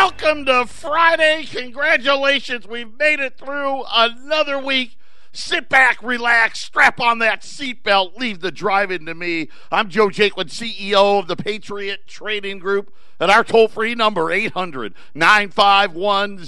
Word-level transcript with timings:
welcome 0.00 0.44
to 0.44 0.64
Friday. 0.64 1.44
Congratulations. 1.50 2.68
We've 2.68 2.96
made 2.96 3.18
it 3.18 3.36
through 3.36 3.82
another 3.92 4.56
week. 4.56 4.96
Sit 5.32 5.68
back, 5.68 6.00
relax, 6.04 6.60
strap 6.60 7.00
on 7.00 7.18
that 7.18 7.42
seatbelt, 7.42 8.16
leave 8.16 8.38
the 8.38 8.52
driving 8.52 9.06
to 9.06 9.14
me. 9.14 9.48
I'm 9.72 9.88
Joe 9.88 10.06
Jaquin, 10.06 10.50
CEO 10.50 11.18
of 11.18 11.26
the 11.26 11.34
Patriot 11.34 12.06
Trading 12.06 12.60
Group. 12.60 12.94
At 13.18 13.30
our 13.30 13.42
toll 13.42 13.66
free 13.66 13.96
number, 13.96 14.30
800 14.30 14.94
951 15.14 16.44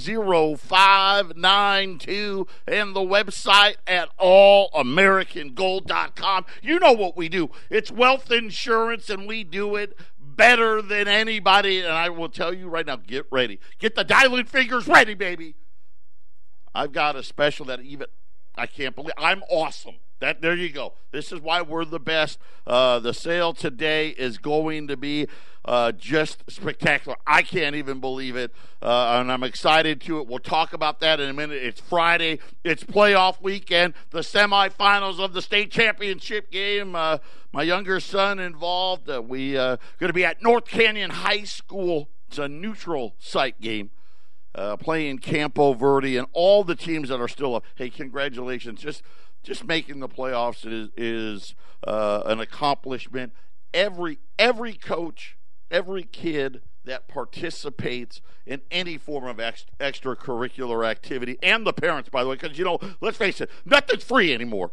0592, 0.57 2.47
and 2.65 2.95
the 2.95 3.01
website 3.01 3.75
at 3.85 4.17
allamericangold.com. 4.17 6.45
You 6.61 6.79
know 6.79 6.93
what 6.93 7.17
we 7.17 7.27
do. 7.27 7.49
It's 7.69 7.91
wealth 7.91 8.31
insurance, 8.31 9.09
and 9.09 9.27
we 9.27 9.43
do 9.43 9.75
it 9.75 9.97
better 10.41 10.81
than 10.81 11.07
anybody. 11.07 11.81
And 11.81 11.91
I 11.91 12.09
will 12.09 12.29
tell 12.29 12.53
you 12.53 12.67
right 12.67 12.85
now 12.85 12.95
get 12.95 13.27
ready. 13.31 13.59
Get 13.77 13.93
the 13.95 14.03
dialing 14.03 14.45
fingers 14.45 14.87
ready, 14.87 15.13
baby. 15.13 15.55
I've 16.73 16.91
got 16.91 17.15
a 17.15 17.21
special 17.21 17.65
that 17.67 17.81
even 17.81 18.07
I 18.55 18.65
can't 18.65 18.95
believe 18.95 19.13
I'm 19.17 19.43
awesome. 19.49 19.95
That 20.19 20.41
there 20.41 20.55
you 20.55 20.69
go. 20.69 20.93
This 21.11 21.31
is 21.31 21.41
why 21.41 21.61
we're 21.61 21.85
the 21.85 21.99
best. 21.99 22.39
Uh, 22.65 22.99
the 22.99 23.13
sale 23.13 23.53
today 23.53 24.09
is 24.09 24.37
going 24.37 24.87
to 24.87 24.97
be 24.97 25.27
uh, 25.65 25.91
just 25.91 26.43
spectacular. 26.47 27.17
I 27.25 27.41
can't 27.41 27.75
even 27.75 27.99
believe 27.99 28.35
it, 28.35 28.51
uh, 28.81 29.17
and 29.19 29.31
I'm 29.31 29.43
excited 29.43 29.99
to 30.01 30.19
it. 30.19 30.27
We'll 30.27 30.39
talk 30.39 30.73
about 30.73 30.99
that 30.99 31.19
in 31.19 31.29
a 31.29 31.33
minute. 31.33 31.63
It's 31.63 31.81
Friday. 31.81 32.39
It's 32.63 32.83
playoff 32.83 33.41
weekend. 33.41 33.95
The 34.11 34.19
semifinals 34.19 35.19
of 35.19 35.33
the 35.33 35.41
state 35.41 35.71
championship 35.71 36.51
game. 36.51 36.95
My 37.53 37.63
younger 37.63 37.99
son 37.99 38.39
involved. 38.39 39.09
Uh, 39.09 39.21
we 39.21 39.57
uh, 39.57 39.75
going 39.99 40.09
to 40.09 40.13
be 40.13 40.23
at 40.23 40.41
North 40.41 40.65
Canyon 40.65 41.09
High 41.09 41.43
School. 41.43 42.09
It's 42.29 42.37
a 42.37 42.47
neutral 42.47 43.15
site 43.19 43.59
game 43.59 43.91
uh, 44.55 44.77
playing 44.77 45.19
Campo 45.19 45.73
Verde, 45.73 46.15
and 46.15 46.27
all 46.31 46.63
the 46.63 46.75
teams 46.75 47.09
that 47.09 47.19
are 47.19 47.27
still 47.27 47.55
up. 47.55 47.65
Hey, 47.75 47.89
congratulations! 47.89 48.79
Just 48.79 49.03
just 49.43 49.65
making 49.65 49.99
the 49.99 50.07
playoffs 50.07 50.65
is, 50.65 50.89
is 50.95 51.55
uh, 51.85 52.21
an 52.25 52.39
accomplishment. 52.39 53.33
Every 53.73 54.19
every 54.39 54.73
coach, 54.73 55.37
every 55.69 56.03
kid 56.03 56.61
that 56.85 57.09
participates 57.09 58.21
in 58.45 58.61
any 58.71 58.97
form 58.97 59.25
of 59.25 59.39
ex- 59.41 59.65
extracurricular 59.79 60.87
activity, 60.87 61.37
and 61.43 61.65
the 61.65 61.73
parents, 61.73 62.09
by 62.09 62.23
the 62.23 62.29
way, 62.29 62.35
because 62.35 62.57
you 62.57 62.63
know, 62.63 62.79
let's 63.01 63.17
face 63.17 63.41
it, 63.41 63.49
nothing's 63.65 64.05
free 64.05 64.33
anymore. 64.33 64.71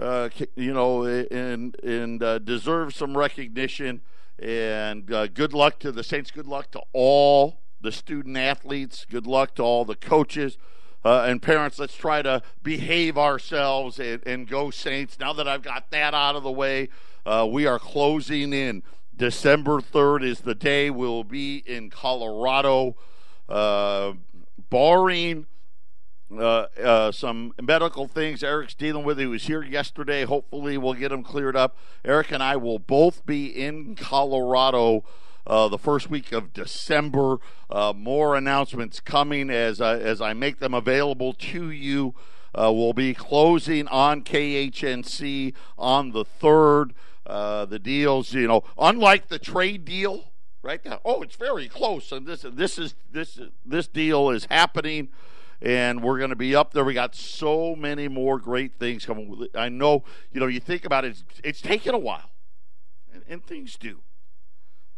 Uh, 0.00 0.30
you 0.56 0.72
know, 0.72 1.04
and 1.04 1.78
and 1.82 2.22
uh, 2.22 2.38
deserve 2.38 2.94
some 2.94 3.18
recognition. 3.18 4.00
And 4.38 5.12
uh, 5.12 5.26
good 5.26 5.52
luck 5.52 5.78
to 5.80 5.92
the 5.92 6.02
Saints. 6.02 6.30
Good 6.30 6.46
luck 6.46 6.70
to 6.70 6.80
all 6.94 7.60
the 7.82 7.92
student 7.92 8.38
athletes. 8.38 9.04
Good 9.08 9.26
luck 9.26 9.54
to 9.56 9.62
all 9.62 9.84
the 9.84 9.94
coaches 9.94 10.56
uh, 11.04 11.24
and 11.26 11.42
parents. 11.42 11.78
Let's 11.78 11.96
try 11.96 12.22
to 12.22 12.42
behave 12.62 13.18
ourselves 13.18 13.98
and, 13.98 14.22
and, 14.26 14.48
go 14.48 14.70
Saints. 14.70 15.18
Now 15.18 15.34
that 15.34 15.46
I've 15.46 15.62
got 15.62 15.90
that 15.90 16.14
out 16.14 16.36
of 16.36 16.42
the 16.42 16.50
way, 16.50 16.88
uh, 17.26 17.46
we 17.50 17.66
are 17.66 17.78
closing 17.78 18.54
in. 18.54 18.82
December 19.14 19.80
3rd 19.82 20.24
is 20.24 20.40
the 20.40 20.54
day 20.54 20.88
we'll 20.88 21.24
be 21.24 21.58
in 21.66 21.90
Colorado, 21.90 22.96
uh, 23.50 24.14
barring. 24.70 25.44
Uh, 26.36 26.66
uh, 26.80 27.10
some 27.10 27.52
medical 27.60 28.06
things 28.06 28.44
Eric's 28.44 28.74
dealing 28.74 29.04
with. 29.04 29.18
He 29.18 29.26
was 29.26 29.44
here 29.44 29.62
yesterday. 29.62 30.24
Hopefully, 30.24 30.78
we'll 30.78 30.94
get 30.94 31.10
him 31.10 31.24
cleared 31.24 31.56
up. 31.56 31.76
Eric 32.04 32.30
and 32.30 32.42
I 32.42 32.56
will 32.56 32.78
both 32.78 33.26
be 33.26 33.46
in 33.46 33.96
Colorado 33.96 35.02
uh, 35.46 35.66
the 35.68 35.78
first 35.78 36.08
week 36.08 36.30
of 36.30 36.52
December. 36.52 37.38
Uh, 37.68 37.92
more 37.96 38.36
announcements 38.36 39.00
coming 39.00 39.50
as 39.50 39.80
I, 39.80 39.98
as 39.98 40.20
I 40.20 40.32
make 40.32 40.60
them 40.60 40.72
available 40.72 41.32
to 41.32 41.70
you. 41.70 42.14
Uh, 42.54 42.72
we'll 42.72 42.92
be 42.92 43.12
closing 43.12 43.88
on 43.88 44.22
KHNC 44.22 45.54
on 45.76 46.12
the 46.12 46.24
third. 46.24 46.94
Uh, 47.26 47.64
the 47.64 47.78
deals, 47.78 48.32
you 48.32 48.46
know, 48.46 48.62
unlike 48.78 49.28
the 49.28 49.38
trade 49.38 49.84
deal, 49.84 50.30
right 50.62 50.84
now. 50.84 51.00
Oh, 51.04 51.22
it's 51.22 51.36
very 51.36 51.68
close, 51.68 52.12
and 52.12 52.26
this 52.26 52.42
this 52.42 52.78
is 52.78 52.94
this 53.10 53.38
this 53.64 53.86
deal 53.88 54.30
is 54.30 54.46
happening 54.46 55.08
and 55.62 56.02
we're 56.02 56.18
going 56.18 56.30
to 56.30 56.36
be 56.36 56.54
up 56.54 56.72
there. 56.72 56.84
We 56.84 56.94
got 56.94 57.14
so 57.14 57.74
many 57.76 58.08
more 58.08 58.38
great 58.38 58.78
things 58.78 59.04
coming. 59.04 59.46
I 59.54 59.68
know, 59.68 60.04
you 60.32 60.40
know, 60.40 60.46
you 60.46 60.60
think 60.60 60.84
about 60.84 61.04
it, 61.04 61.10
it's, 61.10 61.24
it's 61.44 61.60
taken 61.60 61.94
a 61.94 61.98
while, 61.98 62.30
and, 63.12 63.22
and 63.28 63.44
things 63.44 63.76
do. 63.76 64.00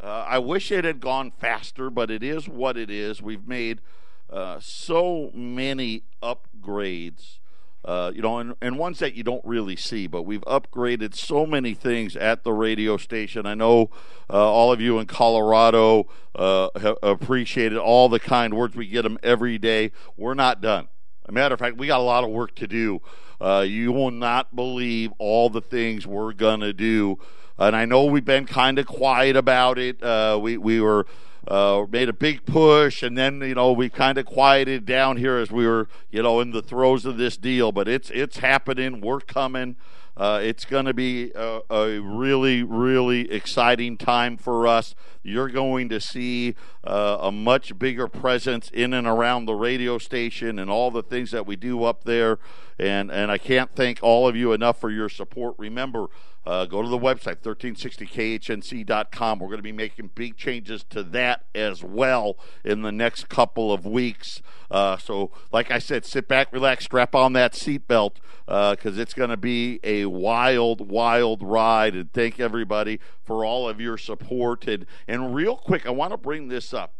Uh, 0.02 0.24
I 0.28 0.38
wish 0.38 0.72
it 0.72 0.84
had 0.84 1.00
gone 1.00 1.30
faster, 1.30 1.88
but 1.88 2.10
it 2.10 2.22
is 2.22 2.48
what 2.48 2.76
it 2.76 2.90
is. 2.90 3.22
We've 3.22 3.46
made 3.46 3.80
uh, 4.28 4.58
so 4.60 5.30
many 5.32 6.04
upgrades, 6.22 7.38
uh, 7.84 8.12
you 8.14 8.22
know, 8.22 8.38
and, 8.38 8.54
and 8.60 8.78
ones 8.78 9.00
that 9.00 9.14
you 9.14 9.22
don't 9.22 9.44
really 9.44 9.76
see, 9.76 10.06
but 10.06 10.22
we've 10.22 10.42
upgraded 10.42 11.14
so 11.14 11.46
many 11.46 11.74
things 11.74 12.16
at 12.16 12.44
the 12.44 12.52
radio 12.52 12.96
station. 12.96 13.46
I 13.46 13.54
know 13.54 13.90
uh, 14.30 14.34
all 14.34 14.72
of 14.72 14.80
you 14.80 14.98
in 14.98 15.06
Colorado 15.06 16.06
uh, 16.34 16.68
have 16.80 16.96
appreciated 17.02 17.78
all 17.78 18.08
the 18.08 18.20
kind 18.20 18.54
words. 18.54 18.76
We 18.76 18.86
get 18.86 19.02
them 19.02 19.18
every 19.22 19.58
day. 19.58 19.90
We're 20.16 20.34
not 20.34 20.60
done. 20.60 20.88
As 21.24 21.28
a 21.28 21.32
matter 21.32 21.54
of 21.54 21.60
fact, 21.60 21.76
we 21.76 21.88
got 21.88 22.00
a 22.00 22.04
lot 22.04 22.24
of 22.24 22.30
work 22.30 22.54
to 22.56 22.66
do. 22.66 23.00
Uh, 23.40 23.64
you 23.66 23.90
will 23.90 24.12
not 24.12 24.54
believe 24.54 25.10
all 25.18 25.50
the 25.50 25.60
things 25.60 26.06
we're 26.06 26.32
going 26.32 26.60
to 26.60 26.72
do 26.72 27.18
and 27.58 27.76
I 27.76 27.84
know 27.84 28.04
we've 28.04 28.24
been 28.24 28.46
kind 28.46 28.78
of 28.78 28.86
quiet 28.86 29.36
about 29.36 29.78
it. 29.78 30.02
Uh, 30.02 30.38
we 30.40 30.56
we 30.56 30.80
were 30.80 31.06
uh, 31.46 31.86
made 31.90 32.08
a 32.08 32.12
big 32.12 32.44
push, 32.46 33.02
and 33.02 33.16
then 33.16 33.40
you 33.40 33.54
know 33.54 33.72
we 33.72 33.88
kind 33.88 34.18
of 34.18 34.26
quieted 34.26 34.86
down 34.86 35.16
here 35.16 35.36
as 35.36 35.50
we 35.50 35.66
were 35.66 35.88
you 36.10 36.22
know 36.22 36.40
in 36.40 36.52
the 36.52 36.62
throes 36.62 37.04
of 37.04 37.16
this 37.16 37.36
deal. 37.36 37.72
But 37.72 37.88
it's 37.88 38.10
it's 38.10 38.38
happening. 38.38 39.00
We're 39.00 39.20
coming. 39.20 39.76
Uh, 40.14 40.40
it's 40.42 40.66
going 40.66 40.84
to 40.84 40.92
be 40.92 41.32
a, 41.34 41.60
a, 41.70 41.98
really, 41.98 42.62
really 42.62 43.32
exciting 43.32 43.96
time 43.96 44.36
for 44.36 44.66
us. 44.66 44.94
You're 45.22 45.48
going 45.48 45.88
to 45.88 46.00
see 46.02 46.54
uh, 46.84 47.16
a 47.20 47.32
much 47.32 47.78
bigger 47.78 48.06
presence 48.08 48.70
in 48.74 48.92
and 48.92 49.06
around 49.06 49.46
the 49.46 49.54
radio 49.54 49.96
station 49.96 50.58
and 50.58 50.70
all 50.70 50.90
the 50.90 51.02
things 51.02 51.30
that 51.30 51.46
we 51.46 51.56
do 51.56 51.84
up 51.84 52.04
there. 52.04 52.38
And, 52.78 53.10
and 53.10 53.30
I 53.30 53.38
can't 53.38 53.74
thank 53.74 54.00
all 54.02 54.28
of 54.28 54.36
you 54.36 54.52
enough 54.52 54.78
for 54.78 54.90
your 54.90 55.08
support. 55.08 55.54
Remember, 55.56 56.08
uh, 56.44 56.66
go 56.66 56.82
to 56.82 56.88
the 56.88 56.98
website, 56.98 57.36
1360khnc.com. 57.36 59.38
We're 59.38 59.46
going 59.46 59.58
to 59.58 59.62
be 59.62 59.70
making 59.70 60.10
big 60.14 60.36
changes 60.36 60.82
to 60.90 61.04
that 61.04 61.44
as 61.54 61.84
well 61.84 62.36
in 62.64 62.82
the 62.82 62.90
next 62.90 63.28
couple 63.28 63.72
of 63.72 63.86
weeks. 63.86 64.42
Uh, 64.70 64.96
so, 64.96 65.30
like 65.52 65.70
I 65.70 65.78
said, 65.78 66.04
sit 66.04 66.26
back, 66.26 66.52
relax, 66.52 66.86
strap 66.86 67.14
on 67.14 67.32
that 67.34 67.52
seatbelt 67.52 68.16
because 68.46 68.98
uh, 68.98 69.00
it's 69.00 69.14
going 69.14 69.30
to 69.30 69.36
be 69.36 69.78
a 69.84 70.06
wild, 70.06 70.90
wild 70.90 71.44
ride. 71.44 71.94
And 71.94 72.12
thank 72.12 72.40
everybody 72.40 72.98
for 73.24 73.44
all 73.44 73.68
of 73.68 73.80
your 73.80 73.96
support. 73.96 74.66
And, 74.66 74.84
and 75.06 75.32
real 75.34 75.56
quick, 75.56 75.86
I 75.86 75.90
want 75.90 76.10
to 76.12 76.18
bring 76.18 76.48
this 76.48 76.74
up 76.74 76.94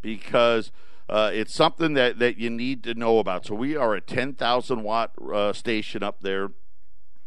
because. 0.00 0.72
Uh, 1.08 1.30
it's 1.32 1.54
something 1.54 1.94
that, 1.94 2.18
that 2.18 2.36
you 2.36 2.50
need 2.50 2.82
to 2.82 2.92
know 2.92 3.20
about. 3.20 3.46
So 3.46 3.54
we 3.54 3.76
are 3.76 3.94
a 3.94 4.00
10,000 4.00 4.82
watt 4.82 5.12
uh, 5.32 5.52
station 5.52 6.02
up 6.02 6.20
there 6.20 6.50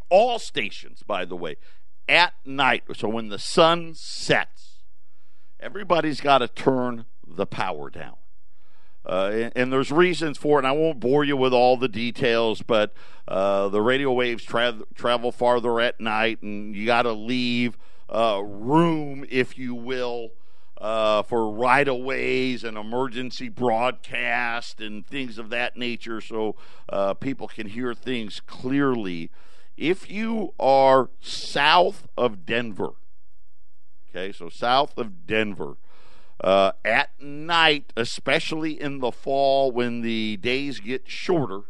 all 0.10 0.40
stations, 0.40 1.04
by 1.04 1.26
the 1.26 1.36
way, 1.36 1.58
at 2.08 2.34
night. 2.46 2.84
So 2.96 3.08
when 3.08 3.30
the 3.30 3.40
sun 3.40 3.94
sets, 3.96 4.84
everybody's 5.60 6.22
got 6.22 6.40
to 6.40 6.48
turn 6.48 7.06
the 7.28 7.46
power 7.46 7.90
down. 7.90 8.16
Uh, 9.06 9.32
and, 9.34 9.54
and, 9.56 9.74
there's 9.74 9.92
reasons 9.92 10.38
for 10.38 10.58
it. 10.58 10.66
And 10.66 10.68
I 10.68 10.72
won't 10.74 11.00
bore 11.00 11.24
you 11.24 11.38
with 11.38 11.54
all 11.54 11.78
the 11.78 11.88
details, 11.88 12.62
but 12.62 12.94
uh, 13.28 13.70
the 13.70 13.82
radio 13.82 14.12
waves 14.12 14.44
tra- 14.44 14.84
travel 14.94 15.32
farther 15.32 15.80
at 15.80 16.02
night, 16.02 16.42
and 16.42 16.76
you 16.76 16.86
got 16.86 17.04
to 17.04 17.14
leave 17.14 17.78
uh, 18.10 18.42
room, 18.44 19.26
if 19.30 19.58
you 19.58 19.74
will, 19.74 20.32
uh, 20.80 21.24
for 21.24 21.50
right 21.50 21.88
of 21.88 21.98
ways 21.98 22.64
and 22.64 22.78
emergency 22.78 23.50
broadcast 23.50 24.80
and 24.80 25.08
things 25.08 25.38
of 25.38 25.50
that 25.50 25.78
nature, 25.78 26.22
so 26.22 26.56
uh, 26.90 27.14
people 27.14 27.48
can 27.48 27.68
hear 27.68 27.94
things 27.94 28.42
clearly 28.46 29.30
if 29.80 30.12
you 30.12 30.54
are 30.60 31.10
south 31.22 32.08
of 32.18 32.46
Denver, 32.46 32.92
okay, 34.10 34.34
so 34.34 34.50
south 34.50 34.98
of 34.98 35.26
Denver, 35.26 35.78
uh, 36.42 36.74
at 36.84 37.10
night, 37.22 37.94
especially 37.96 38.80
in 38.80 39.00
the 39.00 39.12
fall 39.12 39.72
when 39.72 40.02
the 40.02 40.36
days 40.38 40.82
get 40.82 41.10
shorter, 41.10 41.62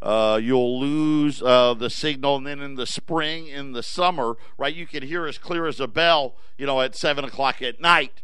uh, 0.00 0.40
you'll 0.42 0.80
lose 0.80 1.42
uh, 1.42 1.74
the 1.74 1.90
signal. 1.90 2.36
And 2.36 2.46
then 2.46 2.60
in 2.60 2.76
the 2.76 2.86
spring, 2.86 3.46
in 3.46 3.72
the 3.72 3.82
summer, 3.82 4.36
right, 4.56 4.74
you 4.74 4.86
can 4.86 5.02
hear 5.02 5.26
as 5.26 5.36
clear 5.36 5.66
as 5.66 5.80
a 5.80 5.88
bell, 5.88 6.34
you 6.56 6.64
know, 6.64 6.80
at 6.80 6.96
7 6.96 7.24
o'clock 7.24 7.60
at 7.60 7.80
night. 7.80 8.22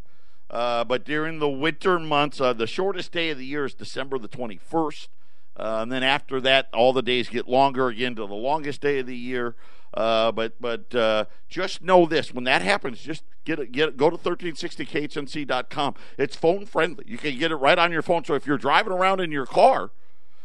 Uh, 0.49 0.85
but 0.85 1.05
during 1.05 1.41
the 1.41 1.49
winter 1.49 1.99
months, 1.99 2.41
uh, 2.41 2.53
the 2.53 2.67
shortest 2.67 3.13
day 3.13 3.31
of 3.31 3.39
the 3.39 3.47
year 3.47 3.65
is 3.67 3.75
December 3.75 4.19
the 4.19 4.29
21st. 4.29 5.09
Uh, 5.57 5.81
and 5.83 5.93
then 5.93 6.03
after 6.03 6.41
that, 6.41 6.69
all 6.75 6.93
the 6.93 7.03
days 7.03 7.29
get 7.29 7.49
longer 7.49 7.89
again 7.89 8.15
to 8.17 8.27
the 8.27 8.35
longest 8.35 8.81
day 8.81 8.99
of 8.99 9.07
the 9.07 9.17
year. 9.17 9.55
Uh, 9.93 10.33
but 10.33 10.61
but 10.61 10.93
uh, 10.95 11.25
just 11.49 11.81
know 11.83 12.07
this: 12.07 12.35
when 12.35 12.45
that 12.45 12.63
happens, 12.63 13.01
just 13.01 13.23
get 13.45 13.61
it, 13.61 13.71
get 13.71 13.97
go 13.97 14.11
to 14.11 14.17
1360khnc.com. 14.17 15.95
It's 16.19 16.35
phone 16.35 16.67
friendly. 16.67 17.05
You 17.07 17.19
can 17.19 17.39
get 17.39 17.53
it 17.53 17.57
right 17.57 17.79
on 17.79 17.93
your 17.93 18.03
phone. 18.03 18.25
So 18.25 18.35
if 18.35 18.47
you're 18.47 18.59
driving 18.59 18.93
around 18.93 19.21
in 19.21 19.31
your 19.31 19.47
car 19.47 19.93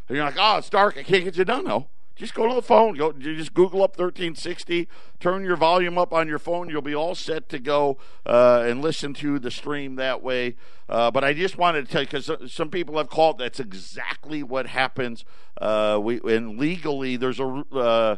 and 0.07 0.15
you're 0.15 0.25
like, 0.25 0.37
"Oh, 0.37 0.57
it's 0.57 0.69
dark, 0.69 0.97
I 0.97 1.03
can't 1.03 1.23
get 1.23 1.37
you 1.37 1.45
done," 1.45 1.65
no, 1.65 1.87
just 2.19 2.33
go 2.33 2.49
to 2.49 2.53
the 2.53 2.61
phone. 2.61 2.95
Go, 2.95 3.13
just 3.13 3.53
Google 3.53 3.81
up 3.81 3.91
1360. 3.91 4.89
Turn 5.21 5.43
your 5.45 5.55
volume 5.55 5.97
up 5.97 6.13
on 6.13 6.27
your 6.27 6.37
phone. 6.37 6.69
You'll 6.69 6.81
be 6.81 6.93
all 6.93 7.15
set 7.15 7.47
to 7.49 7.59
go 7.59 7.97
uh, 8.25 8.65
and 8.67 8.81
listen 8.81 9.13
to 9.15 9.39
the 9.39 9.49
stream 9.49 9.95
that 9.95 10.21
way. 10.21 10.57
Uh, 10.89 11.09
but 11.11 11.23
I 11.23 11.33
just 11.33 11.57
wanted 11.57 11.85
to 11.85 11.91
tell 11.91 12.01
you 12.01 12.07
because 12.07 12.51
some 12.51 12.69
people 12.69 12.97
have 12.97 13.09
called. 13.09 13.37
That's 13.37 13.61
exactly 13.61 14.43
what 14.43 14.67
happens. 14.67 15.23
Uh, 15.61 15.97
we 16.03 16.19
and 16.25 16.59
legally, 16.59 17.15
there's 17.15 17.39
a 17.39 17.63
uh, 17.73 18.17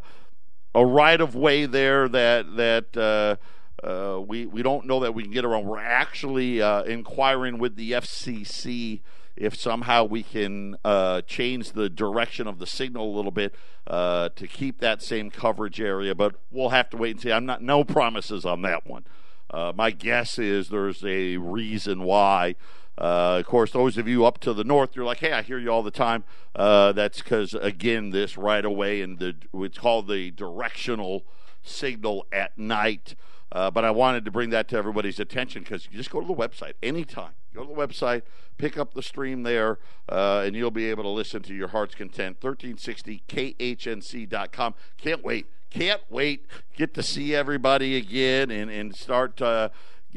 a 0.73 0.85
right 0.85 1.21
of 1.21 1.35
way 1.35 1.67
there 1.67 2.09
that 2.09 2.55
that. 2.55 3.37
Uh, 3.83 4.21
we 4.25 4.45
we 4.45 4.61
don't 4.61 4.85
know 4.85 4.99
that 4.99 5.13
we 5.13 5.23
can 5.23 5.31
get 5.31 5.45
around. 5.45 5.65
We're 5.65 5.79
actually 5.79 6.61
uh, 6.61 6.83
inquiring 6.83 7.57
with 7.57 7.75
the 7.75 7.93
FCC 7.93 9.01
if 9.35 9.55
somehow 9.55 10.03
we 10.03 10.21
can 10.21 10.75
uh, 10.85 11.21
change 11.21 11.71
the 11.71 11.89
direction 11.89 12.47
of 12.47 12.59
the 12.59 12.67
signal 12.67 13.11
a 13.11 13.15
little 13.15 13.31
bit 13.31 13.55
uh, 13.87 14.29
to 14.35 14.47
keep 14.47 14.79
that 14.79 15.01
same 15.01 15.31
coverage 15.31 15.81
area. 15.81 16.13
But 16.13 16.35
we'll 16.51 16.69
have 16.69 16.89
to 16.91 16.97
wait 16.97 17.11
and 17.11 17.21
see. 17.21 17.31
I'm 17.31 17.45
not 17.45 17.63
no 17.63 17.83
promises 17.83 18.45
on 18.45 18.61
that 18.61 18.85
one. 18.85 19.05
Uh, 19.49 19.73
my 19.75 19.89
guess 19.89 20.37
is 20.37 20.69
there's 20.69 21.03
a 21.03 21.37
reason 21.37 22.03
why. 22.03 22.55
Of 22.97 23.47
course, 23.47 23.71
those 23.71 23.97
of 23.97 24.07
you 24.07 24.25
up 24.25 24.37
to 24.41 24.53
the 24.53 24.63
north, 24.63 24.95
you're 24.95 25.05
like, 25.05 25.19
"Hey, 25.19 25.31
I 25.31 25.41
hear 25.41 25.57
you 25.57 25.69
all 25.69 25.81
the 25.81 25.89
time." 25.89 26.23
That's 26.53 27.17
because 27.17 27.55
again, 27.55 28.11
this 28.11 28.37
right 28.37 28.63
away 28.63 29.01
and 29.01 29.17
the 29.17 29.35
it's 29.55 29.79
called 29.79 30.07
the 30.07 30.29
directional 30.29 31.25
signal 31.63 32.27
at 32.31 32.55
night. 32.59 33.15
Uh, 33.51 33.69
but 33.69 33.83
I 33.83 33.91
wanted 33.91 34.23
to 34.25 34.31
bring 34.31 34.49
that 34.51 34.69
to 34.69 34.77
everybody's 34.77 35.19
attention 35.19 35.63
because 35.63 35.89
you 35.91 35.97
just 35.97 36.09
go 36.09 36.21
to 36.21 36.27
the 36.27 36.33
website 36.33 36.73
anytime. 36.81 37.33
Go 37.53 37.63
to 37.63 37.67
the 37.67 37.75
website, 37.75 38.21
pick 38.57 38.77
up 38.77 38.93
the 38.93 39.03
stream 39.03 39.43
there, 39.43 39.79
uh, 40.07 40.43
and 40.45 40.55
you'll 40.55 40.71
be 40.71 40.89
able 40.89 41.03
to 41.03 41.09
listen 41.09 41.41
to 41.43 41.53
your 41.53 41.67
heart's 41.69 41.95
content. 41.95 42.39
1360khnc.com. 42.39 44.75
Can't 44.97 45.23
wait. 45.23 45.47
Can't 45.69 46.01
wait. 46.09 46.45
Get 46.77 46.93
to 46.93 47.03
see 47.03 47.35
everybody 47.35 47.97
again 47.97 48.51
and, 48.51 48.71
and 48.71 48.95
start. 48.95 49.41
Uh, 49.41 49.67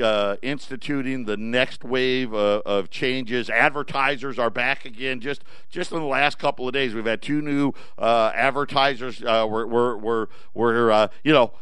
uh, 0.03 0.37
instituting 0.43 1.25
the 1.25 1.37
next 1.37 1.85
wave 1.85 2.35
uh, 2.35 2.63
of 2.67 2.91
changes. 2.91 3.49
Advertisers 3.49 4.39
are 4.39 4.51
back 4.51 4.85
again. 4.85 5.21
Just 5.21 5.45
just 5.71 5.93
in 5.93 5.99
the 5.99 6.05
last 6.05 6.39
couple 6.39 6.67
of 6.67 6.75
days, 6.75 6.95
we've 6.95 7.07
had 7.07 7.23
two 7.23 7.41
new 7.41 7.73
uh, 7.99 8.33
advertisers. 8.35 9.23
Uh, 9.23 9.47
we're 9.49 9.67
we're 9.67 9.97
we're, 9.97 10.27
we're 10.53 10.91
uh, 10.91 11.09
you 11.23 11.33
know 11.33 11.53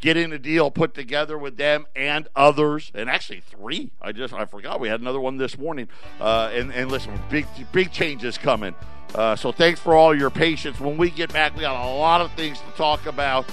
getting 0.00 0.32
a 0.32 0.38
deal 0.38 0.70
put 0.70 0.94
together 0.94 1.36
with 1.36 1.56
them 1.56 1.86
and 1.94 2.26
others, 2.34 2.90
and 2.94 3.08
actually 3.08 3.40
three. 3.40 3.90
I 4.00 4.12
just 4.12 4.32
I 4.32 4.46
forgot 4.46 4.80
we 4.80 4.88
had 4.88 5.00
another 5.00 5.20
one 5.20 5.36
this 5.36 5.58
morning. 5.58 5.88
Uh, 6.20 6.50
and 6.52 6.72
and 6.72 6.90
listen, 6.90 7.18
big 7.30 7.46
big 7.72 7.92
changes 7.92 8.38
coming. 8.38 8.74
Uh, 9.14 9.36
so 9.36 9.52
thanks 9.52 9.80
for 9.80 9.94
all 9.94 10.16
your 10.16 10.30
patience. 10.30 10.80
When 10.80 10.96
we 10.96 11.10
get 11.10 11.32
back, 11.32 11.54
we 11.54 11.62
got 11.62 11.84
a 11.84 11.94
lot 11.94 12.20
of 12.20 12.32
things 12.32 12.60
to 12.60 12.70
talk 12.76 13.06
about, 13.06 13.44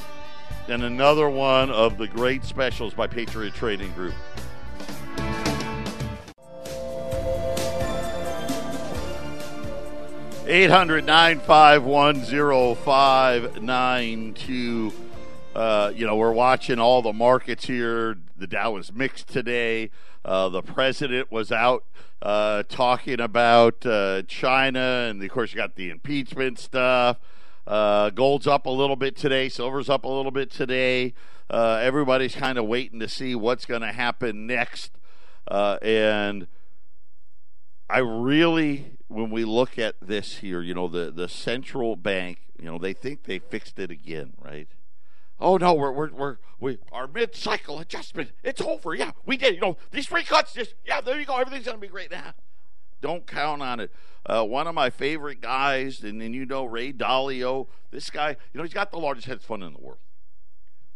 and 0.67 0.83
another 0.83 1.29
one 1.29 1.69
of 1.71 1.97
the 1.97 2.07
great 2.07 2.43
specials 2.45 2.93
by 2.93 3.07
Patriot 3.07 3.53
Trading 3.53 3.91
Group. 3.93 4.13
Eight 10.49 10.69
hundred 10.69 11.05
nine 11.05 11.41
five 11.41 11.83
one 11.83 12.23
zero 12.23 12.73
five 12.73 13.61
nine 13.61 14.33
two. 14.33 14.93
Uh, 15.57 15.91
you 15.95 16.05
know, 16.05 16.15
we're 16.15 16.31
watching 16.31 16.77
all 16.77 17.01
the 17.01 17.11
markets 17.11 17.65
here. 17.65 18.15
The 18.37 18.45
Dow 18.45 18.73
was 18.73 18.93
mixed 18.93 19.27
today. 19.27 19.89
Uh, 20.23 20.49
the 20.49 20.61
president 20.61 21.31
was 21.31 21.51
out 21.51 21.83
uh, 22.21 22.61
talking 22.69 23.19
about 23.19 23.83
uh, 23.83 24.21
China, 24.27 25.07
and 25.09 25.23
of 25.23 25.29
course, 25.31 25.53
you 25.53 25.57
got 25.57 25.75
the 25.75 25.89
impeachment 25.89 26.59
stuff. 26.59 27.17
Uh, 27.65 28.11
gold's 28.11 28.45
up 28.45 28.67
a 28.67 28.69
little 28.69 28.95
bit 28.95 29.17
today. 29.17 29.49
Silver's 29.49 29.89
up 29.89 30.05
a 30.05 30.07
little 30.07 30.29
bit 30.29 30.51
today. 30.51 31.15
everybody's 31.49 32.35
kind 32.35 32.59
of 32.59 32.67
waiting 32.67 32.99
to 32.99 33.09
see 33.09 33.33
what's 33.33 33.65
going 33.65 33.81
to 33.81 33.91
happen 33.91 34.45
next. 34.45 34.91
and 35.49 36.45
I 37.89 37.97
really, 37.97 38.91
when 39.07 39.31
we 39.31 39.43
look 39.43 39.79
at 39.79 39.95
this 39.99 40.37
here, 40.37 40.61
you 40.61 40.75
know, 40.75 40.87
the, 40.87 41.09
the 41.09 41.27
central 41.27 41.95
bank, 41.95 42.41
you 42.59 42.65
know, 42.65 42.77
they 42.77 42.93
think 42.93 43.23
they 43.23 43.39
fixed 43.39 43.79
it 43.79 43.89
again, 43.89 44.33
right? 44.39 44.67
Oh 45.39 45.57
no, 45.57 45.73
we're 45.73 45.91
we're 45.91 46.11
we're 46.11 46.37
we 46.59 46.79
our 46.91 47.07
mid 47.07 47.35
cycle 47.35 47.79
adjustment. 47.79 48.31
It's 48.43 48.61
over. 48.61 48.95
Yeah, 48.95 49.11
we 49.25 49.37
did. 49.37 49.55
You 49.55 49.61
know, 49.61 49.77
these 49.91 50.07
three 50.07 50.23
cuts 50.23 50.53
just 50.53 50.73
yeah, 50.85 51.01
there 51.01 51.19
you 51.19 51.25
go. 51.25 51.37
Everything's 51.37 51.65
gonna 51.65 51.77
be 51.77 51.87
great 51.87 52.11
now. 52.11 52.33
Don't 53.01 53.27
count 53.27 53.61
on 53.61 53.79
it. 53.79 53.91
Uh, 54.25 54.43
one 54.43 54.65
of 54.65 54.73
my 54.73 54.89
favorite 54.89 55.39
guys, 55.39 56.03
and 56.03 56.19
then 56.19 56.33
you 56.33 56.45
know 56.45 56.65
Ray 56.65 56.91
Dalio. 56.91 57.67
This 57.91 58.09
guy, 58.09 58.29
you 58.29 58.57
know, 58.57 58.63
he's 58.63 58.73
got 58.73 58.91
the 58.91 58.97
largest 58.97 59.27
hedge 59.27 59.43
fund 59.43 59.63
in 59.63 59.73
the 59.73 59.79
world. 59.79 59.99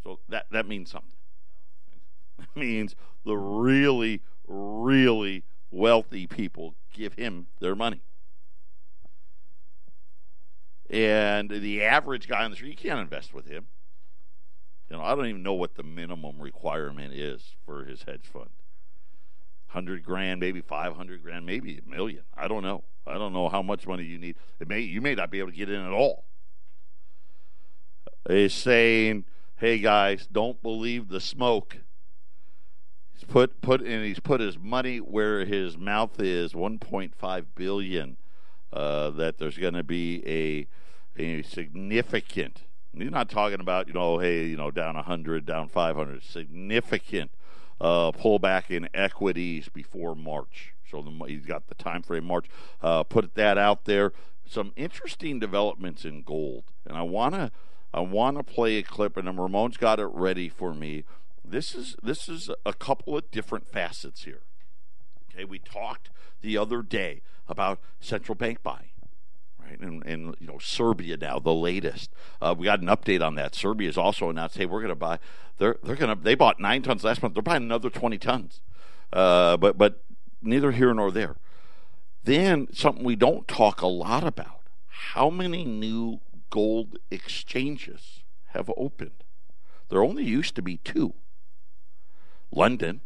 So 0.04 0.20
that 0.30 0.48
that 0.52 0.68
means 0.68 0.92
something. 0.92 1.12
That 2.38 2.60
means 2.60 2.96
the 3.24 3.38
really, 3.38 4.24
really 4.48 5.44
wealthy 5.70 6.26
people 6.26 6.74
give 6.92 7.14
him 7.14 7.48
their 7.60 7.76
money. 7.76 8.02
And 10.90 11.52
the 11.52 11.84
average 11.84 12.28
guy 12.28 12.44
on 12.44 12.50
the 12.50 12.58
street, 12.58 12.72
you 12.72 12.90
can't 12.90 13.00
invest 13.00 13.32
with 13.32 13.46
him. 13.46 13.68
You 14.92 14.98
know, 14.98 15.04
I 15.04 15.16
don't 15.16 15.28
even 15.28 15.42
know 15.42 15.54
what 15.54 15.76
the 15.76 15.84
minimum 15.84 16.42
requirement 16.42 17.14
is 17.14 17.56
for 17.66 17.86
his 17.86 18.04
hedge 18.04 18.26
fund. 18.26 18.50
Hundred 19.68 20.04
grand, 20.04 20.42
maybe 20.42 20.60
five 20.60 20.98
hundred 20.98 21.24
grand, 21.24 21.46
maybe 21.46 21.80
a 21.80 21.90
million. 21.90 22.24
I 22.36 22.50
don't 22.50 22.62
know. 22.62 22.84
I 23.08 23.14
don't 23.14 23.32
know 23.32 23.48
how 23.48 23.62
much 23.62 23.88
money 23.88 24.04
you 24.04 24.18
need. 24.18 24.36
It 24.60 24.68
may 24.68 24.82
you 24.82 25.00
may 25.00 25.16
not 25.16 25.32
be 25.32 25.40
able 25.40 25.52
to 25.52 25.56
get 25.56 25.70
in 25.70 25.80
at 25.80 25.94
all. 25.94 26.26
He's 28.28 28.54
saying, 28.54 29.24
"Hey 29.56 29.80
guys, 29.80 30.28
don't 30.30 30.62
believe 30.62 31.08
the 31.08 31.22
smoke." 31.22 31.78
He's 33.14 33.24
put 33.24 33.62
put 33.62 33.80
and 33.80 34.04
he's 34.04 34.20
put 34.20 34.42
his 34.42 34.60
money 34.60 34.98
where 34.98 35.46
his 35.46 35.78
mouth 35.78 36.20
is. 36.20 36.54
One 36.54 36.80
point 36.80 37.16
five 37.16 37.56
billion. 37.56 38.18
Uh, 38.74 39.10
that 39.12 39.38
there's 39.38 39.58
going 39.58 39.74
to 39.74 39.84
be 39.84 40.22
a 40.28 40.68
a 41.18 41.44
significant 41.44 42.64
He's 42.98 43.12
not 43.12 43.30
talking 43.30 43.60
about, 43.60 43.88
you 43.88 43.94
know, 43.94 44.20
hey, 44.20 44.46
you 44.46 44.58
know, 44.58 44.70
down 44.70 44.96
100, 44.96 45.46
down 45.46 45.70
500. 45.70 46.24
Significant 46.24 47.32
uh, 47.80 48.12
pullback 48.12 48.70
in 48.70 48.90
equities 48.94 49.70
before 49.70 50.16
March. 50.16 50.74
So 50.90 51.02
the, 51.02 51.26
he's 51.26 51.46
got 51.46 51.68
the 51.68 51.76
time 51.76 52.04
frame 52.04 52.26
March. 52.26 52.48
Uh, 52.82 53.04
put 53.04 53.34
that 53.36 53.58
out 53.58 53.86
there. 53.86 54.12
Some 54.46 54.74
interesting 54.76 55.40
developments 55.40 56.04
in 56.04 56.24
gold, 56.24 56.66
and 56.86 56.98
I 56.98 57.04
wanna 57.04 57.52
I 57.94 58.02
wanna 58.02 58.44
play 58.44 58.78
a 58.78 58.84
clip, 58.84 59.16
and 59.16 59.28
Ramon's 59.40 59.78
got 59.78 60.00
it 60.00 60.10
ready 60.12 60.50
for 60.50 60.74
me. 60.74 61.06
This 61.46 61.74
is 61.74 61.96
this 62.04 62.28
is 62.28 62.50
a 62.66 62.74
couple 62.74 63.18
of 63.18 63.32
different 63.32 63.70
facets 63.70 64.26
here. 64.26 64.42
Okay, 65.34 65.46
we 65.46 65.60
talked 65.60 66.10
the 66.42 66.58
other 66.58 66.82
day 66.82 67.22
about 67.48 67.80
central 68.02 68.36
bank 68.36 68.62
buying 68.62 68.91
right? 69.72 69.80
And, 69.80 70.06
and 70.06 70.36
you 70.40 70.48
know, 70.48 70.58
Serbia 70.60 71.18
now, 71.18 71.40
the 71.40 71.54
latest. 71.54 72.12
Uh, 72.42 72.56
we 72.58 72.66
got 72.66 72.82
an 72.82 72.88
update 72.88 73.26
on 73.26 73.36
that. 73.36 73.56
Serbia 73.56 73.88
has 73.88 73.98
also 73.98 74.30
announced, 74.30 74.58
hey, 74.58 74.66
we're 74.66 74.80
going 74.80 74.90
to 74.90 74.96
buy. 74.96 75.20
They're 75.58 75.78
they're 75.84 75.96
going 75.96 76.16
to. 76.16 76.22
They 76.22 76.36
bought 76.36 76.60
nine 76.60 76.82
tons 76.82 77.04
last 77.04 77.22
month. 77.22 77.34
They're 77.34 77.44
buying 77.44 77.64
another 77.64 77.90
twenty 77.90 78.18
tons. 78.18 78.62
Uh, 79.14 79.58
but 79.58 79.78
but 79.78 80.04
neither 80.42 80.72
here 80.72 80.94
nor 80.94 81.12
there. 81.12 81.36
Then 82.24 82.68
something 82.74 83.04
we 83.04 83.16
don't 83.16 83.48
talk 83.48 83.82
a 83.82 83.88
lot 83.88 84.24
about: 84.24 84.62
how 84.88 85.30
many 85.30 85.66
new 85.66 86.20
gold 86.50 86.98
exchanges 87.10 88.24
have 88.48 88.72
opened? 88.76 89.24
There 89.90 90.04
only 90.04 90.24
used 90.24 90.56
to 90.56 90.62
be 90.62 90.78
two. 90.78 91.14
London 92.54 93.00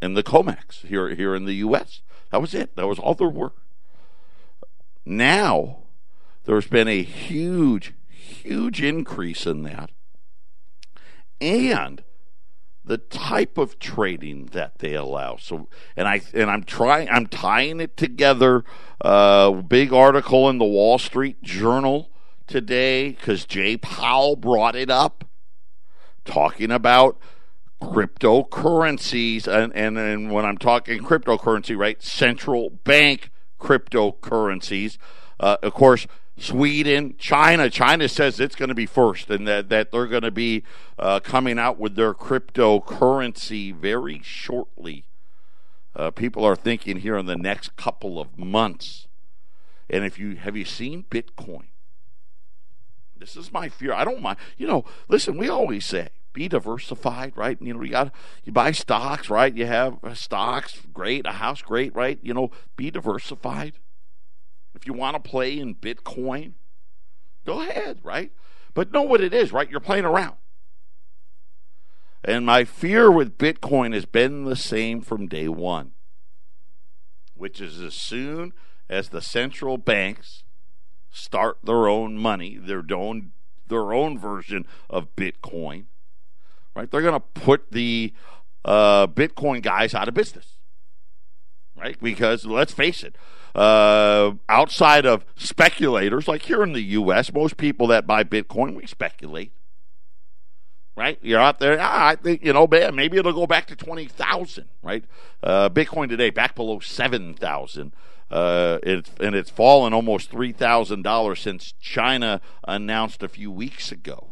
and 0.00 0.16
the 0.16 0.22
COMEX 0.22 0.86
here 0.86 1.14
here 1.14 1.34
in 1.34 1.46
the 1.46 1.54
U.S. 1.54 2.02
That 2.30 2.40
was 2.40 2.54
it. 2.54 2.76
That 2.76 2.86
was 2.86 2.98
all 2.98 3.14
there 3.14 3.28
were. 3.28 3.52
Now, 5.04 5.84
there's 6.44 6.66
been 6.66 6.88
a 6.88 7.02
huge, 7.02 7.94
huge 8.08 8.82
increase 8.82 9.46
in 9.46 9.62
that. 9.62 9.90
And 11.40 12.02
the 12.84 12.98
type 12.98 13.58
of 13.58 13.78
trading 13.78 14.46
that 14.46 14.78
they 14.78 14.94
allow. 14.94 15.36
So, 15.36 15.68
and 15.96 16.08
I 16.08 16.22
and 16.34 16.50
I'm 16.50 16.64
trying, 16.64 17.08
I'm 17.08 17.26
tying 17.26 17.80
it 17.80 17.96
together. 17.96 18.64
Uh, 19.00 19.50
big 19.52 19.92
article 19.92 20.48
in 20.48 20.58
the 20.58 20.64
Wall 20.64 20.98
Street 20.98 21.42
Journal 21.42 22.10
today 22.46 23.10
because 23.10 23.44
Jay 23.44 23.76
Powell 23.76 24.36
brought 24.36 24.74
it 24.76 24.90
up, 24.90 25.24
talking 26.24 26.70
about 26.70 27.18
cryptocurrencies, 27.80 29.46
and 29.46 29.72
and 29.74 29.96
and 29.96 30.30
when 30.30 30.44
I'm 30.44 30.58
talking 30.58 31.02
cryptocurrency, 31.02 31.76
right, 31.76 32.02
central 32.02 32.70
bank 32.70 33.30
cryptocurrencies. 33.62 34.98
Uh, 35.38 35.56
of 35.62 35.72
course, 35.72 36.06
Sweden, 36.36 37.14
China. 37.18 37.70
China 37.70 38.08
says 38.08 38.40
it's 38.40 38.56
going 38.56 38.68
to 38.68 38.74
be 38.74 38.86
first, 38.86 39.30
and 39.30 39.46
that, 39.46 39.68
that 39.68 39.92
they're 39.92 40.06
going 40.06 40.22
to 40.22 40.30
be 40.30 40.64
uh, 40.98 41.20
coming 41.20 41.58
out 41.58 41.78
with 41.78 41.94
their 41.94 42.12
cryptocurrency 42.12 43.74
very 43.74 44.20
shortly. 44.24 45.04
Uh, 45.94 46.10
people 46.10 46.44
are 46.44 46.56
thinking 46.56 46.98
here 46.98 47.16
in 47.16 47.26
the 47.26 47.36
next 47.36 47.76
couple 47.76 48.18
of 48.18 48.38
months. 48.38 49.06
And 49.88 50.04
if 50.04 50.18
you 50.18 50.36
have 50.36 50.56
you 50.56 50.64
seen 50.64 51.04
Bitcoin? 51.10 51.66
This 53.16 53.36
is 53.36 53.52
my 53.52 53.68
fear. 53.68 53.92
I 53.92 54.04
don't 54.04 54.22
mind. 54.22 54.38
You 54.56 54.66
know, 54.66 54.84
listen, 55.08 55.36
we 55.36 55.48
always 55.48 55.84
say 55.84 56.08
be 56.32 56.48
diversified, 56.48 57.36
right? 57.36 57.58
You 57.60 57.74
know, 57.74 57.82
you 57.82 57.90
got 57.90 58.12
you 58.44 58.52
buy 58.52 58.72
stocks, 58.72 59.28
right? 59.28 59.54
You 59.54 59.66
have 59.66 59.98
uh, 60.02 60.14
stocks, 60.14 60.80
great, 60.92 61.26
a 61.26 61.32
house, 61.32 61.62
great, 61.62 61.94
right? 61.94 62.18
You 62.22 62.34
know, 62.34 62.50
be 62.76 62.90
diversified. 62.90 63.74
If 64.74 64.86
you 64.86 64.92
want 64.92 65.22
to 65.22 65.30
play 65.30 65.58
in 65.58 65.74
Bitcoin, 65.74 66.54
go 67.44 67.60
ahead, 67.60 67.98
right? 68.02 68.32
But 68.74 68.92
know 68.92 69.02
what 69.02 69.20
it 69.20 69.34
is, 69.34 69.52
right? 69.52 69.70
You're 69.70 69.80
playing 69.80 70.04
around. 70.04 70.36
And 72.24 72.46
my 72.46 72.64
fear 72.64 73.10
with 73.10 73.36
Bitcoin 73.36 73.92
has 73.94 74.06
been 74.06 74.44
the 74.44 74.56
same 74.56 75.00
from 75.00 75.26
day 75.26 75.48
one, 75.48 75.92
which 77.34 77.60
is 77.60 77.80
as 77.80 77.94
soon 77.94 78.52
as 78.88 79.08
the 79.08 79.20
central 79.20 79.76
banks 79.76 80.44
start 81.10 81.58
their 81.64 81.88
own 81.88 82.16
money, 82.16 82.56
their 82.56 82.82
own 82.92 83.32
their 83.68 83.92
own 83.92 84.18
version 84.18 84.66
of 84.90 85.14
Bitcoin, 85.16 85.86
right? 86.74 86.90
They're 86.90 87.02
going 87.02 87.14
to 87.14 87.20
put 87.20 87.70
the 87.72 88.12
uh, 88.64 89.06
Bitcoin 89.06 89.62
guys 89.62 89.94
out 89.94 90.08
of 90.08 90.14
business, 90.14 90.58
right? 91.76 91.96
Because 92.00 92.44
let's 92.46 92.72
face 92.72 93.02
it, 93.02 93.16
uh, 93.54 94.32
outside 94.48 95.06
of 95.06 95.24
speculators, 95.36 96.28
like 96.28 96.42
here 96.42 96.62
in 96.62 96.72
the 96.72 96.82
U.S., 96.82 97.32
most 97.32 97.56
people 97.56 97.86
that 97.88 98.06
buy 98.06 98.24
Bitcoin, 98.24 98.74
we 98.74 98.86
speculate. 98.86 99.52
Right, 100.94 101.18
you're 101.22 101.40
out 101.40 101.58
there. 101.58 101.78
Ah, 101.80 102.08
I 102.08 102.16
think 102.16 102.44
you 102.44 102.52
know, 102.52 102.66
man. 102.66 102.94
Maybe 102.94 103.16
it'll 103.16 103.32
go 103.32 103.46
back 103.46 103.66
to 103.68 103.76
twenty 103.76 104.06
thousand. 104.06 104.68
Right, 104.82 105.06
uh, 105.42 105.70
Bitcoin 105.70 106.10
today 106.10 106.28
back 106.28 106.54
below 106.54 106.80
seven 106.80 107.32
thousand. 107.32 107.94
Uh, 108.30 108.78
it's 108.82 109.10
and 109.18 109.34
it's 109.34 109.48
fallen 109.48 109.94
almost 109.94 110.30
three 110.30 110.52
thousand 110.52 111.00
dollars 111.00 111.40
since 111.40 111.72
China 111.80 112.42
announced 112.68 113.22
a 113.22 113.28
few 113.28 113.50
weeks 113.50 113.90
ago. 113.90 114.31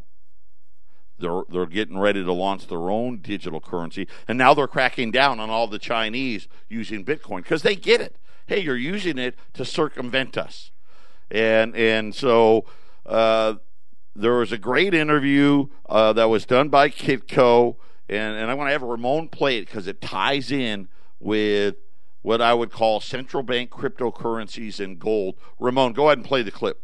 They're 1.20 1.42
they're 1.48 1.66
getting 1.66 1.98
ready 1.98 2.24
to 2.24 2.32
launch 2.32 2.66
their 2.66 2.90
own 2.90 3.18
digital 3.18 3.60
currency, 3.60 4.08
and 4.26 4.36
now 4.36 4.54
they're 4.54 4.66
cracking 4.66 5.10
down 5.10 5.40
on 5.40 5.50
all 5.50 5.66
the 5.66 5.78
Chinese 5.78 6.48
using 6.68 7.04
Bitcoin 7.04 7.38
because 7.38 7.62
they 7.62 7.76
get 7.76 8.00
it 8.00 8.16
hey, 8.50 8.58
you're 8.58 8.76
using 8.76 9.16
it 9.16 9.36
to 9.54 9.64
circumvent 9.64 10.36
us. 10.36 10.72
And 11.30 11.74
and 11.76 12.12
so 12.14 12.64
uh, 13.06 13.54
there 14.16 14.34
was 14.34 14.50
a 14.50 14.58
great 14.58 14.92
interview 14.92 15.68
uh, 15.88 16.12
that 16.14 16.28
was 16.28 16.44
done 16.44 16.68
by 16.68 16.88
Kitco, 16.88 17.76
and, 18.08 18.36
and 18.36 18.50
I 18.50 18.54
want 18.54 18.66
to 18.66 18.72
have 18.72 18.82
Ramon 18.82 19.28
play 19.28 19.58
it 19.58 19.66
because 19.66 19.86
it 19.86 20.00
ties 20.00 20.50
in 20.50 20.88
with 21.20 21.76
what 22.22 22.42
I 22.42 22.52
would 22.52 22.72
call 22.72 23.00
central 23.00 23.44
bank 23.44 23.70
cryptocurrencies 23.70 24.82
and 24.84 24.98
gold. 24.98 25.36
Ramon, 25.60 25.92
go 25.92 26.08
ahead 26.08 26.18
and 26.18 26.26
play 26.26 26.42
the 26.42 26.50
clip. 26.50 26.82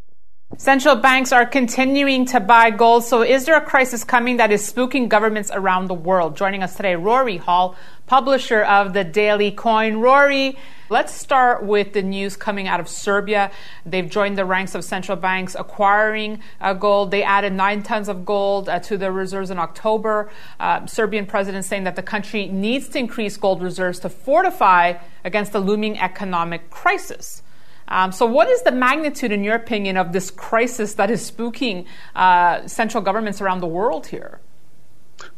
Central 0.58 0.94
banks 0.94 1.32
are 1.32 1.44
continuing 1.44 2.24
to 2.24 2.38
buy 2.38 2.70
gold. 2.70 3.04
So, 3.04 3.22
is 3.22 3.44
there 3.44 3.56
a 3.56 3.60
crisis 3.60 4.04
coming 4.04 4.36
that 4.36 4.52
is 4.52 4.72
spooking 4.72 5.08
governments 5.08 5.50
around 5.52 5.88
the 5.88 5.94
world? 5.94 6.36
Joining 6.36 6.62
us 6.62 6.76
today, 6.76 6.94
Rory 6.94 7.36
Hall, 7.36 7.74
publisher 8.06 8.62
of 8.62 8.94
the 8.94 9.02
Daily 9.02 9.50
Coin. 9.50 9.96
Rory, 9.96 10.56
let's 10.88 11.12
start 11.12 11.64
with 11.64 11.92
the 11.92 12.02
news 12.02 12.36
coming 12.36 12.68
out 12.68 12.78
of 12.78 12.88
Serbia. 12.88 13.50
They've 13.84 14.08
joined 14.08 14.38
the 14.38 14.44
ranks 14.44 14.76
of 14.76 14.84
central 14.84 15.18
banks 15.18 15.56
acquiring 15.58 16.38
uh, 16.60 16.74
gold. 16.74 17.10
They 17.10 17.24
added 17.24 17.52
nine 17.52 17.82
tons 17.82 18.08
of 18.08 18.24
gold 18.24 18.68
uh, 18.68 18.78
to 18.80 18.96
their 18.96 19.12
reserves 19.12 19.50
in 19.50 19.58
October. 19.58 20.30
Uh, 20.60 20.86
Serbian 20.86 21.26
president 21.26 21.64
saying 21.64 21.84
that 21.84 21.96
the 21.96 22.04
country 22.04 22.46
needs 22.46 22.88
to 22.90 22.98
increase 22.98 23.36
gold 23.36 23.60
reserves 23.60 23.98
to 23.98 24.08
fortify 24.08 24.94
against 25.24 25.52
the 25.52 25.60
looming 25.60 25.98
economic 25.98 26.70
crisis. 26.70 27.42
Um, 27.88 28.12
so, 28.12 28.26
what 28.26 28.48
is 28.48 28.62
the 28.62 28.72
magnitude, 28.72 29.32
in 29.32 29.44
your 29.44 29.54
opinion, 29.54 29.96
of 29.96 30.12
this 30.12 30.30
crisis 30.30 30.94
that 30.94 31.10
is 31.10 31.30
spooking 31.30 31.86
uh, 32.14 32.66
central 32.66 33.02
governments 33.02 33.40
around 33.40 33.60
the 33.60 33.66
world 33.66 34.06
here? 34.06 34.40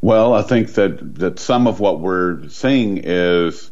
Well, 0.01 0.35
I 0.35 0.43
think 0.43 0.75
that, 0.75 1.17
that 1.17 1.39
some 1.39 1.67
of 1.67 1.81
what 1.81 2.01
we're 2.01 2.49
seeing 2.49 2.99
is 2.99 3.71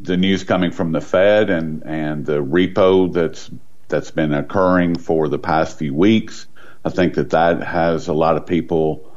the 0.00 0.16
news 0.16 0.44
coming 0.44 0.70
from 0.70 0.92
the 0.92 1.00
Fed 1.00 1.50
and, 1.50 1.82
and 1.84 2.24
the 2.24 2.42
repo 2.42 3.12
that's 3.12 3.50
that's 3.88 4.10
been 4.10 4.34
occurring 4.34 4.96
for 4.96 5.28
the 5.28 5.38
past 5.38 5.78
few 5.78 5.94
weeks. 5.94 6.46
I 6.84 6.90
think 6.90 7.14
that 7.14 7.30
that 7.30 7.62
has 7.62 8.08
a 8.08 8.12
lot 8.12 8.36
of 8.36 8.46
people 8.46 9.10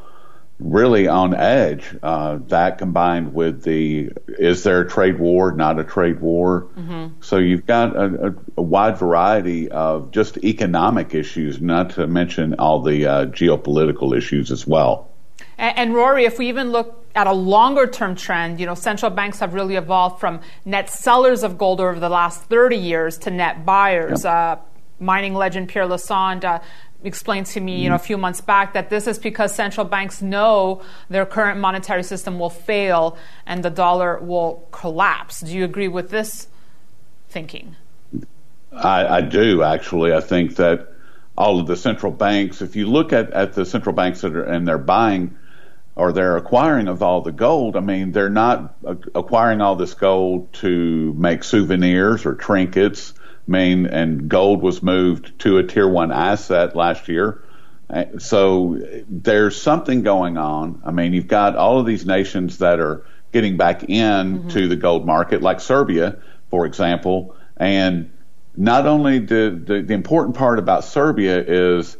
really 0.61 1.07
on 1.07 1.33
edge. 1.33 1.97
Uh, 2.01 2.39
that 2.47 2.77
combined 2.77 3.33
with 3.33 3.63
the 3.63 4.11
is 4.27 4.63
there 4.63 4.81
a 4.81 4.89
trade 4.89 5.19
war, 5.19 5.51
not 5.51 5.79
a 5.79 5.83
trade 5.83 6.19
war? 6.21 6.67
Mm-hmm. 6.77 7.21
So 7.21 7.37
you've 7.37 7.65
got 7.65 7.95
a, 7.95 8.27
a, 8.27 8.35
a, 8.57 8.61
wide 8.61 8.97
variety 8.97 9.69
of 9.69 10.11
just 10.11 10.37
economic 10.37 11.13
issues, 11.15 11.59
not 11.59 11.91
to 11.91 12.07
mention 12.07 12.55
all 12.59 12.81
the 12.81 13.05
uh, 13.05 13.25
geopolitical 13.25 14.15
issues 14.15 14.51
as 14.51 14.65
well. 14.65 15.09
And, 15.57 15.77
and, 15.77 15.93
Rory, 15.93 16.25
if 16.25 16.37
we 16.37 16.49
even 16.49 16.71
look 16.71 17.05
at 17.15 17.27
a 17.27 17.33
longer 17.33 17.87
term 17.87 18.15
trend, 18.15 18.59
you 18.59 18.65
know, 18.65 18.75
central 18.75 19.11
banks 19.11 19.39
have 19.39 19.53
really 19.53 19.75
evolved 19.75 20.19
from 20.19 20.41
net 20.63 20.89
sellers 20.89 21.43
of 21.43 21.57
gold 21.57 21.81
over 21.81 21.99
the 21.99 22.09
last 22.09 22.43
30 22.43 22.77
years 22.77 23.17
to 23.19 23.31
net 23.31 23.65
buyers. 23.65 24.23
Yep. 24.23 24.33
Uh, 24.33 24.55
mining 25.01 25.33
legend 25.33 25.67
Pierre 25.67 25.87
Lassonde 25.87 26.45
uh, 26.45 26.59
explained 27.03 27.47
to 27.47 27.59
me, 27.59 27.81
you 27.81 27.89
know, 27.89 27.95
a 27.95 27.99
few 27.99 28.17
months 28.17 28.41
back 28.41 28.73
that 28.73 28.89
this 28.89 29.07
is 29.07 29.19
because 29.19 29.53
central 29.53 29.85
banks 29.85 30.21
know 30.21 30.81
their 31.09 31.25
current 31.25 31.59
monetary 31.59 32.03
system 32.03 32.39
will 32.39 32.49
fail 32.49 33.17
and 33.45 33.63
the 33.63 33.69
dollar 33.69 34.19
will 34.19 34.67
collapse. 34.71 35.41
Do 35.41 35.55
you 35.55 35.63
agree 35.63 35.87
with 35.87 36.09
this 36.09 36.47
thinking? 37.29 37.75
I, 38.71 39.17
I 39.17 39.21
do 39.21 39.63
actually. 39.63 40.13
I 40.13 40.21
think 40.21 40.55
that 40.57 40.87
all 41.37 41.59
of 41.59 41.67
the 41.67 41.75
central 41.75 42.11
banks, 42.11 42.61
if 42.61 42.75
you 42.75 42.87
look 42.87 43.13
at, 43.13 43.31
at 43.31 43.53
the 43.53 43.65
central 43.65 43.95
banks 43.95 44.21
that 44.21 44.35
are 44.35 44.43
and 44.43 44.67
they're 44.67 44.77
buying 44.77 45.37
or 45.95 46.13
they're 46.13 46.37
acquiring 46.37 46.87
of 46.87 47.03
all 47.03 47.21
the 47.21 47.31
gold, 47.31 47.75
I 47.75 47.81
mean, 47.81 48.11
they're 48.11 48.29
not 48.29 48.75
acquiring 49.13 49.61
all 49.61 49.75
this 49.75 49.93
gold 49.93 50.53
to 50.53 51.13
make 51.13 51.43
souvenirs 51.43 52.25
or 52.25 52.35
trinkets 52.35 53.13
mean, 53.51 53.85
and 53.85 54.29
gold 54.29 54.61
was 54.61 54.81
moved 54.81 55.37
to 55.39 55.57
a 55.57 55.63
tier 55.63 55.87
one 55.87 56.11
asset 56.11 56.75
last 56.75 57.07
year. 57.07 57.43
So 58.19 58.79
there's 59.09 59.61
something 59.61 60.01
going 60.01 60.37
on. 60.37 60.81
I 60.85 60.91
mean, 60.91 61.13
you've 61.13 61.27
got 61.27 61.55
all 61.57 61.79
of 61.79 61.85
these 61.85 62.05
nations 62.05 62.59
that 62.59 62.79
are 62.79 63.05
getting 63.33 63.57
back 63.57 63.83
in 63.83 64.39
mm-hmm. 64.39 64.47
to 64.49 64.67
the 64.67 64.75
gold 64.75 65.05
market, 65.05 65.41
like 65.41 65.59
Serbia, 65.59 66.19
for 66.49 66.65
example. 66.65 67.35
And 67.57 68.11
not 68.55 68.87
only 68.87 69.19
the, 69.19 69.61
the, 69.65 69.81
the 69.81 69.93
important 69.93 70.35
part 70.35 70.57
about 70.57 70.83
Serbia 70.85 71.43
is 71.45 71.97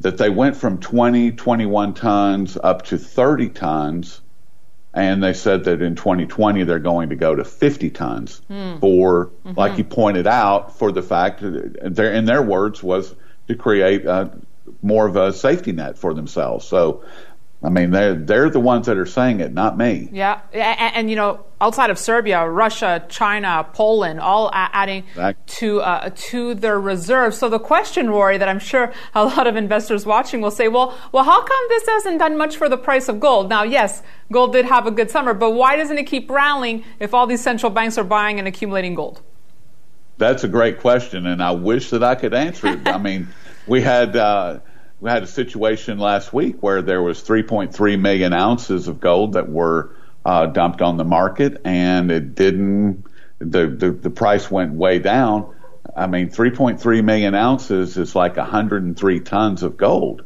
that 0.00 0.18
they 0.18 0.30
went 0.30 0.56
from 0.56 0.78
20, 0.78 1.32
21 1.32 1.94
tons 1.94 2.56
up 2.56 2.82
to 2.86 2.98
30 2.98 3.50
tons 3.50 4.20
and 4.98 5.22
they 5.22 5.32
said 5.32 5.64
that 5.64 5.80
in 5.80 5.94
2020 5.94 6.64
they're 6.64 6.80
going 6.80 7.10
to 7.10 7.16
go 7.16 7.34
to 7.34 7.44
50 7.44 7.90
tons 7.90 8.42
mm. 8.50 8.80
for, 8.80 9.26
mm-hmm. 9.26 9.56
like 9.56 9.78
you 9.78 9.84
pointed 9.84 10.26
out, 10.26 10.76
for 10.76 10.90
the 10.90 11.02
fact 11.02 11.40
that 11.40 11.94
their, 11.94 12.12
in 12.12 12.24
their 12.24 12.42
words 12.42 12.82
was 12.82 13.14
to 13.46 13.54
create 13.54 14.04
a, 14.06 14.36
more 14.82 15.06
of 15.06 15.14
a 15.14 15.32
safety 15.32 15.70
net 15.70 15.98
for 15.98 16.14
themselves. 16.14 16.66
So 16.66 17.04
I 17.60 17.70
mean, 17.70 17.90
they're 17.90 18.14
they're 18.14 18.50
the 18.50 18.60
ones 18.60 18.86
that 18.86 18.96
are 18.96 19.06
saying 19.06 19.40
it, 19.40 19.52
not 19.52 19.76
me. 19.76 20.08
Yeah, 20.12 20.40
and, 20.52 20.94
and 20.94 21.10
you 21.10 21.16
know, 21.16 21.44
outside 21.60 21.90
of 21.90 21.98
Serbia, 21.98 22.48
Russia, 22.48 23.04
China, 23.08 23.66
Poland, 23.72 24.20
all 24.20 24.48
adding 24.52 25.04
to 25.46 25.80
uh, 25.80 26.10
to 26.14 26.54
their 26.54 26.78
reserves. 26.78 27.36
So 27.36 27.48
the 27.48 27.58
question, 27.58 28.10
Rory, 28.10 28.38
that 28.38 28.48
I'm 28.48 28.60
sure 28.60 28.92
a 29.12 29.24
lot 29.24 29.48
of 29.48 29.56
investors 29.56 30.06
watching 30.06 30.40
will 30.40 30.52
say, 30.52 30.68
well, 30.68 30.96
well, 31.10 31.24
how 31.24 31.42
come 31.42 31.64
this 31.68 31.84
hasn't 31.88 32.20
done 32.20 32.38
much 32.38 32.56
for 32.56 32.68
the 32.68 32.76
price 32.78 33.08
of 33.08 33.18
gold? 33.18 33.48
Now, 33.48 33.64
yes, 33.64 34.04
gold 34.30 34.52
did 34.52 34.64
have 34.66 34.86
a 34.86 34.92
good 34.92 35.10
summer, 35.10 35.34
but 35.34 35.50
why 35.50 35.74
doesn't 35.74 35.98
it 35.98 36.04
keep 36.04 36.30
rallying 36.30 36.84
if 37.00 37.12
all 37.12 37.26
these 37.26 37.42
central 37.42 37.70
banks 37.70 37.98
are 37.98 38.04
buying 38.04 38.38
and 38.38 38.46
accumulating 38.46 38.94
gold? 38.94 39.20
That's 40.16 40.44
a 40.44 40.48
great 40.48 40.78
question, 40.78 41.26
and 41.26 41.42
I 41.42 41.50
wish 41.50 41.90
that 41.90 42.04
I 42.04 42.14
could 42.14 42.34
answer 42.34 42.68
it. 42.68 42.86
I 42.86 42.98
mean, 42.98 43.26
we 43.66 43.80
had. 43.80 44.14
Uh, 44.14 44.60
we 45.00 45.10
had 45.10 45.22
a 45.22 45.28
situation 45.28 45.98
last 45.98 46.32
week 46.32 46.56
where 46.60 46.82
there 46.82 47.02
was 47.02 47.22
3.3 47.22 48.00
million 48.00 48.32
ounces 48.32 48.88
of 48.88 49.00
gold 49.00 49.34
that 49.34 49.48
were 49.48 49.94
uh, 50.24 50.46
dumped 50.46 50.82
on 50.82 50.96
the 50.96 51.04
market, 51.04 51.60
and 51.64 52.10
it 52.10 52.34
didn't. 52.34 53.04
The, 53.38 53.68
the 53.68 53.90
the 53.92 54.10
price 54.10 54.50
went 54.50 54.72
way 54.72 54.98
down. 54.98 55.54
I 55.96 56.06
mean, 56.06 56.28
3.3 56.28 57.04
million 57.04 57.34
ounces 57.34 57.96
is 57.96 58.14
like 58.14 58.36
103 58.36 59.20
tons 59.20 59.62
of 59.62 59.76
gold, 59.76 60.24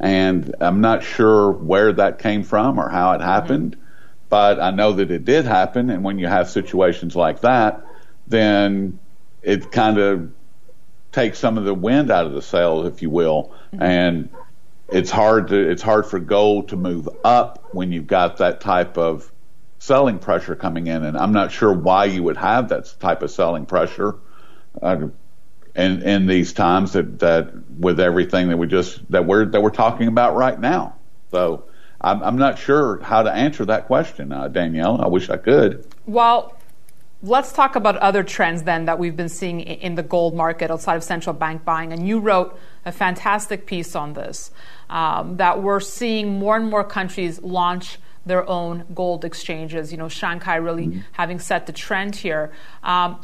and 0.00 0.54
I'm 0.60 0.82
not 0.82 1.02
sure 1.02 1.50
where 1.50 1.92
that 1.94 2.18
came 2.18 2.42
from 2.42 2.78
or 2.78 2.88
how 2.90 3.12
it 3.12 3.22
happened, 3.22 3.76
mm-hmm. 3.76 3.84
but 4.28 4.60
I 4.60 4.70
know 4.70 4.92
that 4.92 5.10
it 5.10 5.24
did 5.24 5.46
happen. 5.46 5.88
And 5.88 6.04
when 6.04 6.18
you 6.18 6.26
have 6.26 6.50
situations 6.50 7.16
like 7.16 7.40
that, 7.40 7.82
then 8.26 8.98
it 9.42 9.72
kind 9.72 9.98
of 9.98 10.32
take 11.12 11.34
some 11.34 11.58
of 11.58 11.64
the 11.64 11.74
wind 11.74 12.10
out 12.10 12.26
of 12.26 12.32
the 12.32 12.42
sails, 12.42 12.86
if 12.86 13.02
you 13.02 13.10
will, 13.10 13.52
mm-hmm. 13.72 13.82
and 13.82 14.28
it's 14.88 15.10
hard 15.10 15.48
to 15.48 15.56
it's 15.70 15.82
hard 15.82 16.06
for 16.06 16.18
gold 16.18 16.70
to 16.70 16.76
move 16.76 17.08
up 17.24 17.68
when 17.72 17.92
you've 17.92 18.06
got 18.06 18.38
that 18.38 18.60
type 18.60 18.98
of 18.98 19.30
selling 19.78 20.18
pressure 20.18 20.56
coming 20.56 20.86
in, 20.86 21.04
and 21.04 21.16
I'm 21.16 21.32
not 21.32 21.52
sure 21.52 21.72
why 21.72 22.06
you 22.06 22.22
would 22.24 22.36
have 22.36 22.68
that 22.70 22.94
type 23.00 23.22
of 23.22 23.30
selling 23.30 23.66
pressure. 23.66 24.16
Uh, 24.80 25.08
in, 25.74 26.02
in 26.02 26.26
these 26.26 26.52
times 26.52 26.92
that, 26.92 27.20
that 27.20 27.52
with 27.78 28.00
everything 28.00 28.48
that 28.48 28.56
we 28.56 28.66
just 28.66 29.08
that 29.10 29.24
we're 29.24 29.44
that 29.46 29.60
we're 29.60 29.70
talking 29.70 30.08
about 30.08 30.34
right 30.34 30.58
now. 30.58 30.96
So 31.30 31.64
I'm, 32.00 32.22
I'm 32.22 32.36
not 32.36 32.58
sure 32.58 33.00
how 33.00 33.22
to 33.22 33.32
answer 33.32 33.64
that 33.66 33.86
question, 33.86 34.32
uh, 34.32 34.48
Danielle. 34.48 35.00
I 35.00 35.08
wish 35.08 35.30
I 35.30 35.36
could. 35.36 35.86
Well, 36.06 36.56
let's 37.22 37.52
talk 37.52 37.76
about 37.76 37.96
other 37.98 38.22
trends 38.22 38.62
then 38.62 38.86
that 38.86 38.98
we've 38.98 39.16
been 39.16 39.28
seeing 39.28 39.60
in 39.60 39.94
the 39.94 40.02
gold 40.02 40.34
market 40.34 40.70
outside 40.70 40.96
of 40.96 41.04
central 41.04 41.34
bank 41.34 41.64
buying. 41.64 41.92
And 41.92 42.06
you 42.08 42.18
wrote 42.18 42.58
a 42.84 42.92
fantastic 42.92 43.66
piece 43.66 43.94
on 43.94 44.14
this 44.14 44.50
um, 44.88 45.36
that 45.36 45.62
we're 45.62 45.80
seeing 45.80 46.38
more 46.38 46.56
and 46.56 46.70
more 46.70 46.84
countries 46.84 47.40
launch 47.42 47.98
their 48.24 48.48
own 48.48 48.84
gold 48.94 49.24
exchanges. 49.24 49.92
You 49.92 49.98
know, 49.98 50.08
Shanghai 50.08 50.56
really 50.56 50.86
mm-hmm. 50.86 51.00
having 51.12 51.38
set 51.38 51.66
the 51.66 51.72
trend 51.72 52.16
here. 52.16 52.52
Um, 52.82 53.20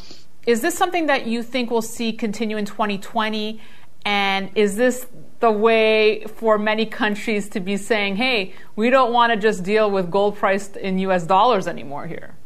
is 0.46 0.60
this 0.60 0.76
something 0.76 1.06
that 1.06 1.26
you 1.26 1.42
think 1.42 1.70
we'll 1.70 1.82
see 1.82 2.12
continue 2.12 2.56
in 2.56 2.66
2020? 2.66 3.60
And 4.04 4.50
is 4.54 4.76
this 4.76 5.06
the 5.40 5.50
way 5.50 6.24
for 6.36 6.58
many 6.58 6.86
countries 6.86 7.48
to 7.50 7.60
be 7.60 7.76
saying, 7.76 8.16
hey, 8.16 8.54
we 8.76 8.90
don't 8.90 9.12
want 9.12 9.32
to 9.32 9.38
just 9.38 9.64
deal 9.64 9.90
with 9.90 10.10
gold 10.10 10.36
priced 10.36 10.76
in 10.76 10.98
US 11.00 11.24
dollars 11.24 11.66
anymore 11.66 12.06
here? 12.06 12.36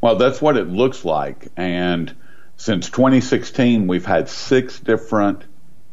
Well, 0.00 0.16
that's 0.16 0.40
what 0.40 0.56
it 0.56 0.68
looks 0.68 1.04
like. 1.04 1.48
And 1.56 2.14
since 2.56 2.88
2016, 2.90 3.86
we've 3.86 4.06
had 4.06 4.28
six 4.28 4.80
different, 4.80 5.44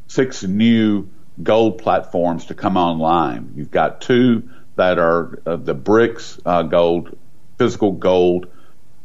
six 0.07 0.43
new 0.43 1.09
gold 1.41 1.79
platforms 1.79 2.45
to 2.45 2.53
come 2.53 2.77
online. 2.77 3.53
You've 3.55 3.71
got 3.71 4.01
two 4.01 4.49
that 4.75 4.99
are 4.99 5.39
uh, 5.45 5.55
the 5.57 5.75
BRICS 5.75 6.39
uh, 6.45 6.63
gold, 6.63 7.17
physical 7.57 7.91
gold 7.91 8.47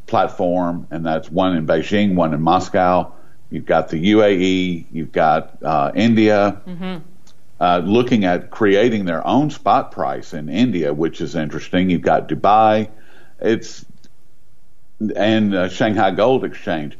platform, 0.07 0.87
and 0.91 1.05
that's 1.05 1.29
one 1.29 1.55
in 1.55 1.67
Beijing, 1.67 2.15
one 2.15 2.33
in 2.33 2.41
Moscow. 2.41 3.13
You've 3.49 3.65
got 3.65 3.89
the 3.89 4.13
UAE, 4.13 4.85
you've 4.91 5.11
got 5.11 5.61
uh, 5.63 5.91
India. 5.93 6.61
Mm-hmm. 6.67 6.97
Uh, 7.59 7.77
looking 7.77 8.25
at 8.25 8.49
creating 8.49 9.05
their 9.05 9.25
own 9.25 9.49
spot 9.49 9.91
price 9.91 10.33
in 10.33 10.49
India, 10.49 10.93
which 10.93 11.21
is 11.21 11.35
interesting. 11.35 11.89
You've 11.89 12.01
got 12.01 12.27
Dubai, 12.27 12.89
it's 13.39 13.85
and 15.15 15.55
uh, 15.55 15.69
Shanghai 15.69 16.11
Gold 16.11 16.43
Exchange. 16.43 16.97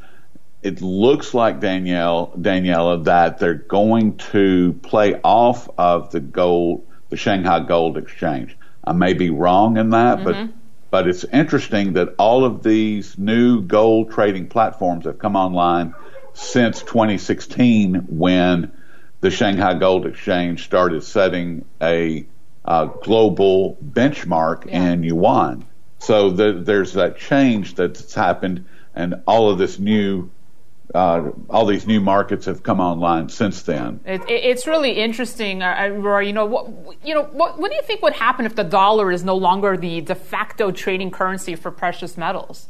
It 0.62 0.80
looks 0.80 1.34
like 1.34 1.60
Danielle 1.60 2.32
Daniela 2.38 3.04
that 3.04 3.38
they're 3.38 3.54
going 3.54 4.16
to 4.32 4.72
play 4.82 5.20
off 5.22 5.68
of 5.76 6.10
the 6.10 6.20
gold, 6.20 6.86
the 7.10 7.16
Shanghai 7.16 7.60
Gold 7.60 7.98
Exchange. 7.98 8.56
I 8.82 8.92
may 8.92 9.12
be 9.12 9.30
wrong 9.30 9.76
in 9.76 9.90
that, 9.90 10.18
mm-hmm. 10.18 10.46
but 10.46 10.54
but 10.90 11.08
it's 11.08 11.24
interesting 11.24 11.94
that 11.94 12.14
all 12.18 12.44
of 12.44 12.62
these 12.62 13.18
new 13.18 13.62
gold 13.62 14.12
trading 14.12 14.46
platforms 14.46 15.06
have 15.06 15.18
come 15.18 15.34
online 15.34 15.92
since 16.34 16.82
2016 16.82 18.06
when 18.08 18.70
the 19.20 19.30
Shanghai 19.30 19.74
Gold 19.74 20.06
Exchange 20.06 20.64
started 20.64 21.02
setting 21.02 21.64
a 21.82 22.24
uh, 22.64 22.84
global 22.84 23.76
benchmark 23.84 24.66
yeah. 24.66 24.92
in 24.92 25.02
yuan. 25.02 25.64
So 26.04 26.30
the, 26.30 26.52
there's 26.52 26.92
that 26.94 27.16
change 27.16 27.76
that's 27.76 28.12
happened, 28.12 28.66
and 28.94 29.22
all 29.26 29.50
of 29.50 29.56
this 29.56 29.78
new 29.78 30.30
uh, 30.94 31.30
all 31.48 31.64
these 31.64 31.86
new 31.86 32.00
markets 32.00 32.44
have 32.44 32.62
come 32.62 32.78
online 32.78 33.30
since 33.30 33.62
then. 33.62 34.00
It, 34.04 34.22
it's 34.28 34.66
really 34.66 34.92
interesting, 34.92 35.62
uh, 35.62 35.88
Rory. 35.88 36.26
You 36.26 36.34
know, 36.34 36.44
what, 36.44 36.68
you 37.02 37.14
know, 37.14 37.24
what, 37.24 37.58
what 37.58 37.70
do 37.70 37.76
you 37.76 37.82
think 37.82 38.02
would 38.02 38.12
happen 38.12 38.44
if 38.44 38.54
the 38.54 38.64
dollar 38.64 39.10
is 39.10 39.24
no 39.24 39.34
longer 39.34 39.78
the 39.78 40.02
de 40.02 40.14
facto 40.14 40.70
trading 40.70 41.10
currency 41.10 41.54
for 41.56 41.70
precious 41.70 42.18
metals? 42.18 42.68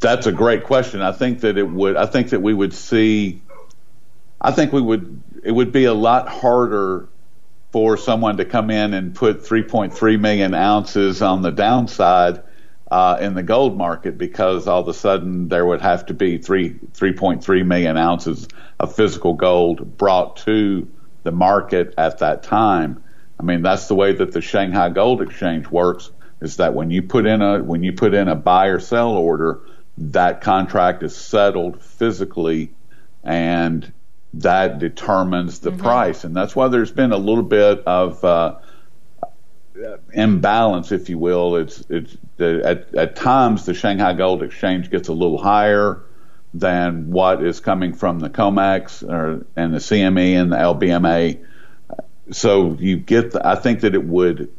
That's 0.00 0.26
a 0.26 0.32
great 0.32 0.64
question. 0.64 1.02
I 1.02 1.12
think 1.12 1.40
that 1.40 1.58
it 1.58 1.68
would. 1.68 1.96
I 1.96 2.06
think 2.06 2.30
that 2.30 2.40
we 2.40 2.54
would 2.54 2.72
see. 2.72 3.42
I 4.40 4.52
think 4.52 4.72
we 4.72 4.80
would. 4.80 5.22
It 5.44 5.52
would 5.52 5.70
be 5.70 5.84
a 5.84 5.94
lot 5.94 6.28
harder 6.28 7.08
for 7.72 7.96
someone 7.96 8.36
to 8.38 8.44
come 8.44 8.70
in 8.70 8.94
and 8.94 9.14
put 9.14 9.42
3.3 9.42 10.20
million 10.20 10.54
ounces 10.54 11.22
on 11.22 11.42
the 11.42 11.50
downside 11.50 12.42
uh, 12.90 13.18
in 13.20 13.34
the 13.34 13.42
gold 13.42 13.78
market 13.78 14.18
because 14.18 14.66
all 14.66 14.80
of 14.80 14.88
a 14.88 14.94
sudden 14.94 15.48
there 15.48 15.64
would 15.64 15.80
have 15.80 16.06
to 16.06 16.14
be 16.14 16.38
three 16.38 16.70
3.3 16.70 17.64
million 17.64 17.96
ounces 17.96 18.48
of 18.80 18.94
physical 18.94 19.34
gold 19.34 19.96
brought 19.96 20.38
to 20.38 20.88
the 21.22 21.30
market 21.30 21.94
at 21.96 22.18
that 22.18 22.42
time. 22.42 23.02
I 23.38 23.42
mean, 23.42 23.62
that's 23.62 23.86
the 23.86 23.94
way 23.94 24.12
that 24.12 24.32
the 24.32 24.40
Shanghai 24.40 24.90
Gold 24.90 25.22
Exchange 25.22 25.68
works. 25.68 26.10
Is 26.40 26.56
that 26.56 26.74
when 26.74 26.90
you 26.90 27.02
put 27.02 27.26
in 27.26 27.42
a 27.42 27.62
when 27.62 27.82
you 27.82 27.92
put 27.92 28.14
in 28.14 28.26
a 28.26 28.34
buy 28.34 28.66
or 28.68 28.80
sell 28.80 29.10
order, 29.10 29.60
that 29.98 30.40
contract 30.40 31.02
is 31.02 31.14
settled 31.14 31.82
physically, 31.82 32.72
and 33.22 33.92
that 34.34 34.78
determines 34.78 35.60
the 35.60 35.70
mm-hmm. 35.70 35.80
price. 35.80 36.24
And 36.24 36.34
that's 36.34 36.54
why 36.54 36.68
there's 36.68 36.92
been 36.92 37.12
a 37.12 37.18
little 37.18 37.42
bit 37.42 37.80
of 37.86 38.24
uh, 38.24 38.58
imbalance, 40.12 40.92
if 40.92 41.08
you 41.08 41.18
will. 41.18 41.56
It's 41.56 41.82
it's 41.88 42.16
the, 42.36 42.62
at 42.64 42.94
at 42.94 43.16
times 43.16 43.66
the 43.66 43.74
Shanghai 43.74 44.14
Gold 44.14 44.42
Exchange 44.42 44.90
gets 44.90 45.08
a 45.08 45.12
little 45.12 45.38
higher 45.38 46.02
than 46.52 47.10
what 47.10 47.44
is 47.44 47.60
coming 47.60 47.92
from 47.92 48.18
the 48.18 48.30
COMEX 48.30 49.08
or 49.08 49.46
and 49.56 49.74
the 49.74 49.78
CME 49.78 50.40
and 50.40 50.52
the 50.52 50.56
LBMA. 50.56 51.44
So 52.32 52.76
you 52.78 52.96
get, 52.96 53.32
the, 53.32 53.46
I 53.46 53.56
think 53.56 53.80
that 53.80 53.94
it 53.94 54.04
would 54.04 54.50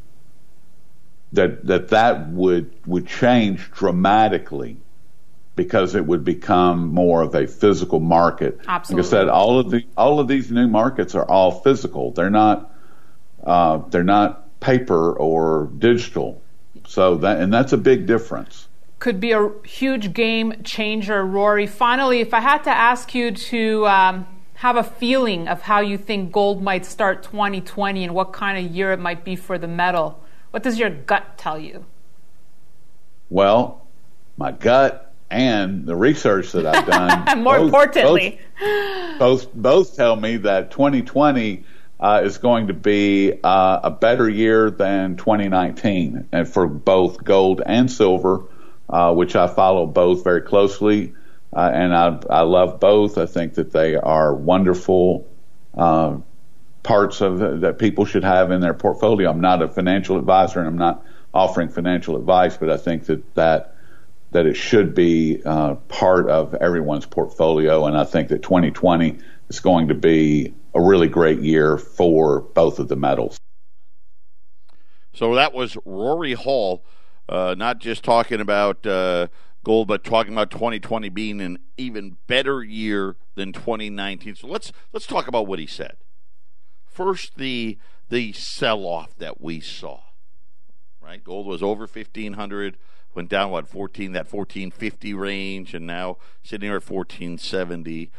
that 1.33 1.65
that 1.65 1.89
that 1.89 2.29
would 2.29 2.71
would 2.85 3.07
change 3.07 3.71
dramatically 3.71 4.77
because 5.55 5.95
it 5.95 6.05
would 6.05 6.23
become 6.23 6.87
more 6.87 7.21
of 7.21 7.35
a 7.35 7.45
physical 7.47 7.99
market. 7.99 8.59
Absolutely. 8.67 9.03
Like 9.03 9.07
I 9.07 9.17
said, 9.17 9.29
all 9.29 9.59
of 9.59 9.69
the 9.69 9.85
all 9.97 10.19
of 10.19 10.27
these 10.27 10.51
new 10.51 10.67
markets 10.67 11.15
are 11.15 11.25
all 11.25 11.51
physical. 11.51 12.11
They're 12.11 12.29
not 12.29 12.73
uh, 13.43 13.77
they're 13.89 14.03
not 14.03 14.59
paper 14.59 15.13
or 15.13 15.69
digital. 15.77 16.41
So 16.87 17.17
that 17.17 17.39
and 17.39 17.53
that's 17.53 17.73
a 17.73 17.77
big 17.77 18.05
difference. 18.05 18.67
Could 18.99 19.19
be 19.19 19.31
a 19.31 19.49
huge 19.65 20.13
game 20.13 20.61
changer, 20.63 21.25
Rory. 21.25 21.67
Finally, 21.67 22.19
if 22.21 22.33
I 22.33 22.39
had 22.39 22.63
to 22.65 22.69
ask 22.69 23.15
you 23.15 23.31
to 23.31 23.87
um, 23.87 24.27
have 24.55 24.77
a 24.77 24.83
feeling 24.83 25.47
of 25.47 25.63
how 25.63 25.79
you 25.79 25.97
think 25.97 26.31
gold 26.31 26.61
might 26.61 26.85
start 26.85 27.23
2020 27.23 28.03
and 28.03 28.13
what 28.13 28.31
kind 28.31 28.63
of 28.63 28.71
year 28.71 28.91
it 28.91 28.99
might 28.99 29.23
be 29.25 29.35
for 29.35 29.57
the 29.57 29.67
metal, 29.67 30.23
what 30.51 30.61
does 30.61 30.77
your 30.77 30.91
gut 30.91 31.35
tell 31.35 31.57
you? 31.57 31.83
Well, 33.31 33.87
my 34.37 34.51
gut 34.51 35.10
and 35.31 35.85
the 35.85 35.95
research 35.95 36.51
that 36.51 36.65
I've 36.65 36.85
done. 36.85 37.39
More 37.43 37.57
both, 37.57 37.65
importantly, 37.65 38.39
both, 38.59 39.45
both, 39.45 39.53
both 39.53 39.95
tell 39.95 40.15
me 40.15 40.37
that 40.37 40.71
2020 40.71 41.63
uh, 41.99 42.21
is 42.23 42.37
going 42.37 42.67
to 42.67 42.73
be 42.73 43.33
uh, 43.43 43.79
a 43.83 43.91
better 43.91 44.29
year 44.29 44.69
than 44.69 45.15
2019, 45.15 46.27
and 46.31 46.47
for 46.47 46.67
both 46.67 47.23
gold 47.23 47.61
and 47.65 47.89
silver, 47.89 48.43
uh, 48.89 49.13
which 49.13 49.35
I 49.35 49.47
follow 49.47 49.85
both 49.85 50.23
very 50.23 50.41
closely, 50.41 51.13
uh, 51.55 51.71
and 51.73 51.95
I, 51.95 52.19
I, 52.29 52.41
love 52.41 52.79
both. 52.79 53.17
I 53.17 53.25
think 53.25 53.53
that 53.55 53.71
they 53.71 53.95
are 53.95 54.33
wonderful 54.33 55.27
uh, 55.77 56.17
parts 56.83 57.21
of 57.21 57.61
that 57.61 57.77
people 57.77 58.05
should 58.05 58.23
have 58.23 58.51
in 58.51 58.61
their 58.61 58.73
portfolio. 58.73 59.29
I'm 59.29 59.41
not 59.41 59.61
a 59.61 59.67
financial 59.67 60.17
advisor, 60.17 60.59
and 60.59 60.67
I'm 60.67 60.77
not 60.77 61.05
offering 61.33 61.69
financial 61.69 62.17
advice, 62.17 62.57
but 62.57 62.69
I 62.69 62.77
think 62.77 63.05
that 63.05 63.35
that 63.35 63.75
that 64.31 64.45
it 64.45 64.55
should 64.55 64.95
be 64.95 65.41
uh, 65.45 65.75
part 65.87 66.29
of 66.29 66.53
everyone's 66.55 67.05
portfolio, 67.05 67.85
and 67.85 67.97
I 67.97 68.05
think 68.05 68.29
that 68.29 68.41
2020 68.43 69.17
is 69.49 69.59
going 69.59 69.89
to 69.89 69.93
be 69.93 70.53
a 70.73 70.81
really 70.81 71.07
great 71.07 71.39
year 71.39 71.77
for 71.77 72.41
both 72.41 72.79
of 72.79 72.87
the 72.87 72.95
metals. 72.95 73.37
So 75.13 75.35
that 75.35 75.53
was 75.53 75.77
Rory 75.83 76.33
Hall, 76.33 76.85
uh, 77.27 77.55
not 77.57 77.79
just 77.79 78.03
talking 78.03 78.39
about 78.39 78.85
uh, 78.85 79.27
gold, 79.63 79.89
but 79.89 80.03
talking 80.03 80.31
about 80.33 80.51
2020 80.51 81.09
being 81.09 81.41
an 81.41 81.59
even 81.77 82.17
better 82.27 82.63
year 82.63 83.17
than 83.35 83.51
2019. 83.51 84.35
So 84.35 84.47
let's 84.47 84.71
let's 84.93 85.05
talk 85.05 85.27
about 85.27 85.47
what 85.47 85.59
he 85.59 85.67
said. 85.67 85.97
First, 86.85 87.37
the 87.37 87.77
the 88.09 88.31
sell 88.33 88.85
off 88.85 89.15
that 89.17 89.41
we 89.41 89.59
saw. 89.59 89.99
Right, 91.01 91.23
gold 91.23 91.47
was 91.47 91.63
over 91.63 91.81
1500, 91.81 92.77
went 93.13 93.29
down 93.29 93.51
what 93.51 93.67
14 93.67 94.13
that 94.13 94.31
1450 94.31 95.13
range, 95.13 95.73
and 95.73 95.85
now 95.85 96.17
sitting 96.43 96.67
here 96.67 96.77
at 96.77 96.89
1470 96.89 98.11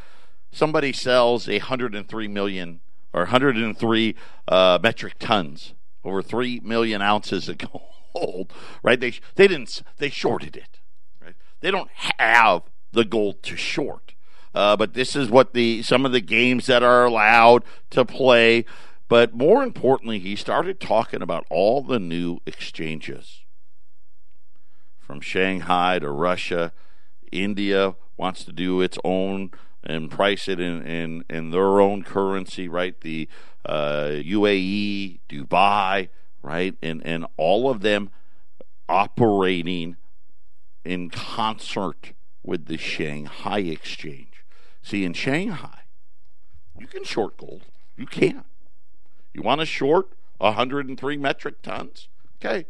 somebody 0.53 0.93
sells 0.93 1.49
a 1.49 1.59
103 1.59 2.29
million 2.29 2.81
or 3.13 3.23
103 3.23 4.15
uh, 4.49 4.79
metric 4.83 5.15
tons, 5.19 5.75
over 6.05 6.23
three 6.23 6.61
million 6.61 7.03
ounces 7.03 7.49
of 7.49 7.59
gold, 8.15 8.53
right? 8.83 9.01
They 9.01 9.15
they 9.35 9.49
didn't 9.49 9.83
they 9.99 10.11
shorted 10.11 10.57
it, 10.57 10.79
right? 11.21 11.35
They 11.61 11.71
don't 11.71 11.91
have 11.91 12.63
the 12.93 13.05
gold 13.05 13.43
to 13.45 13.57
short. 13.57 14.15
Uh, 14.55 14.77
but 14.77 14.93
this 14.93 15.17
is 15.17 15.31
what 15.31 15.55
the 15.55 15.83
some 15.83 16.05
of 16.05 16.13
the 16.13 16.21
games 16.21 16.67
that 16.67 16.83
are 16.83 17.05
allowed 17.05 17.65
to 17.91 18.05
play. 18.05 18.65
But 19.09 19.35
more 19.35 19.63
importantly, 19.63 20.19
he 20.19 20.37
started 20.37 20.81
talking 20.81 21.21
about 21.21 21.47
all 21.51 21.83
the 21.83 21.99
new 21.99 22.41
exchanges 22.47 23.42
from 25.03 25.21
Shanghai 25.21 25.99
to 25.99 26.11
Russia. 26.11 26.73
India 27.31 27.95
wants 28.17 28.45
to 28.45 28.53
do 28.53 28.81
its 28.81 28.99
own 29.05 29.51
and 29.85 30.11
price 30.11 30.49
it 30.49 30.61
in, 30.61 30.83
in, 30.83 31.25
in 31.29 31.51
their 31.51 31.81
own 31.81 32.03
currency, 32.05 32.69
right? 32.69 33.01
The 33.01 33.29
uh, 33.67 34.21
UAE, 34.23 35.19
Dubai, 35.29 36.09
right? 36.43 36.77
And, 36.83 37.05
and 37.05 37.27
all 37.37 37.69
of 37.69 37.81
them 37.81 38.11
operating 38.89 39.97
in 40.85 41.11
concert 41.11 42.13
with 42.43 42.67
the 42.67 42.77
Shanghai 42.77 43.61
exchange. 43.61 44.45
See, 44.83 45.05
in 45.05 45.13
Shanghai, 45.15 45.81
you 46.79 46.87
can 46.87 47.05
short 47.05 47.37
gold. 47.37 47.63
You 47.97 48.07
can. 48.07 48.45
You 49.33 49.43
want 49.43 49.61
to 49.61 49.67
short 49.67 50.11
103 50.39 51.17
metric 51.17 51.63
tons? 51.63 52.09
Okay. 52.37 52.67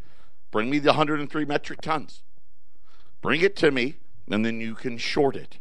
Bring 0.53 0.71
me 0.71 0.79
the 0.79 0.91
103 0.91 1.45
metric 1.45 1.81
tons. 1.81 2.23
Bring 3.21 3.41
it 3.41 3.57
to 3.57 3.73
me, 3.73 3.97
and 4.31 4.45
then 4.45 4.61
you 4.61 4.75
can 4.75 4.99
short 4.99 5.35
it. 5.35 5.59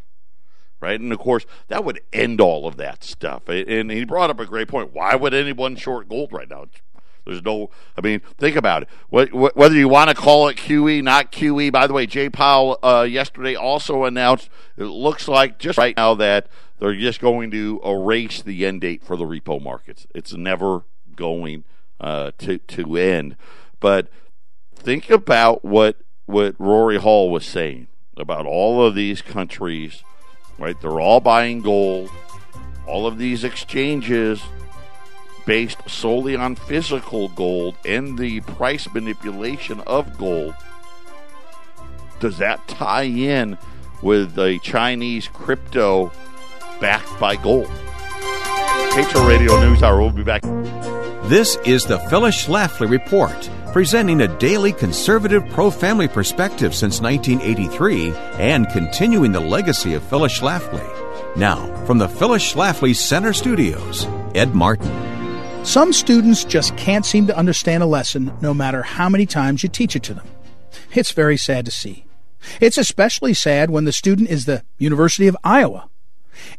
Right? 0.80 1.00
And 1.00 1.12
of 1.12 1.20
course, 1.20 1.46
that 1.70 1.84
would 1.84 2.02
end 2.12 2.42
all 2.42 2.68
of 2.68 2.78
that 2.78 3.04
stuff. 3.04 3.48
And 3.48 3.90
he 3.90 4.04
brought 4.04 4.30
up 4.30 4.40
a 4.40 4.46
great 4.46 4.68
point. 4.68 4.94
Why 4.94 5.16
would 5.16 5.34
anyone 5.34 5.76
short 5.76 6.10
gold 6.10 6.34
right 6.34 6.50
now? 6.50 6.66
There's 7.26 7.44
no, 7.44 7.70
I 7.96 8.02
mean, 8.02 8.22
think 8.38 8.56
about 8.56 8.84
it. 8.84 8.90
Whether 9.10 9.76
you 9.76 9.88
want 9.88 10.10
to 10.10 10.16
call 10.16 10.48
it 10.48 10.58
QE, 10.58 11.04
not 11.04 11.32
QE. 11.32 11.72
By 11.72 11.86
the 11.86 11.94
way, 11.94 12.08
Jay 12.08 12.30
Powell 12.30 12.80
uh, 12.82 13.06
yesterday 13.08 13.56
also 13.56 14.06
announced 14.06 14.50
it 14.76 14.86
looks 14.86 15.28
like 15.28 15.60
just 15.60 15.78
right 15.78 15.96
now 15.96 16.16
that 16.16 16.48
they're 16.80 16.96
just 16.96 17.22
going 17.22 17.52
to 17.52 17.80
erase 17.86 18.42
the 18.42 18.66
end 18.66 18.82
date 18.82 19.04
for 19.04 19.16
the 19.16 19.26
repo 19.26 19.62
markets. 19.62 20.08
It's 20.16 20.34
never 20.34 20.82
going 21.16 21.64
uh, 22.00 22.32
to 22.40 22.58
to 22.58 22.98
end. 22.98 23.38
But 23.80 24.10
think 24.82 25.10
about 25.10 25.64
what 25.64 25.98
what 26.26 26.56
Rory 26.60 26.98
Hall 26.98 27.30
was 27.30 27.46
saying 27.46 27.88
about 28.18 28.46
all 28.46 28.86
of 28.86 28.96
these 28.96 29.22
countries. 29.22 30.04
Right, 30.58 30.80
they're 30.80 31.00
all 31.00 31.20
buying 31.20 31.62
gold. 31.62 32.10
All 32.86 33.08
of 33.08 33.18
these 33.18 33.44
exchanges 33.44 34.42
based 35.46 35.90
solely 35.90 36.36
on 36.36 36.56
physical 36.56 37.30
gold 37.30 37.76
and 37.86 38.18
the 38.18 38.42
price 38.42 38.92
manipulation 38.94 39.82
of 39.82 40.18
gold. 40.18 40.54
Does 42.20 42.38
that 42.38 42.68
tie 42.68 43.04
in 43.04 43.58
with 44.04 44.36
the 44.36 44.60
Chinese 44.62 45.28
crypto 45.28 46.12
backed 46.80 47.20
by 47.20 47.36
gold? 47.36 47.72
Patriot 48.94 49.26
Radio 49.26 49.60
News 49.62 49.82
Hour. 49.82 50.02
We'll 50.02 50.12
be 50.12 50.24
back. 50.24 50.44
This 51.24 51.58
is 51.66 51.86
the 51.86 51.98
Phyllis 52.10 52.46
Schlafly 52.46 52.90
Report, 52.90 53.50
presenting 53.72 54.22
a 54.22 54.38
daily 54.40 54.74
conservative 54.74 55.48
pro 55.50 55.72
family 55.72 56.08
perspective 56.08 56.76
since 56.76 57.02
1983 57.02 58.14
and 58.40 58.68
continuing 58.70 59.32
the 59.32 59.40
legacy 59.40 59.94
of 59.94 60.04
Phyllis 60.04 60.40
Schlafly. 60.40 60.86
Now, 61.38 61.74
from 61.86 61.98
the 61.98 62.10
Phyllis 62.10 62.54
Schlafly 62.54 62.96
Center 62.96 63.34
Studios, 63.34 64.06
Ed 64.36 64.54
Martin. 64.54 65.12
Some 65.64 65.94
students 65.94 66.44
just 66.44 66.76
can't 66.76 67.06
seem 67.06 67.28
to 67.28 67.38
understand 67.38 67.84
a 67.84 67.86
lesson 67.86 68.34
no 68.42 68.54
matter 68.54 68.82
how 68.82 69.10
many 69.10 69.26
times 69.26 69.62
you 69.62 69.70
teach 69.70 69.96
it 69.96 70.04
to 70.04 70.14
them. 70.14 70.28
It's 70.94 71.12
very 71.12 71.38
sad 71.38 71.66
to 71.66 71.72
see. 71.72 72.06
It's 72.60 72.78
especially 72.78 73.36
sad 73.36 73.70
when 73.70 73.86
the 73.86 73.92
student 73.92 74.30
is 74.30 74.46
the 74.46 74.64
University 74.80 75.28
of 75.28 75.38
Iowa. 75.44 75.91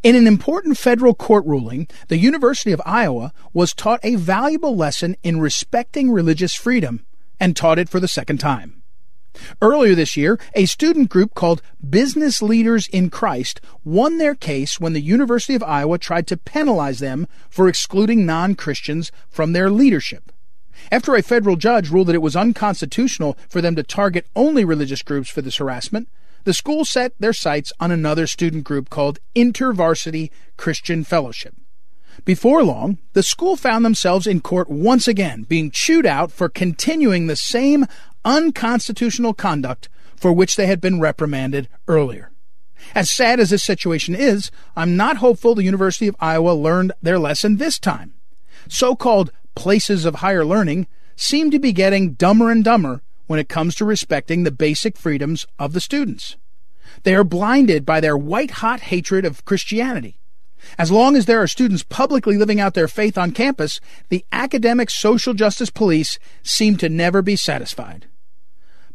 In 0.03 0.15
an 0.17 0.27
important 0.27 0.79
federal 0.79 1.15
court 1.15 1.45
ruling, 1.47 1.89
the 2.09 2.19
University 2.19 2.73
of 2.73 2.83
Iowa 2.85 3.33
was 3.53 3.75
taught 3.75 4.01
a 4.03 4.17
valuable 4.17 4.77
lesson 4.77 5.17
in 5.23 5.41
respecting 5.41 6.11
religious 6.11 6.55
freedom 6.55 7.05
and 7.41 7.57
taught 7.57 7.79
it 7.79 7.89
for 7.89 8.01
the 8.01 8.09
second 8.09 8.39
time. 8.39 8.83
Earlier 9.63 9.95
this 9.95 10.17
year, 10.17 10.39
a 10.55 10.67
student 10.67 11.09
group 11.09 11.35
called 11.35 11.63
Business 11.89 12.43
Leaders 12.43 12.87
in 12.89 13.09
Christ 13.09 13.61
won 13.83 14.19
their 14.19 14.35
case 14.35 14.79
when 14.79 14.93
the 14.93 15.01
University 15.01 15.55
of 15.55 15.63
Iowa 15.63 15.99
tried 15.99 16.27
to 16.27 16.37
penalize 16.37 16.99
them 16.99 17.27
for 17.49 17.69
excluding 17.69 18.27
non 18.27 18.55
Christians 18.55 19.11
from 19.31 19.53
their 19.53 19.71
leadership. 19.71 20.33
After 20.91 21.15
a 21.15 21.23
federal 21.23 21.57
judge 21.57 21.91
ruled 21.91 22.09
that 22.09 22.15
it 22.15 22.23
was 22.23 22.37
unconstitutional 22.37 23.39
for 23.49 23.61
them 23.61 23.77
to 23.77 23.83
target 23.83 24.27
only 24.37 24.65
religious 24.65 25.03
groups 25.03 25.31
for 25.31 25.41
this 25.41 25.57
harassment, 25.57 26.09
the 26.45 26.55
school 26.55 26.85
set 26.85 27.13
their 27.19 27.33
sights 27.33 27.73
on 27.79 27.91
another 27.91 28.27
student 28.27 28.65
group 28.65 28.91
called 28.91 29.19
InterVarsity 29.35 30.31
Christian 30.57 31.05
Fellowship. 31.05 31.55
Before 32.25 32.63
long, 32.63 32.99
the 33.15 33.23
school 33.23 33.57
found 33.57 33.85
themselves 33.85 34.27
in 34.27 34.41
court 34.41 34.69
once 34.69 35.09
again, 35.09 35.43
being 35.43 35.71
chewed 35.71 36.07
out 36.07 36.31
for 36.31 36.49
continuing 36.49 37.27
the 37.27 37.37
same 37.37 37.87
unconstitutional 38.25 39.35
conduct 39.35 39.89
for 40.17 40.33
which 40.33 40.57
they 40.57 40.67
had 40.67 40.81
been 40.81 41.01
reprimanded 41.01 41.69
earlier. 41.89 42.31
As 42.95 43.11
sad 43.11 43.41
as 43.41 43.51
this 43.51 43.63
situation 43.63 44.15
is, 44.15 44.51
I'm 44.77 44.97
not 44.97 45.19
hopeful 45.19 45.55
the 45.55 45.65
University 45.65 46.07
of 46.07 46.17
Iowa 46.21 46.53
learned 46.53 46.93
their 47.01 47.19
lesson 47.19 47.57
this 47.57 47.79
time. 47.79 48.15
So 48.69 48.95
called 48.95 49.33
places 49.55 50.05
of 50.05 50.17
higher 50.17 50.45
learning 50.45 50.87
seem 51.17 51.51
to 51.51 51.59
be 51.59 51.73
getting 51.73 52.15
dumber 52.15 52.51
and 52.51 52.63
dumber 52.65 53.03
when 53.33 53.41
it 53.41 53.49
comes 53.49 53.75
to 53.75 53.87
respecting 53.87 54.43
the 54.43 54.51
basic 54.51 54.95
freedoms 54.95 55.47
of 55.59 55.73
the 55.73 55.81
students. 55.81 56.37
They 57.03 57.15
are 57.15 57.25
blinded 57.25 57.87
by 57.87 57.99
their 57.99 58.15
white 58.15 58.51
hot 58.61 58.81
hatred 58.81 59.25
of 59.25 59.47
Christianity. 59.47 60.21
As 60.77 60.91
long 60.91 61.17
as 61.17 61.25
there 61.25 61.43
are 61.43 61.47
students 61.47 61.83
publicly 61.83 62.37
living 62.37 62.61
out 62.61 62.75
their 62.75 62.89
faith 62.89 63.17
on 63.17 63.33
campus, 63.33 63.81
the 64.11 64.23
academic 64.33 64.91
social 64.91 65.33
justice 65.33 65.71
police 65.71 66.19
seem 66.43 66.77
to 66.77 66.91
never 66.91 67.23
be 67.23 67.35
satisfied. 67.35 68.05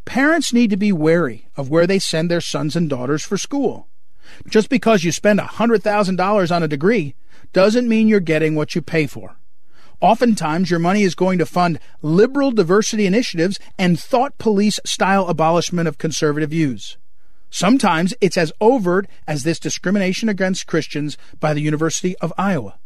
Parents 0.06 0.54
need 0.54 0.70
to 0.70 0.78
be 0.78 0.92
wary 0.92 1.50
of 1.58 1.72
where 1.72 1.88
they 1.88 1.98
send 1.98 2.30
their 2.30 2.40
sons 2.40 2.76
and 2.76 2.88
daughters 2.88 3.24
for 3.24 3.40
school. 3.40 3.88
Just 4.48 4.70
because 4.70 5.04
you 5.04 5.12
spend 5.12 5.40
$100,000 5.40 6.56
on 6.56 6.62
a 6.62 6.68
degree 6.68 7.16
doesn't 7.54 7.90
mean 7.90 8.08
you're 8.08 8.20
getting 8.20 8.54
what 8.54 8.76
you 8.76 8.84
pay 8.84 9.08
for. 9.08 9.38
Oftentimes, 10.00 10.70
your 10.70 10.80
money 10.80 11.02
is 11.02 11.16
going 11.16 11.40
to 11.40 11.46
fund 11.46 11.80
liberal 12.02 12.52
diversity 12.52 13.08
initiatives 13.08 13.60
and 13.80 14.00
thought 14.00 14.38
police 14.38 14.80
style 14.86 15.28
abolishment 15.28 15.88
of 15.88 15.98
conservative 15.98 16.52
views. 16.52 16.98
Sometimes 17.50 18.14
it's 18.22 18.38
as 18.38 18.52
overt 18.62 19.08
as 19.26 19.44
this 19.44 19.60
discrimination 19.60 20.30
against 20.30 20.68
Christians 20.68 21.18
by 21.40 21.54
the 21.54 21.62
University 21.62 22.16
of 22.18 22.34
Iowa, 22.38 22.78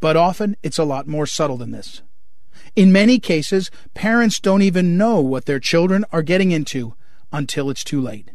but 0.00 0.16
often 0.16 0.56
it's 0.62 0.78
a 0.78 0.84
lot 0.84 1.06
more 1.06 1.26
subtle 1.26 1.56
than 1.56 1.70
this. 1.70 2.02
In 2.76 2.92
many 2.92 3.18
cases, 3.18 3.70
parents 3.94 4.38
don't 4.38 4.62
even 4.62 4.98
know 4.98 5.20
what 5.20 5.46
their 5.46 5.60
children 5.60 6.04
are 6.12 6.22
getting 6.22 6.50
into 6.50 6.94
until 7.32 7.70
it's 7.70 7.84
too 7.84 8.00
late. 8.00 8.32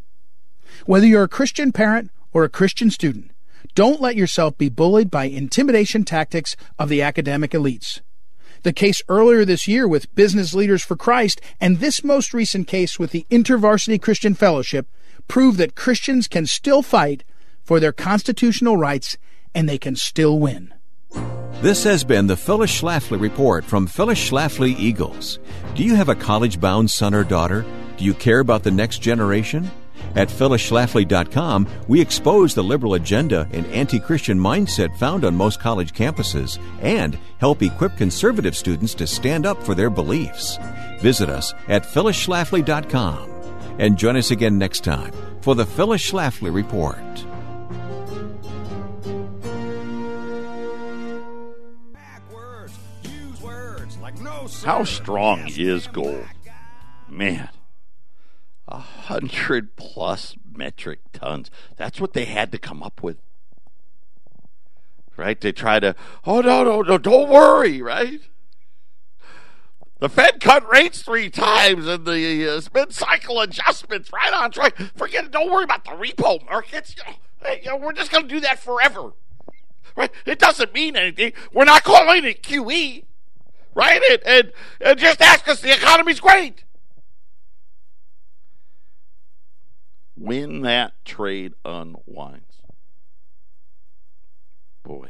Whether 0.85 1.05
you're 1.05 1.23
a 1.23 1.29
Christian 1.29 1.71
parent 1.71 2.09
or 2.33 2.43
a 2.43 2.49
Christian 2.49 2.89
student, 2.89 3.31
don't 3.75 4.01
let 4.01 4.15
yourself 4.15 4.57
be 4.57 4.69
bullied 4.69 5.11
by 5.11 5.25
intimidation 5.25 6.05
tactics 6.05 6.55
of 6.79 6.89
the 6.89 7.01
academic 7.01 7.51
elites. 7.51 8.01
The 8.65 8.73
case 8.73 9.03
earlier 9.07 9.45
this 9.45 9.67
year 9.67 9.87
with 9.87 10.13
Business 10.15 10.55
Leaders 10.55 10.83
for 10.83 10.95
Christ 10.95 11.39
and 11.61 11.77
this 11.77 12.03
most 12.03 12.33
recent 12.33 12.67
case 12.67 12.97
with 12.97 13.11
the 13.11 13.27
InterVarsity 13.29 14.01
Christian 14.01 14.33
Fellowship 14.33 14.87
prove 15.27 15.57
that 15.57 15.75
Christians 15.75 16.27
can 16.27 16.47
still 16.47 16.81
fight 16.81 17.23
for 17.63 17.79
their 17.79 17.91
constitutional 17.91 18.75
rights 18.75 19.19
and 19.53 19.69
they 19.69 19.77
can 19.77 19.95
still 19.95 20.39
win. 20.39 20.73
This 21.61 21.83
has 21.83 22.03
been 22.03 22.25
the 22.25 22.35
Phyllis 22.35 22.81
Schlafly 22.81 23.21
Report 23.21 23.63
from 23.63 23.85
Phyllis 23.85 24.31
Schlafly 24.31 24.75
Eagles. 24.79 25.37
Do 25.75 25.83
you 25.83 25.93
have 25.93 26.09
a 26.09 26.15
college 26.15 26.59
bound 26.59 26.89
son 26.89 27.13
or 27.13 27.23
daughter? 27.23 27.63
Do 27.97 28.03
you 28.03 28.15
care 28.15 28.39
about 28.39 28.63
the 28.63 28.71
next 28.71 28.97
generation? 28.97 29.69
At 30.15 30.29
phyllisschlafly.com, 30.29 31.67
we 31.87 31.99
expose 31.99 32.55
the 32.55 32.63
liberal 32.63 32.93
agenda 32.93 33.47
and 33.51 33.65
anti 33.67 33.99
Christian 33.99 34.39
mindset 34.39 34.95
found 34.97 35.25
on 35.25 35.35
most 35.35 35.59
college 35.59 35.93
campuses 35.93 36.57
and 36.81 37.17
help 37.39 37.61
equip 37.61 37.97
conservative 37.97 38.55
students 38.55 38.93
to 38.95 39.07
stand 39.07 39.45
up 39.45 39.61
for 39.61 39.75
their 39.75 39.89
beliefs. 39.89 40.57
Visit 41.01 41.29
us 41.29 41.53
at 41.67 41.83
phyllisschlafly.com 41.83 43.29
and 43.79 43.97
join 43.97 44.15
us 44.15 44.31
again 44.31 44.57
next 44.57 44.83
time 44.83 45.11
for 45.41 45.53
the 45.53 45.65
Phyllis 45.65 46.09
Schlafly 46.09 46.53
Report. 46.53 46.97
How 54.63 54.83
strong 54.83 55.43
is 55.47 55.87
gold? 55.87 56.25
Man, 57.09 57.49
a 58.67 58.79
hundred 58.79 59.75
plus 59.75 60.35
metric 60.53 60.99
tons. 61.13 61.51
That's 61.77 62.01
what 62.01 62.13
they 62.13 62.25
had 62.25 62.51
to 62.51 62.57
come 62.57 62.81
up 62.81 63.03
with. 63.03 63.17
Right? 65.17 65.39
They 65.39 65.51
try 65.51 65.79
to, 65.79 65.95
oh, 66.25 66.41
no, 66.41 66.63
no, 66.63 66.81
no, 66.81 66.97
don't 66.97 67.29
worry, 67.29 67.81
right? 67.81 68.21
The 69.99 70.09
Fed 70.09 70.41
cut 70.41 70.69
rates 70.69 71.01
three 71.01 71.29
times 71.29 71.87
and 71.87 72.05
the 72.05 72.57
uh, 72.57 72.61
spin 72.61 72.91
cycle 72.91 73.39
adjustments 73.39 74.11
right 74.11 74.33
on 74.33 74.51
track. 74.51 74.75
Forget 74.95 75.25
it. 75.25 75.31
Don't 75.31 75.49
worry 75.49 75.63
about 75.63 75.85
the 75.85 75.91
repo 75.91 76.43
markets. 76.45 76.95
You 77.63 77.69
know, 77.69 77.77
we're 77.77 77.93
just 77.93 78.11
going 78.11 78.27
to 78.27 78.29
do 78.29 78.41
that 78.41 78.59
forever. 78.59 79.13
Right? 79.95 80.11
It 80.25 80.39
doesn't 80.39 80.73
mean 80.73 80.97
anything. 80.97 81.31
We're 81.53 81.63
not 81.63 81.85
calling 81.85 82.25
it 82.25 82.43
QE. 82.43 83.05
Right? 83.73 84.01
And, 84.11 84.19
and, 84.25 84.51
and 84.81 84.99
just 84.99 85.21
ask 85.21 85.47
us 85.47 85.61
the 85.61 85.71
economy's 85.73 86.19
great. 86.19 86.64
When 90.15 90.61
that 90.61 90.93
trade 91.03 91.53
unwinds, 91.65 92.61
boy, 94.83 95.09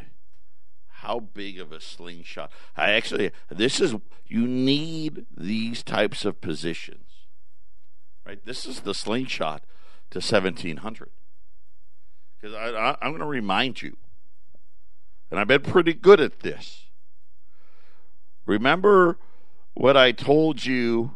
how 0.87 1.19
big 1.19 1.59
of 1.59 1.71
a 1.71 1.79
slingshot. 1.79 2.51
I 2.75 2.91
actually, 2.91 3.31
this 3.49 3.79
is, 3.79 3.95
you 4.25 4.47
need 4.47 5.25
these 5.35 5.83
types 5.83 6.25
of 6.25 6.41
positions. 6.41 7.27
Right? 8.25 8.43
This 8.43 8.65
is 8.65 8.79
the 8.81 8.95
slingshot 8.95 9.63
to 10.09 10.17
1700. 10.17 11.09
Because 12.39 12.55
I, 12.55 12.97
I'm 13.01 13.11
going 13.11 13.19
to 13.19 13.25
remind 13.25 13.81
you, 13.81 13.97
and 15.29 15.39
I've 15.39 15.47
been 15.47 15.61
pretty 15.61 15.93
good 15.93 16.19
at 16.19 16.39
this. 16.39 16.85
Remember 18.45 19.17
what 19.73 19.97
I 19.97 20.11
told 20.11 20.65
you 20.65 21.15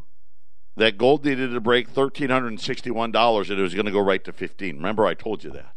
that 0.80 0.98
gold 0.98 1.26
needed 1.26 1.52
to 1.52 1.60
break 1.60 1.94
$1,361 1.94 3.50
and 3.50 3.60
it 3.60 3.62
was 3.62 3.74
going 3.74 3.86
to 3.86 3.92
go 3.92 4.00
right 4.00 4.24
to 4.24 4.32
15. 4.32 4.78
Remember, 4.78 5.06
I 5.06 5.14
told 5.14 5.44
you 5.44 5.52
that. 5.52 5.74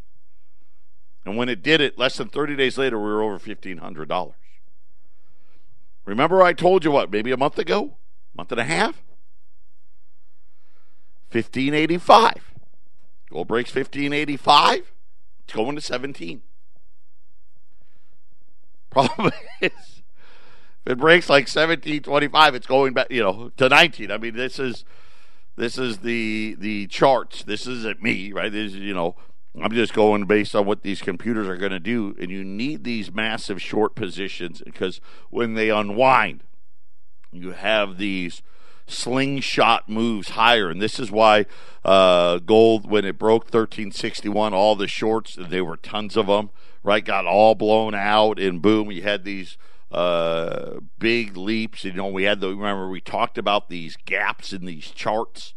And 1.24 1.36
when 1.36 1.48
it 1.48 1.62
did 1.62 1.80
it, 1.80 1.98
less 1.98 2.16
than 2.16 2.28
30 2.28 2.56
days 2.56 2.78
later, 2.78 2.98
we 2.98 3.06
were 3.06 3.22
over 3.22 3.38
$1,500. 3.38 4.32
Remember, 6.04 6.42
I 6.42 6.52
told 6.52 6.84
you 6.84 6.90
what, 6.90 7.10
maybe 7.10 7.32
a 7.32 7.36
month 7.36 7.58
ago? 7.58 7.96
Month 8.34 8.52
and 8.52 8.60
a 8.60 8.64
half? 8.64 9.02
1585. 11.30 12.54
Gold 13.30 13.48
breaks 13.48 13.74
1585. 13.74 14.92
It's 15.44 15.52
going 15.52 15.74
to 15.74 15.80
17. 15.80 16.42
Problem 18.90 19.32
is, 19.60 20.01
if 20.84 20.92
it 20.92 20.98
breaks 20.98 21.28
like 21.28 21.42
1725, 21.42 22.54
it's 22.54 22.66
going 22.66 22.92
back, 22.92 23.10
you 23.10 23.22
know, 23.22 23.50
to 23.56 23.68
19. 23.68 24.10
I 24.10 24.18
mean, 24.18 24.34
this 24.34 24.58
is 24.58 24.84
this 25.56 25.78
is 25.78 25.98
the 25.98 26.56
the 26.58 26.86
charts. 26.88 27.44
This 27.44 27.66
isn't 27.66 28.02
me, 28.02 28.32
right? 28.32 28.50
This 28.50 28.72
is, 28.74 28.80
you 28.80 28.94
know, 28.94 29.16
I'm 29.60 29.72
just 29.72 29.92
going 29.92 30.24
based 30.24 30.56
on 30.56 30.66
what 30.66 30.82
these 30.82 31.02
computers 31.02 31.46
are 31.46 31.56
going 31.56 31.72
to 31.72 31.80
do, 31.80 32.16
and 32.18 32.30
you 32.30 32.42
need 32.42 32.84
these 32.84 33.12
massive 33.12 33.60
short 33.60 33.94
positions 33.94 34.62
because 34.64 35.00
when 35.30 35.54
they 35.54 35.70
unwind, 35.70 36.42
you 37.30 37.52
have 37.52 37.98
these 37.98 38.42
slingshot 38.86 39.88
moves 39.88 40.30
higher, 40.30 40.70
and 40.70 40.80
this 40.80 40.98
is 40.98 41.10
why 41.10 41.46
uh, 41.84 42.38
gold, 42.38 42.90
when 42.90 43.04
it 43.04 43.18
broke 43.18 43.44
1361, 43.44 44.54
all 44.54 44.74
the 44.74 44.88
shorts, 44.88 45.36
there 45.38 45.64
were 45.64 45.76
tons 45.76 46.16
of 46.16 46.26
them, 46.26 46.50
right, 46.82 47.04
got 47.04 47.26
all 47.26 47.54
blown 47.54 47.94
out, 47.94 48.38
and 48.38 48.62
boom, 48.62 48.90
you 48.90 49.02
had 49.02 49.24
these 49.24 49.56
uh, 49.92 50.80
big 50.98 51.36
leaps. 51.36 51.84
You 51.84 51.92
know, 51.92 52.08
we 52.08 52.24
had 52.24 52.40
the 52.40 52.48
remember 52.48 52.88
we 52.88 53.00
talked 53.00 53.38
about 53.38 53.68
these 53.68 53.96
gaps 54.04 54.52
in 54.52 54.64
these 54.64 54.90
charts 54.90 55.54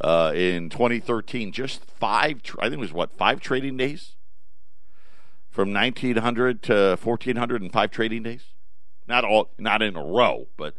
uh, 0.00 0.32
in 0.34 0.68
2013. 0.68 1.52
Just 1.52 1.84
five, 1.84 2.40
I 2.58 2.64
think 2.64 2.74
it 2.74 2.80
was 2.80 2.92
what 2.92 3.16
five 3.16 3.40
trading 3.40 3.76
days 3.76 4.16
from 5.50 5.72
1900 5.72 6.62
to 6.64 6.98
1400 7.02 7.62
and 7.62 7.72
five 7.72 7.90
trading 7.90 8.22
days. 8.22 8.44
Not 9.08 9.24
all, 9.24 9.50
not 9.58 9.82
in 9.82 9.96
a 9.96 10.04
row, 10.04 10.48
but 10.56 10.74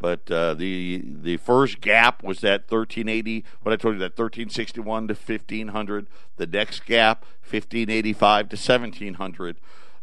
but 0.00 0.30
uh, 0.30 0.54
the 0.54 1.02
the 1.04 1.36
first 1.38 1.80
gap 1.80 2.22
was 2.22 2.40
that 2.40 2.70
1380. 2.70 3.44
What 3.62 3.72
I 3.72 3.76
told 3.76 3.94
you 3.94 3.98
that 4.00 4.18
1361 4.18 5.08
to 5.08 5.14
1500. 5.14 6.06
The 6.36 6.46
next 6.46 6.86
gap 6.86 7.24
1585 7.42 8.48
to 8.48 8.56
1700. 8.56 9.56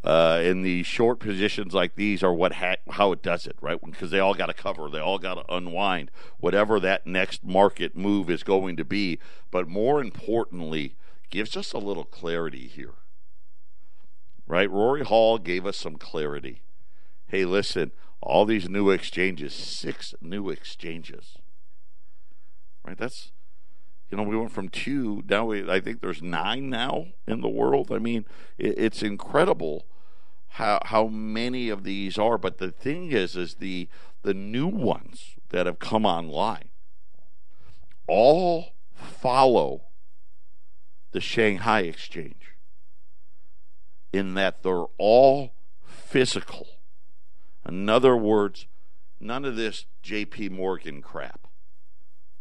Uh, 0.05 0.39
in 0.43 0.61
the 0.61 0.83
short 0.83 1.19
positions 1.19 1.73
like 1.73 1.95
these 1.95 2.21
are 2.21 2.31
what 2.31 2.53
ha- 2.53 2.75
how 2.91 3.11
it 3.11 3.23
does 3.23 3.47
it 3.47 3.55
right 3.59 3.79
because 3.83 4.11
they 4.11 4.19
all 4.19 4.35
got 4.35 4.45
to 4.45 4.53
cover 4.53 4.87
they 4.87 4.99
all 4.99 5.17
got 5.17 5.33
to 5.33 5.55
unwind 5.55 6.11
whatever 6.37 6.79
that 6.79 7.07
next 7.07 7.43
market 7.43 7.97
move 7.97 8.29
is 8.29 8.43
going 8.43 8.75
to 8.75 8.85
be 8.85 9.17
but 9.49 9.67
more 9.67 9.99
importantly 9.99 10.95
gives 11.31 11.57
us 11.57 11.73
a 11.73 11.79
little 11.79 12.03
clarity 12.03 12.67
here 12.67 12.93
right 14.45 14.69
rory 14.69 15.03
hall 15.03 15.39
gave 15.39 15.65
us 15.65 15.75
some 15.75 15.95
clarity 15.95 16.61
hey 17.29 17.43
listen 17.43 17.91
all 18.21 18.45
these 18.45 18.69
new 18.69 18.91
exchanges 18.91 19.55
six 19.55 20.13
new 20.21 20.51
exchanges 20.51 21.39
right 22.83 22.99
that's 22.99 23.31
you 24.11 24.17
know, 24.17 24.23
we 24.23 24.37
went 24.37 24.51
from 24.51 24.69
two 24.69 25.23
now. 25.27 25.45
We, 25.45 25.69
I 25.69 25.79
think 25.79 25.99
there's 25.99 26.21
nine 26.21 26.69
now 26.69 27.07
in 27.27 27.41
the 27.41 27.49
world. 27.49 27.91
I 27.91 27.97
mean, 27.97 28.25
it, 28.57 28.75
it's 28.77 29.01
incredible 29.01 29.87
how 30.55 30.79
how 30.85 31.07
many 31.07 31.69
of 31.69 31.83
these 31.83 32.17
are. 32.17 32.37
But 32.37 32.57
the 32.57 32.71
thing 32.71 33.11
is, 33.11 33.35
is 33.35 33.55
the 33.55 33.87
the 34.23 34.33
new 34.33 34.67
ones 34.67 35.35
that 35.49 35.65
have 35.65 35.79
come 35.79 36.05
online 36.05 36.69
all 38.07 38.73
follow 38.93 39.83
the 41.11 41.21
Shanghai 41.21 41.81
Exchange 41.81 42.55
in 44.11 44.33
that 44.35 44.63
they're 44.63 44.85
all 44.97 45.53
physical. 45.83 46.67
In 47.67 47.89
other 47.89 48.15
words, 48.15 48.67
none 49.19 49.45
of 49.45 49.55
this 49.55 49.85
J.P. 50.03 50.49
Morgan 50.49 51.01
crap, 51.01 51.47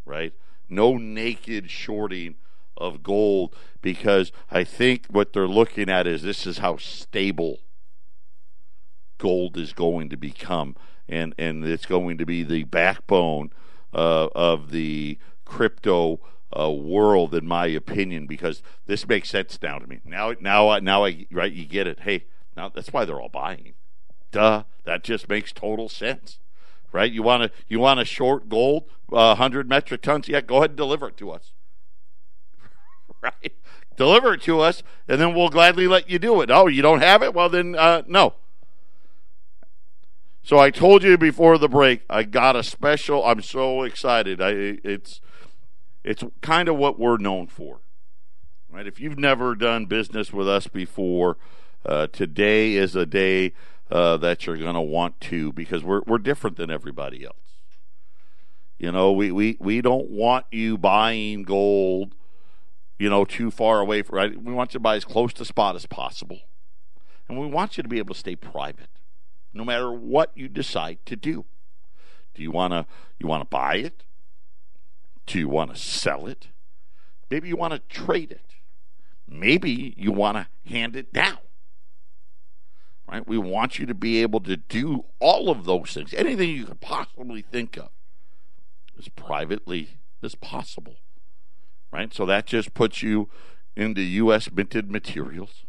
right? 0.05 0.35
no 0.69 0.97
naked 0.97 1.71
shorting 1.71 2.37
of 2.77 3.03
gold 3.03 3.55
because 3.81 4.33
I 4.51 4.65
think 4.65 5.07
what 5.09 5.33
they're 5.33 5.47
looking 5.47 5.89
at 5.89 6.07
is 6.07 6.23
this 6.23 6.47
is 6.47 6.59
how 6.59 6.77
stable 6.77 7.59
gold 9.25 9.57
is 9.57 9.73
going 9.73 10.11
to 10.11 10.19
become, 10.19 10.77
and 11.09 11.35
and 11.39 11.65
it's 11.65 11.87
going 11.87 12.19
to 12.19 12.27
be 12.27 12.43
the 12.43 12.65
backbone 12.65 13.49
uh, 13.95 14.29
of 14.35 14.71
the 14.71 15.17
crypto 15.47 16.21
uh, 16.55 16.71
world, 16.71 17.35
in 17.35 17.47
my 17.47 17.67
opinion, 17.69 18.27
because 18.27 18.63
this 18.85 19.09
makes 19.09 19.31
sense 19.31 19.59
now 19.63 19.79
to 19.79 19.87
me. 19.87 20.01
Now, 20.05 20.35
now, 20.41 20.79
now, 20.79 21.07
I 21.07 21.25
right, 21.33 21.51
you 21.51 21.65
get 21.65 21.87
it. 21.87 22.01
Hey, 22.01 22.27
now 22.55 22.69
that's 22.69 22.93
why 22.93 23.07
they're 23.07 23.19
all 23.21 23.31
buying. 23.31 23.73
Duh, 24.31 24.65
that 24.85 25.03
just 25.03 25.27
makes 25.27 25.53
total 25.53 25.89
sense 25.89 26.39
right? 26.93 27.11
You 27.11 27.23
want 27.23 27.43
to 27.43 27.51
you 27.67 27.81
want 27.81 27.99
a 27.99 28.05
short 28.05 28.49
gold, 28.49 28.85
uh, 29.11 29.35
hundred 29.37 29.69
metric 29.69 30.03
tons? 30.03 30.29
Yeah, 30.29 30.43
go 30.43 30.59
ahead 30.59 30.71
and 30.71 30.77
deliver 30.77 31.09
it 31.09 31.17
to 31.17 31.31
us, 31.31 31.53
right? 33.23 33.53
Deliver 33.97 34.35
it 34.35 34.43
to 34.43 34.61
us, 34.61 34.83
and 35.09 35.19
then 35.19 35.35
we'll 35.35 35.49
gladly 35.49 35.89
let 35.89 36.11
you 36.11 36.19
do 36.19 36.41
it. 36.43 36.51
Oh, 36.51 36.67
you 36.69 36.83
don't 36.83 37.01
have 37.01 37.23
it? 37.23 37.35
Well, 37.35 37.49
then 37.49 37.75
uh, 37.75 38.03
no. 38.07 38.35
So 40.45 40.59
I 40.59 40.71
told 40.71 41.03
you 41.03 41.17
before 41.17 41.57
the 41.57 41.71
break, 41.71 42.03
I 42.11 42.23
got 42.23 42.55
a 42.55 42.63
special. 42.63 43.25
I'm 43.25 43.41
so 43.41 43.83
excited. 43.83 44.43
I 44.43 44.79
it's 44.85 45.23
it's 46.05 46.23
kind 46.43 46.69
of 46.69 46.77
what 46.77 47.01
we're 47.01 47.17
known 47.17 47.47
for, 47.47 47.81
right? 48.71 48.87
If 48.87 49.01
you've 49.01 49.19
never 49.19 49.55
done 49.55 49.87
business 49.87 50.35
with 50.35 50.47
us 50.47 50.67
before, 50.67 51.39
uh, 51.87 52.09
today 52.09 52.75
is 52.75 52.95
a 52.95 53.07
day 53.07 53.55
uh, 53.91 54.19
that 54.19 54.45
you're 54.45 54.59
going 54.59 54.75
to 54.75 54.83
want 54.83 55.19
to 55.23 55.51
because 55.55 55.83
we're 55.83 56.03
we're 56.07 56.19
different 56.19 56.59
than 56.59 56.71
everybody 56.71 57.25
else. 57.25 57.63
You 58.79 58.93
know, 58.93 59.13
we, 59.13 59.33
we, 59.33 59.57
we 59.61 59.81
don't 59.81 60.11
want 60.11 60.45
you 60.51 60.77
buying 60.77 61.45
gold, 61.45 62.17
you 62.99 63.09
know, 63.09 63.25
too 63.25 63.51
far 63.51 63.81
away 63.81 64.03
from 64.03 64.17
right. 64.17 64.43
We 64.43 64.53
want 64.53 64.75
you 64.75 64.79
to 64.79 64.83
buy 64.83 64.97
as 64.97 65.07
close 65.07 65.33
to 65.35 65.47
spot 65.47 65.75
as 65.75 65.87
possible. 65.87 66.41
And 67.31 67.41
we 67.41 67.47
want 67.47 67.79
you 67.79 67.83
to 67.83 67.89
be 67.89 67.97
able 67.97 68.13
to 68.13 68.21
stay 68.21 68.37
private 68.37 68.91
no 69.55 69.65
matter 69.65 69.91
what 69.93 70.33
you 70.35 70.49
decide 70.49 70.99
to 71.07 71.17
do. 71.17 71.47
Do 72.35 72.43
you 72.43 72.51
want 72.51 72.73
to 72.73 72.87
you 73.19 73.27
want 73.27 73.43
to 73.43 73.49
buy 73.49 73.77
it? 73.77 74.03
Do 75.27 75.39
you 75.39 75.49
want 75.49 75.75
to 75.75 75.81
sell 75.81 76.27
it? 76.27 76.49
Maybe 77.31 77.49
you 77.49 77.57
want 77.57 77.73
to 77.73 77.79
trade 77.79 78.31
it. 78.31 78.57
Maybe 79.27 79.95
you 79.97 80.13
want 80.13 80.37
to 80.37 80.71
hand 80.71 80.97
it 80.97 81.13
down 81.13 81.39
right? 83.09 83.27
We 83.27 83.39
want 83.39 83.79
you 83.79 83.87
to 83.87 83.95
be 83.95 84.23
able 84.23 84.41
to 84.41 84.57
do 84.57 85.05
all 85.21 85.51
of 85.51 85.65
those 85.65 85.93
things, 85.93 86.15
anything 86.15 86.51
you 86.51 86.67
could 86.67 86.81
possibly 86.81 87.43
think 87.43 87.77
of, 87.77 87.91
as 88.99 89.09
privately 89.09 89.99
as 90.23 90.35
possible, 90.35 90.97
right? 91.93 92.13
So 92.13 92.27
that 92.27 92.47
just 92.47 92.75
puts 92.75 93.03
you 93.03 93.29
into 93.77 94.01
U.S. 94.01 94.51
minted 94.51 94.91
materials, 94.91 95.65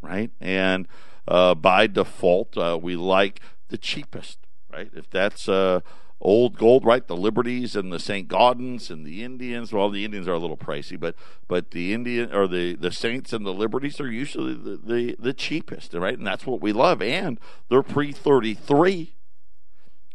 right? 0.00 0.30
And 0.40 0.86
uh, 1.28 1.54
by 1.54 1.86
default, 1.86 2.56
uh, 2.58 2.78
we 2.80 2.96
like 2.96 3.40
the 3.68 3.78
cheapest, 3.78 4.38
right? 4.72 4.90
If 4.94 5.10
that's 5.10 5.48
uh, 5.48 5.80
old 6.20 6.58
gold, 6.58 6.84
right? 6.84 7.06
The 7.06 7.16
Liberties 7.16 7.76
and 7.76 7.92
the 7.92 7.98
St. 8.00 8.28
Gaudens 8.28 8.90
and 8.90 9.06
the 9.06 9.22
Indians. 9.22 9.72
Well, 9.72 9.90
the 9.90 10.04
Indians 10.04 10.26
are 10.28 10.32
a 10.34 10.38
little 10.38 10.56
pricey, 10.56 10.98
but 10.98 11.14
but 11.48 11.70
the 11.72 11.92
Indian 11.94 12.34
or 12.34 12.48
the, 12.48 12.74
the 12.76 12.92
Saints 12.92 13.32
and 13.32 13.46
the 13.46 13.54
Liberties 13.54 14.00
are 14.00 14.10
usually 14.10 14.54
the, 14.54 14.76
the, 14.76 15.16
the 15.18 15.34
cheapest, 15.34 15.94
right? 15.94 16.18
And 16.18 16.26
that's 16.26 16.46
what 16.46 16.60
we 16.60 16.72
love. 16.72 17.02
And 17.02 17.38
they're 17.70 17.82
pre 17.82 18.12
thirty 18.12 18.54
three, 18.54 19.14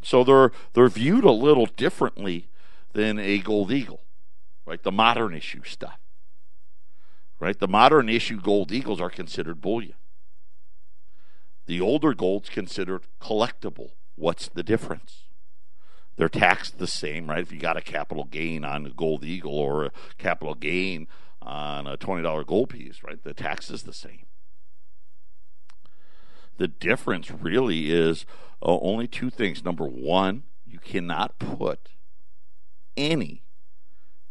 so 0.02 0.23
they're 0.23 0.52
they're 0.73 0.89
viewed 0.89 1.26
a 1.26 1.32
little 1.32 1.67
differently 1.67 2.49
than 2.93 3.19
a 3.19 3.39
gold 3.39 3.71
eagle, 3.71 4.02
right? 4.65 4.84
The 4.84 4.91
modern 4.91 5.34
issue 5.34 5.63
stuff. 5.65 5.99
right? 7.39 7.58
The 7.60 7.67
modern 7.67 8.10
issue 8.10 8.39
gold 8.41 8.71
eagles 8.71 9.02
are 9.02 9.10
considered 9.10 9.62
bullion. 9.62 9.95
The 11.65 11.82
older 11.82 12.13
gold's 12.13 12.49
considered 12.49 13.04
collectible. 13.21 13.91
What's 14.15 14.49
the 14.49 14.63
difference? 14.63 15.23
They're 16.15 16.30
taxed 16.30 16.78
the 16.78 16.88
same, 16.88 17.30
right? 17.30 17.39
If 17.39 17.52
you 17.52 17.60
got 17.60 17.78
a 17.78 17.82
capital 17.82 18.26
gain 18.26 18.63
on 18.63 18.86
a 18.86 18.89
gold 18.89 19.23
eagle 19.23 19.58
or 19.58 19.86
a 19.86 19.91
capital 20.17 20.54
gain 20.54 21.08
on 21.41 21.88
a 21.88 21.97
$20 21.97 22.45
gold 22.45 22.69
piece, 22.69 23.04
right? 23.04 23.21
The 23.21 23.34
tax 23.34 23.71
is 23.71 23.84
the 23.84 23.93
same. 23.93 24.26
The 26.58 26.67
difference 26.67 27.32
really 27.32 27.91
is 27.91 28.26
uh, 28.62 28.78
only 28.80 29.08
two 29.08 29.30
things. 29.30 29.65
Number 29.65 29.86
one, 29.86 30.43
you 30.65 30.80
cannot 30.80 31.39
put 31.39 31.89
any 32.95 33.43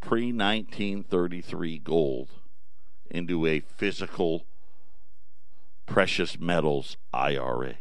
pre 0.00 0.32
1933 0.32 1.78
gold 1.78 2.28
into 3.10 3.46
a 3.46 3.60
physical 3.60 4.46
precious 5.92 6.40
metals 6.40 6.96
IRA. 7.12 7.74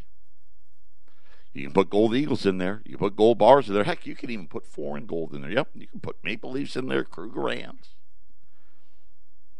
You 1.53 1.63
can 1.63 1.73
put 1.73 1.89
gold 1.89 2.13
eagles 2.13 2.45
in 2.45 2.57
there. 2.57 2.81
You 2.83 2.97
can 2.97 3.07
put 3.07 3.15
gold 3.15 3.37
bars 3.37 3.69
in 3.69 3.73
there. 3.73 3.85
Heck, 3.85 4.05
you 4.05 4.15
can 4.15 4.29
even 4.29 4.47
put 4.47 4.65
foreign 4.65 5.05
gold 5.05 5.33
in 5.33 5.41
there. 5.41 5.51
Yep, 5.51 5.69
you 5.75 5.87
can 5.87 6.01
put 6.01 6.17
maple 6.21 6.51
leafs 6.51 6.75
in 6.75 6.87
there, 6.87 7.05
Krugerrands. 7.05 7.95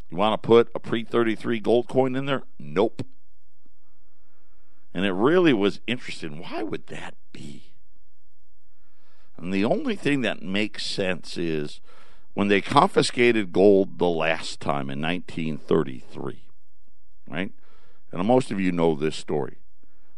You 0.10 0.18
want 0.18 0.42
to 0.42 0.46
put 0.46 0.70
a 0.76 0.80
pre 0.80 1.06
33 1.06 1.62
gold 1.62 1.88
coin 1.88 2.14
in 2.14 2.26
there? 2.26 2.44
Nope. 2.60 3.06
And 4.94 5.06
it 5.06 5.14
really 5.14 5.54
was 5.54 5.80
interesting. 5.88 6.42
Why 6.42 6.62
would 6.62 6.88
that 6.88 7.16
be? 7.32 7.72
And 9.38 9.54
the 9.54 9.64
only 9.64 9.96
thing 9.96 10.22
that 10.22 10.42
makes 10.42 10.86
sense 10.86 11.38
is 11.38 11.80
when 12.34 12.50
they 12.50 12.60
confiscated 12.60 13.54
gold 13.54 13.98
the 13.98 14.10
last 14.10 14.60
time 14.60 14.90
in 14.90 15.02
1933, 15.02 16.44
right? 17.30 17.54
And 18.12 18.26
most 18.28 18.52
of 18.52 18.60
you 18.60 18.72
know 18.72 18.96
this 18.96 19.16
story. 19.16 19.58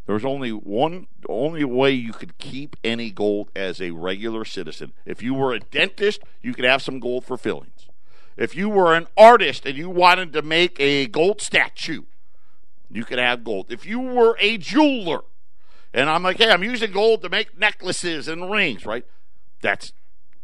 There 0.05 0.15
was 0.15 0.25
only 0.25 0.49
one 0.51 1.07
only 1.29 1.63
way 1.63 1.91
you 1.91 2.11
could 2.11 2.37
keep 2.37 2.75
any 2.83 3.09
gold 3.09 3.49
as 3.55 3.81
a 3.81 3.91
regular 3.91 4.43
citizen. 4.43 4.91
If 5.05 5.23
you 5.23 5.33
were 5.33 5.53
a 5.53 5.59
dentist, 5.59 6.21
you 6.41 6.53
could 6.53 6.65
have 6.65 6.81
some 6.81 6.99
gold 6.99 7.23
for 7.23 7.37
fillings. 7.37 7.87
If 8.35 8.55
you 8.55 8.67
were 8.67 8.95
an 8.95 9.07
artist 9.15 9.65
and 9.65 9.77
you 9.77 9.89
wanted 9.89 10.33
to 10.33 10.41
make 10.41 10.79
a 10.79 11.07
gold 11.07 11.39
statue, 11.39 12.03
you 12.91 13.05
could 13.05 13.19
have 13.19 13.43
gold. 13.43 13.67
If 13.69 13.85
you 13.85 13.99
were 13.99 14.35
a 14.39 14.57
jeweler, 14.57 15.21
and 15.93 16.09
I'm 16.09 16.23
like, 16.23 16.37
hey, 16.37 16.49
I'm 16.49 16.63
using 16.63 16.91
gold 16.91 17.21
to 17.21 17.29
make 17.29 17.57
necklaces 17.57 18.27
and 18.27 18.51
rings, 18.51 18.85
right? 18.85 19.05
That's 19.61 19.93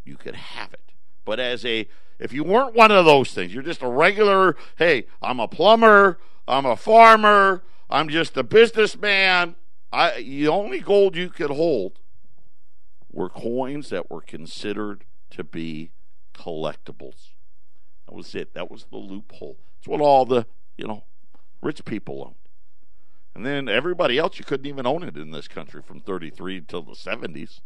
you 0.06 0.16
could 0.16 0.36
have 0.36 0.74
it. 0.74 0.94
But 1.26 1.40
as 1.40 1.66
a 1.66 1.88
if 2.20 2.34
you 2.34 2.44
weren't 2.44 2.76
one 2.76 2.92
of 2.92 3.06
those 3.06 3.32
things, 3.32 3.54
you're 3.54 3.64
just 3.64 3.82
a 3.82 3.88
regular, 3.88 4.56
hey, 4.78 5.06
I'm 5.22 5.40
a 5.40 5.48
plumber, 5.48 6.20
I'm 6.50 6.66
a 6.66 6.76
farmer, 6.76 7.64
I'm 7.90 8.10
just 8.10 8.36
a 8.38 8.44
businessman. 8.44 9.56
I 9.92 10.22
the 10.22 10.48
only 10.48 10.80
gold 10.80 11.16
you 11.16 11.30
could 11.30 11.52
hold 11.52 12.00
were 13.12 13.30
coins 13.30 13.90
that 13.90 14.10
were 14.10 14.22
considered 14.22 15.06
to 15.32 15.44
be 15.44 15.92
collectibles. 16.34 17.32
That 18.08 18.16
was 18.16 18.34
it. 18.36 18.54
That 18.54 18.70
was 18.70 18.86
the 18.92 18.98
loophole. 18.98 19.58
That's 19.78 19.88
what 19.88 20.02
all 20.02 20.26
the, 20.26 20.46
you 20.78 20.88
know, 20.88 21.04
rich 21.62 21.86
people 21.86 22.24
owned. 22.26 22.36
And 23.36 23.46
then 23.46 23.70
everybody 23.70 24.18
else, 24.18 24.40
you 24.40 24.46
couldn't 24.46 24.66
even 24.66 24.88
own 24.88 25.04
it 25.04 25.16
in 25.16 25.32
this 25.32 25.48
country 25.48 25.82
from 25.82 26.00
33 26.00 26.58
until 26.58 26.82
the 26.82 26.94
70s. 26.94 27.62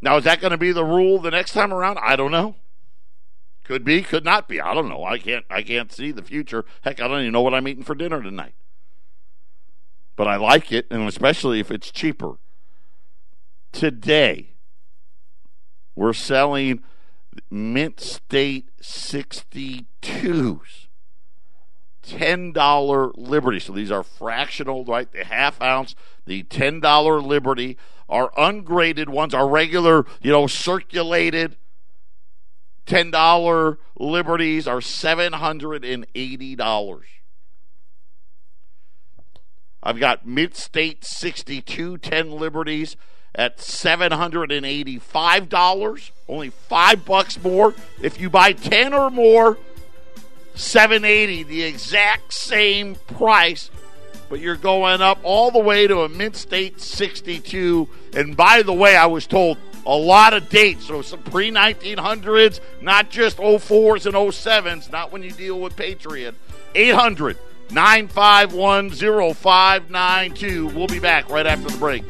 Now, 0.00 0.16
is 0.16 0.24
that 0.24 0.40
going 0.40 0.52
to 0.52 0.58
be 0.58 0.72
the 0.72 0.84
rule 0.84 1.20
the 1.20 1.30
next 1.30 1.52
time 1.52 1.72
around? 1.72 1.98
I 2.00 2.16
don't 2.16 2.30
know. 2.30 2.56
Could 3.64 3.84
be, 3.84 4.02
could 4.02 4.24
not 4.24 4.48
be. 4.48 4.60
I 4.60 4.74
don't 4.74 4.88
know. 4.88 5.04
I 5.04 5.18
can't. 5.18 5.44
I 5.48 5.62
can't 5.62 5.92
see 5.92 6.10
the 6.10 6.22
future. 6.22 6.64
Heck, 6.82 7.00
I 7.00 7.08
don't 7.08 7.20
even 7.20 7.32
know 7.32 7.42
what 7.42 7.54
I'm 7.54 7.68
eating 7.68 7.84
for 7.84 7.94
dinner 7.94 8.22
tonight. 8.22 8.54
But 10.16 10.26
I 10.26 10.36
like 10.36 10.72
it, 10.72 10.86
and 10.90 11.08
especially 11.08 11.60
if 11.60 11.70
it's 11.70 11.90
cheaper. 11.90 12.38
Today, 13.70 14.50
we're 15.94 16.12
selling 16.12 16.82
Mint 17.50 18.00
State 18.00 18.68
62s 18.82 19.86
$10 22.02 23.12
Liberty. 23.16 23.60
So 23.60 23.72
these 23.72 23.90
are 23.90 24.02
fractional, 24.02 24.84
right? 24.84 25.10
The 25.10 25.24
half 25.24 25.60
ounce, 25.62 25.94
the 26.26 26.42
$10 26.44 27.24
Liberty. 27.24 27.78
Our 28.08 28.30
ungraded 28.36 29.08
ones, 29.08 29.32
our 29.32 29.48
regular, 29.48 30.04
you 30.20 30.30
know, 30.30 30.46
circulated 30.46 31.56
$10 32.86 33.76
Liberties 33.98 34.66
are 34.66 34.80
$780. 34.80 37.02
I've 39.84 39.98
got 39.98 40.24
Mint 40.26 40.54
State 40.54 41.04
62 41.04 41.98
10 41.98 42.30
Liberties 42.30 42.96
at 43.34 43.58
$785, 43.58 46.10
only 46.28 46.50
5 46.50 47.04
bucks 47.04 47.42
more. 47.42 47.74
If 48.00 48.20
you 48.20 48.30
buy 48.30 48.52
10 48.52 48.94
or 48.94 49.10
more, 49.10 49.58
780 50.54 51.44
the 51.44 51.62
exact 51.62 52.32
same 52.32 52.94
price 52.94 53.70
but 54.28 54.40
you're 54.40 54.56
going 54.56 55.02
up 55.02 55.18
all 55.22 55.50
the 55.50 55.58
way 55.58 55.86
to 55.86 56.00
a 56.00 56.08
Mint 56.08 56.36
State 56.36 56.80
62 56.80 57.88
and 58.14 58.36
by 58.36 58.62
the 58.62 58.72
way 58.72 58.94
i 58.94 59.06
was 59.06 59.26
told 59.26 59.58
a 59.86 59.96
lot 59.96 60.34
of 60.34 60.48
dates. 60.48 60.86
So 60.86 61.02
some 61.02 61.22
pre-1900s 61.22 62.60
not 62.80 63.10
just 63.10 63.36
04s 63.38 64.06
and 64.06 64.14
07s 64.14 64.90
not 64.90 65.12
when 65.12 65.22
you 65.22 65.30
deal 65.32 65.60
with 65.60 65.76
patriot. 65.76 66.34
800 66.74 67.36
951 67.70 68.90
0592 68.90 70.68
we'll 70.68 70.86
be 70.86 70.98
back 70.98 71.28
right 71.28 71.46
after 71.46 71.68
the 71.68 71.76
break. 71.78 72.04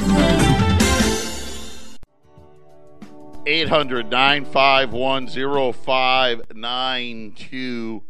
800 3.44 4.08
951 4.10 5.26
0592 5.26 8.02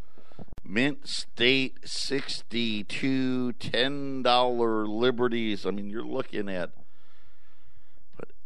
Mint 0.65 1.07
State 1.07 1.79
62 1.85 3.53
$10 3.59 4.89
liberties. 4.89 5.67
I 5.67 5.71
mean, 5.71 5.91
you're 5.91 6.05
looking 6.05 6.49
at 6.49 6.71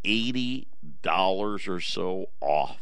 $80 0.07 1.69
or 1.69 1.81
so 1.81 2.27
off. 2.41 2.79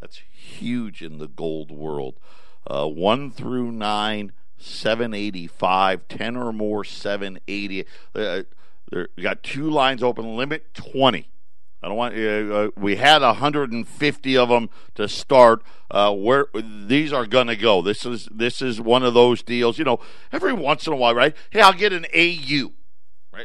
That's 0.00 0.22
huge 0.32 1.02
in 1.02 1.18
the 1.18 1.28
gold 1.28 1.70
world. 1.70 2.18
Uh, 2.66 2.86
1 2.86 3.30
through 3.30 3.72
9, 3.72 4.32
785, 4.56 6.08
10 6.08 6.36
or 6.36 6.52
more, 6.52 6.84
780. 6.84 7.86
Uh, 8.14 8.42
there, 8.90 9.08
got 9.20 9.42
two 9.42 9.70
lines 9.70 10.02
open, 10.02 10.36
limit 10.36 10.74
20. 10.74 11.28
I 11.82 11.88
don't 11.88 11.96
want. 11.96 12.14
Uh, 12.14 12.18
uh 12.18 12.70
we 12.76 12.96
had 12.96 13.22
150 13.22 14.36
of 14.36 14.48
them 14.50 14.68
to 14.96 15.08
start. 15.08 15.62
Uh, 15.90 16.12
where 16.12 16.46
these 16.54 17.10
are 17.10 17.24
going 17.24 17.46
to 17.46 17.56
go? 17.56 17.80
This 17.80 18.04
is 18.04 18.28
this 18.30 18.60
is 18.60 18.82
one 18.82 19.02
of 19.02 19.14
those 19.14 19.42
deals. 19.42 19.78
You 19.78 19.84
know, 19.84 19.98
every 20.30 20.52
once 20.52 20.86
in 20.86 20.92
a 20.92 20.96
while, 20.96 21.14
right? 21.14 21.34
Hey, 21.48 21.62
I'll 21.62 21.72
get 21.72 21.94
an 21.94 22.04
AU? 22.14 22.72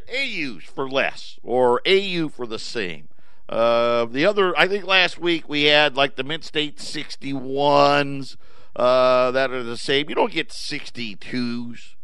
AUs 0.10 0.64
for 0.64 0.90
less 0.90 1.40
or 1.44 1.82
AU 1.86 2.30
for 2.30 2.48
the 2.48 2.60
same. 2.60 3.10
Uh, 3.48 4.06
the 4.06 4.26
other, 4.26 4.58
I 4.58 4.68
think 4.68 4.86
last 4.86 5.20
week 5.20 5.48
we 5.48 5.64
had 5.64 5.96
like 5.96 6.16
the 6.16 6.24
Mint 6.24 6.44
State 6.44 6.78
61s 6.78 8.38
uh, 8.76 9.32
that 9.32 9.52
are 9.52 9.64
the 9.64 9.78
same. 9.78 10.10
You 10.10 10.16
don't 10.16 10.32
get 10.32 10.50
62s 10.50 11.96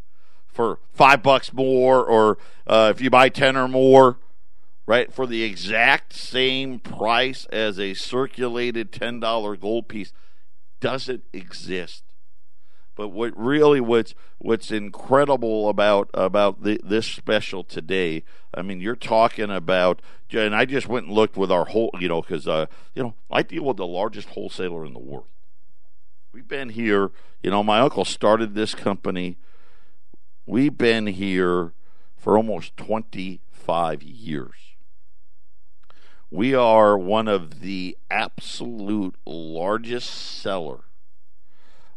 for 0.48 0.80
five 0.94 1.24
bucks 1.24 1.52
more, 1.54 2.04
or 2.04 2.38
uh, 2.68 2.92
if 2.94 3.02
you 3.02 3.10
buy 3.10 3.30
10 3.30 3.58
or 3.58 3.68
more 3.68 4.18
right, 4.86 5.14
for 5.14 5.26
the 5.26 5.44
exact 5.44 6.14
same 6.14 6.78
price 6.78 7.46
as 7.46 7.80
a 7.80 7.94
circulated 7.94 8.92
$10 8.92 9.60
gold 9.60 9.88
piece 9.88 10.12
doesn't 10.82 11.24
exist. 11.32 12.04
But 12.96 13.10
what 13.10 13.38
really 13.38 13.80
what's 13.80 14.14
what's 14.38 14.72
incredible 14.72 15.70
about 15.70 16.10
about 16.14 16.64
the, 16.64 16.80
this 16.84 17.08
special 17.08 17.64
today, 17.64 18.24
I 18.54 18.62
mean, 18.62 18.82
you're 18.82 18.96
talking 18.96 19.50
about, 19.50 20.02
and 20.32 20.54
I 20.54 20.66
just 20.66 20.88
went 20.88 21.08
and 21.08 21.16
looked 21.16 21.38
with 21.38 21.52
our 21.52 21.66
whole, 21.66 21.92
you 22.00 22.10
know, 22.10 22.22
because 22.22 22.48
uh, 22.48 22.66
you 22.94 23.04
know 23.04 23.16
I 23.30 23.44
deal 23.44 23.64
with 23.64 23.78
the 23.78 23.88
largest 23.88 24.30
wholesaler 24.30 24.86
in 24.86 24.94
the 24.94 25.00
world. 25.00 25.28
We've 26.34 26.48
been 26.48 26.70
here, 26.70 27.12
you 27.42 27.52
know, 27.52 27.64
my 27.64 27.80
uncle 27.80 28.06
started 28.06 28.56
this 28.56 28.76
company. 28.76 29.38
We've 30.46 30.78
been 30.78 31.08
here 31.08 31.74
for 32.18 32.38
almost 32.38 32.78
25 32.78 34.04
years. 34.04 34.56
We 36.30 36.54
are 36.54 36.98
one 36.98 37.28
of 37.28 37.60
the 37.60 37.98
absolute 38.10 39.16
largest 39.26 40.10
seller 40.10 40.86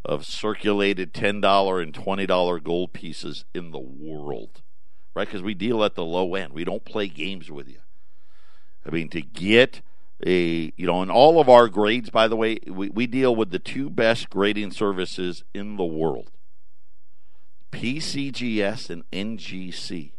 of 0.05 0.27
circulated 0.27 1.15
$10 1.15 1.83
and 1.83 1.95
$20 1.95 2.63
gold 2.63 2.93
pieces 2.93 3.45
in 3.55 3.71
the 3.71 3.79
world. 3.79 4.63
Right? 5.15 5.27
Because 5.27 5.43
we 5.43 5.55
deal 5.55 5.85
at 5.85 5.95
the 5.95 6.05
low 6.05 6.35
end. 6.35 6.53
We 6.53 6.65
don't 6.65 6.85
play 6.85 7.09
games 7.09 7.51
with 7.51 7.69
you. 7.69 7.79
I 8.87 8.91
mean, 8.91 9.09
to 9.11 9.23
get 9.23 9.81
a, 10.27 10.73
you 10.77 10.87
know, 10.87 11.03
in 11.03 11.11
all 11.11 11.41
of 11.41 11.49
our 11.49 11.69
grades, 11.69 12.11
by 12.11 12.29
the 12.29 12.37
way, 12.37 12.59
we, 12.67 12.91
we 12.91 13.07
deal 13.07 13.35
with 13.35 13.51
the 13.51 13.59
two 13.59 13.89
best 13.89 14.29
grading 14.31 14.73
services 14.73 15.45
in 15.55 15.77
the 15.77 15.85
world. 15.85 16.31
PCGS 17.73 18.91
and 18.91 19.11
NGC. 19.11 20.13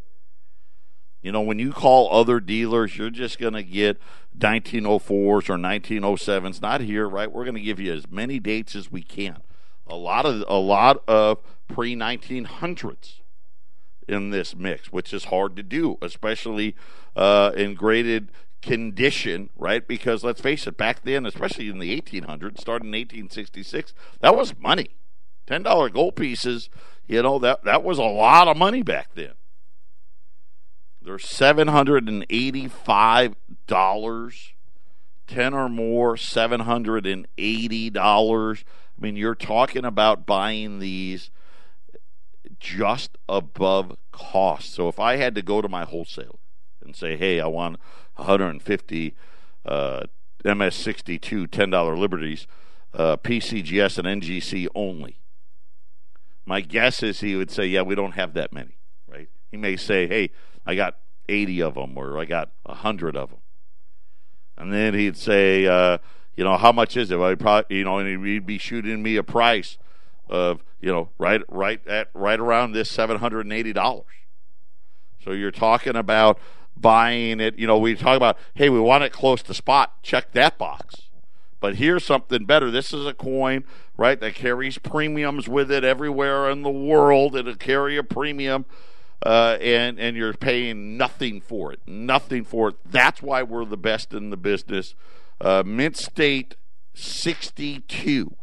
You 1.22 1.32
know, 1.32 1.40
when 1.40 1.58
you 1.58 1.72
call 1.72 2.12
other 2.12 2.38
dealers, 2.40 2.96
you're 2.96 3.10
just 3.10 3.38
going 3.38 3.54
to 3.54 3.62
get 3.62 3.98
1904s 4.38 5.00
or 5.10 5.40
1907s. 5.40 6.62
Not 6.62 6.82
here, 6.82 7.08
right? 7.08 7.30
We're 7.30 7.44
going 7.44 7.56
to 7.56 7.60
give 7.60 7.80
you 7.80 7.92
as 7.92 8.10
many 8.10 8.38
dates 8.38 8.76
as 8.76 8.92
we 8.92 9.02
can. 9.02 9.38
A 9.86 9.96
lot 9.96 10.26
of 10.26 10.44
a 10.48 10.58
lot 10.58 11.02
of 11.06 11.38
pre 11.68 11.94
1900s 11.94 13.20
in 14.08 14.30
this 14.30 14.54
mix, 14.54 14.92
which 14.92 15.12
is 15.12 15.26
hard 15.26 15.56
to 15.56 15.62
do, 15.62 15.98
especially 16.00 16.74
uh, 17.14 17.52
in 17.56 17.74
graded 17.74 18.30
condition, 18.62 19.50
right? 19.56 19.86
Because 19.86 20.24
let's 20.24 20.40
face 20.40 20.66
it, 20.66 20.76
back 20.76 21.02
then, 21.02 21.26
especially 21.26 21.68
in 21.68 21.78
the 21.78 22.00
1800s, 22.00 22.60
starting 22.60 22.88
in 22.88 22.98
1866, 23.00 23.94
that 24.20 24.36
was 24.36 24.58
money. 24.58 24.90
Ten 25.46 25.62
dollar 25.62 25.88
gold 25.88 26.16
pieces, 26.16 26.68
you 27.06 27.22
know 27.22 27.38
that 27.38 27.62
that 27.64 27.84
was 27.84 27.98
a 27.98 28.02
lot 28.02 28.48
of 28.48 28.56
money 28.56 28.82
back 28.82 29.10
then. 29.14 29.34
They're 31.00 31.20
seven 31.20 31.68
hundred 31.68 32.08
and 32.08 32.26
eighty-five 32.30 33.36
dollars, 33.68 34.54
ten 35.28 35.54
or 35.54 35.68
more, 35.68 36.16
seven 36.16 36.62
hundred 36.62 37.06
and 37.06 37.28
eighty 37.38 37.90
dollars. 37.90 38.64
I 38.96 39.02
mean, 39.02 39.16
you're 39.16 39.34
talking 39.34 39.84
about 39.84 40.26
buying 40.26 40.78
these 40.78 41.30
just 42.58 43.18
above 43.28 43.96
cost. 44.12 44.72
So 44.72 44.88
if 44.88 44.98
I 44.98 45.16
had 45.16 45.34
to 45.34 45.42
go 45.42 45.60
to 45.60 45.68
my 45.68 45.84
wholesaler 45.84 46.38
and 46.82 46.96
say, 46.96 47.16
"Hey, 47.16 47.40
I 47.40 47.46
want 47.46 47.78
150 48.14 49.14
uh, 49.64 50.02
MS62 50.44 51.48
$10 51.48 51.98
Liberties, 51.98 52.46
uh, 52.94 53.16
PCGS 53.16 53.98
and 53.98 54.22
NGC 54.22 54.68
only," 54.74 55.18
my 56.46 56.60
guess 56.60 57.02
is 57.02 57.20
he 57.20 57.36
would 57.36 57.50
say, 57.50 57.66
"Yeah, 57.66 57.82
we 57.82 57.94
don't 57.94 58.12
have 58.12 58.32
that 58.34 58.52
many." 58.52 58.78
Right? 59.06 59.28
He 59.50 59.56
may 59.56 59.76
say, 59.76 60.06
"Hey." 60.06 60.30
I 60.66 60.74
got 60.74 60.96
80 61.28 61.62
of 61.62 61.74
them 61.74 61.96
or 61.96 62.18
I 62.18 62.24
got 62.24 62.50
100 62.64 63.16
of 63.16 63.30
them. 63.30 63.38
And 64.58 64.72
then 64.72 64.94
he'd 64.94 65.16
say, 65.16 65.66
uh, 65.66 65.98
you 66.36 66.44
know, 66.44 66.56
how 66.56 66.72
much 66.72 66.96
is 66.96 67.10
it? 67.10 67.18
I 67.18 67.34
probably, 67.34 67.78
you 67.78 67.84
know, 67.84 67.98
and 67.98 68.26
he'd 68.26 68.46
be 68.46 68.58
shooting 68.58 69.02
me 69.02 69.16
a 69.16 69.22
price 69.22 69.78
of, 70.28 70.62
you 70.80 70.92
know, 70.92 71.10
right, 71.18 71.42
right 71.48 71.86
at, 71.86 72.10
right 72.14 72.38
around 72.38 72.72
this 72.72 72.94
$780. 72.94 74.04
So 75.24 75.32
you're 75.32 75.50
talking 75.50 75.96
about 75.96 76.38
buying 76.76 77.40
it, 77.40 77.58
you 77.58 77.66
know, 77.66 77.78
we 77.78 77.94
talk 77.94 78.16
about, 78.16 78.38
hey, 78.54 78.68
we 78.68 78.78
want 78.78 79.04
it 79.04 79.12
close 79.12 79.42
to 79.44 79.54
spot. 79.54 80.02
Check 80.02 80.32
that 80.32 80.58
box. 80.58 81.02
But 81.58 81.76
here's 81.76 82.04
something 82.04 82.44
better. 82.44 82.70
This 82.70 82.92
is 82.92 83.06
a 83.06 83.14
coin, 83.14 83.64
right, 83.96 84.20
that 84.20 84.34
carries 84.34 84.78
premiums 84.78 85.48
with 85.48 85.72
it 85.72 85.84
everywhere 85.84 86.50
in 86.50 86.62
the 86.62 86.70
world. 86.70 87.34
It'll 87.34 87.56
carry 87.56 87.96
a 87.96 88.02
premium 88.02 88.66
uh, 89.24 89.56
and 89.60 89.98
and 89.98 90.16
you're 90.16 90.34
paying 90.34 90.96
nothing 90.96 91.40
for 91.40 91.72
it, 91.72 91.80
nothing 91.86 92.44
for 92.44 92.68
it. 92.68 92.76
That's 92.84 93.22
why 93.22 93.42
we're 93.42 93.64
the 93.64 93.76
best 93.76 94.12
in 94.12 94.30
the 94.30 94.36
business. 94.36 94.94
Uh, 95.40 95.62
Mint 95.64 95.96
State 95.96 96.56
sixty 96.94 97.80
two, 97.80 98.36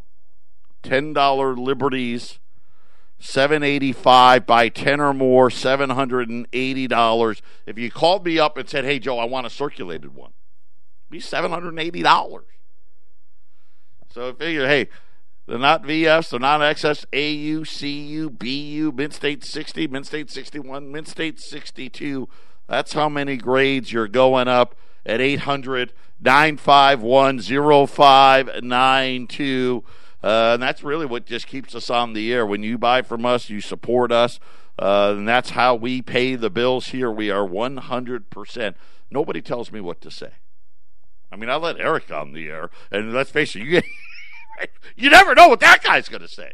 ten 0.84 1.14
dollar 1.14 1.56
liberties, 1.56 2.40
seven 3.20 3.64
eighty 3.64 3.92
five 3.92 4.46
by 4.46 4.70
ten 4.70 5.00
or 5.00 5.14
more, 5.14 5.50
seven 5.50 5.90
hundred 5.90 6.30
and 6.30 6.48
eighty 6.54 6.88
dollars. 6.88 7.42
If 7.66 7.78
you 7.80 7.90
called 7.90 8.26
me 8.26 8.38
up 8.40 8.58
and 8.58 8.70
said, 8.70 8.86
"Hey 8.86 9.00
Joe, 9.00 9.18
I 9.18 9.26
want 9.26 9.48
a 9.48 9.50
circulated 9.50 10.14
one," 10.14 10.34
be 11.10 11.20
seven 11.20 11.52
hundred 11.52 11.70
and 11.70 11.80
eighty 11.80 12.04
dollars. 12.04 12.46
So 14.14 14.32
figure, 14.34 14.68
hey, 14.68 14.90
they're 15.48 15.58
not 15.58 15.84
VF. 15.84 16.30
They're 16.30 16.40
not 16.40 16.62
XF, 16.62 17.06
AU, 17.14 17.64
CU, 17.66 18.30
BU, 18.30 18.92
Mint 18.96 19.14
State 19.14 19.44
60, 19.44 19.88
Mint 19.88 20.06
State 20.06 20.30
61, 20.30 20.92
Mint 20.92 21.08
State 21.08 21.40
62. 21.40 22.30
That's 22.70 22.94
how 22.94 23.10
many 23.10 23.38
grades 23.38 23.92
you're 23.92 24.08
going 24.08 24.48
up 24.48 24.76
at 25.06 25.22
800 25.22 25.94
951 26.22 27.40
0592. 27.88 29.84
Uh, 30.24 30.52
and 30.54 30.64
that's 30.64 30.84
really 30.84 31.06
what 31.06 31.26
just 31.26 31.48
keeps 31.48 31.76
us 31.76 31.90
on 31.90 32.14
the 32.14 32.32
air. 32.32 32.46
When 32.46 32.64
you 32.64 32.78
buy 32.78 33.02
from 33.02 33.26
us, 33.26 33.50
you 33.50 33.60
support 33.60 34.12
us. 34.12 34.40
Uh, 34.80 35.16
and 35.18 35.28
that's 35.28 35.52
how 35.52 35.76
we 35.76 36.02
pay 36.02 36.36
the 36.36 36.50
bills 36.50 36.88
here. 36.88 37.12
We 37.12 37.30
are 37.30 37.46
100%. 37.46 38.76
Nobody 39.12 39.42
tells 39.42 39.72
me 39.72 39.82
what 39.82 40.02
to 40.02 40.10
say. 40.10 40.32
I 41.32 41.36
mean, 41.36 41.50
I 41.50 41.56
let 41.56 41.80
Eric 41.80 42.12
on 42.12 42.34
the 42.34 42.48
air, 42.50 42.70
and 42.92 43.12
let's 43.12 43.32
face 43.32 43.56
it, 43.56 43.64
you 43.64 43.82
you 44.96 45.10
never 45.10 45.34
know 45.34 45.48
what 45.48 45.60
that 45.62 45.84
guy's 45.84 46.08
going 46.08 46.22
to 46.22 46.28
say. 46.28 46.54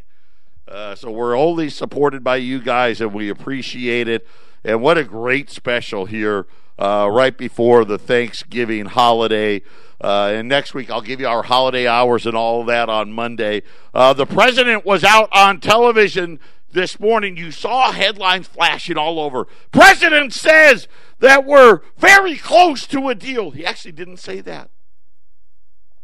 Uh, 0.68 0.96
so 0.96 1.12
we're 1.12 1.38
only 1.38 1.70
supported 1.70 2.24
by 2.24 2.38
you 2.38 2.60
guys, 2.62 3.02
and 3.02 3.14
we 3.14 3.30
appreciate 3.30 4.08
it. 4.08 4.26
And 4.64 4.82
what 4.82 4.98
a 4.98 5.04
great 5.04 5.50
special 5.50 6.06
here 6.06 6.48
uh, 6.80 7.10
right 7.12 7.38
before 7.38 7.84
the 7.84 8.00
Thanksgiving 8.00 8.86
holiday. 8.86 9.62
Uh, 10.02 10.32
and 10.34 10.48
next 10.48 10.74
week, 10.74 10.90
I'll 10.90 11.02
give 11.02 11.20
you 11.20 11.28
our 11.28 11.44
holiday 11.44 11.86
hours 11.86 12.26
and 12.26 12.36
all 12.36 12.62
of 12.62 12.68
that 12.68 12.88
on 12.90 13.12
Monday. 13.12 13.64
Uh, 13.94 14.14
the 14.14 14.26
president 14.26 14.86
was 14.86 15.04
out 15.04 15.28
on 15.34 15.60
television 15.60 16.40
this 16.72 16.98
morning. 16.98 17.36
You 17.36 17.52
saw 17.52 17.92
headlines 17.92 18.48
flashing 18.48 18.98
all 18.98 19.20
over. 19.20 19.46
President 19.72 20.34
says 20.34 20.88
that 21.20 21.46
we're 21.46 21.82
very 21.98 22.38
close 22.38 22.88
to 22.88 23.10
a 23.10 23.16
deal. 23.16 23.52
He 23.52 23.66
actually 23.66 23.92
didn't 23.92 24.18
say 24.18 24.40
that. 24.40 24.70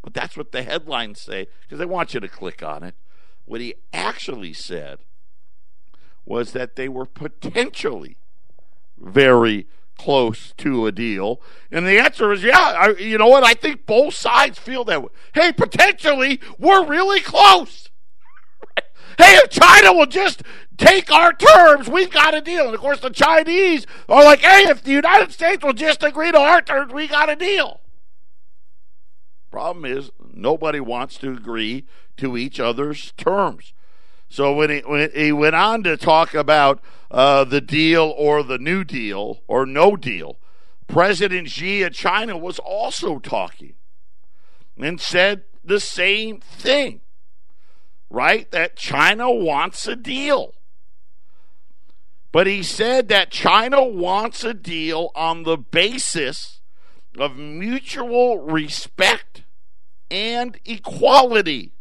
But 0.02 0.12
that's 0.12 0.36
what 0.36 0.52
the 0.52 0.62
headlines 0.62 1.22
say 1.22 1.46
because 1.62 1.78
they 1.78 1.86
want 1.86 2.12
you 2.12 2.20
to 2.20 2.28
click 2.28 2.62
on 2.62 2.82
it. 2.84 2.94
What 3.46 3.62
he 3.62 3.74
actually 3.94 4.52
said 4.52 4.98
was 6.26 6.52
that 6.52 6.76
they 6.76 6.88
were 6.88 7.06
potentially 7.06 8.18
very 8.98 9.66
close 9.96 10.52
to 10.58 10.86
a 10.86 10.92
deal. 10.92 11.40
And 11.70 11.86
the 11.86 11.98
answer 11.98 12.32
is 12.32 12.42
yeah, 12.42 12.58
I, 12.58 12.94
you 12.98 13.18
know 13.18 13.28
what? 13.28 13.44
I 13.44 13.54
think 13.54 13.86
both 13.86 14.14
sides 14.14 14.58
feel 14.58 14.84
that 14.84 15.02
way. 15.02 15.08
Hey, 15.34 15.52
potentially, 15.52 16.40
we're 16.58 16.84
really 16.84 17.20
close. 17.20 17.90
hey, 19.18 19.34
if 19.36 19.50
China 19.50 19.92
will 19.92 20.06
just 20.06 20.42
take 20.76 21.10
our 21.10 21.32
terms, 21.32 21.88
we've 21.88 22.10
got 22.10 22.34
a 22.34 22.40
deal. 22.40 22.66
And 22.66 22.74
of 22.74 22.80
course, 22.80 23.00
the 23.00 23.10
Chinese 23.10 23.86
are 24.08 24.24
like, 24.24 24.40
hey, 24.40 24.68
if 24.68 24.82
the 24.82 24.92
United 24.92 25.32
States 25.32 25.64
will 25.64 25.72
just 25.72 26.02
agree 26.02 26.32
to 26.32 26.38
our 26.38 26.62
terms, 26.62 26.92
we 26.92 27.08
got 27.08 27.30
a 27.30 27.36
deal. 27.36 27.80
Problem 29.50 29.84
is, 29.84 30.10
nobody 30.34 30.80
wants 30.80 31.16
to 31.18 31.32
agree 31.32 31.86
to 32.18 32.36
each 32.36 32.60
other's 32.60 33.12
terms. 33.12 33.72
So 34.28 34.52
when 34.52 34.70
he, 34.70 34.78
when 34.80 35.10
he 35.14 35.32
went 35.32 35.54
on 35.54 35.82
to 35.84 35.96
talk 35.96 36.34
about 36.34 36.80
uh, 37.10 37.44
the 37.44 37.60
deal 37.60 38.12
or 38.16 38.42
the 38.42 38.58
New 38.58 38.84
Deal 38.84 39.42
or 39.46 39.64
no 39.66 39.96
deal, 39.96 40.38
President 40.86 41.48
Xi 41.48 41.82
of 41.82 41.92
China 41.92 42.36
was 42.36 42.58
also 42.58 43.18
talking 43.18 43.74
and 44.78 45.00
said 45.00 45.44
the 45.64 45.80
same 45.80 46.40
thing, 46.40 47.00
right? 48.10 48.50
That 48.50 48.76
China 48.76 49.30
wants 49.30 49.86
a 49.86 49.96
deal. 49.96 50.54
But 52.32 52.46
he 52.46 52.62
said 52.62 53.08
that 53.08 53.30
China 53.30 53.82
wants 53.82 54.44
a 54.44 54.52
deal 54.52 55.10
on 55.14 55.44
the 55.44 55.56
basis 55.56 56.60
of 57.18 57.36
mutual 57.36 58.38
respect 58.40 59.44
and 60.10 60.58
equality. 60.64 61.72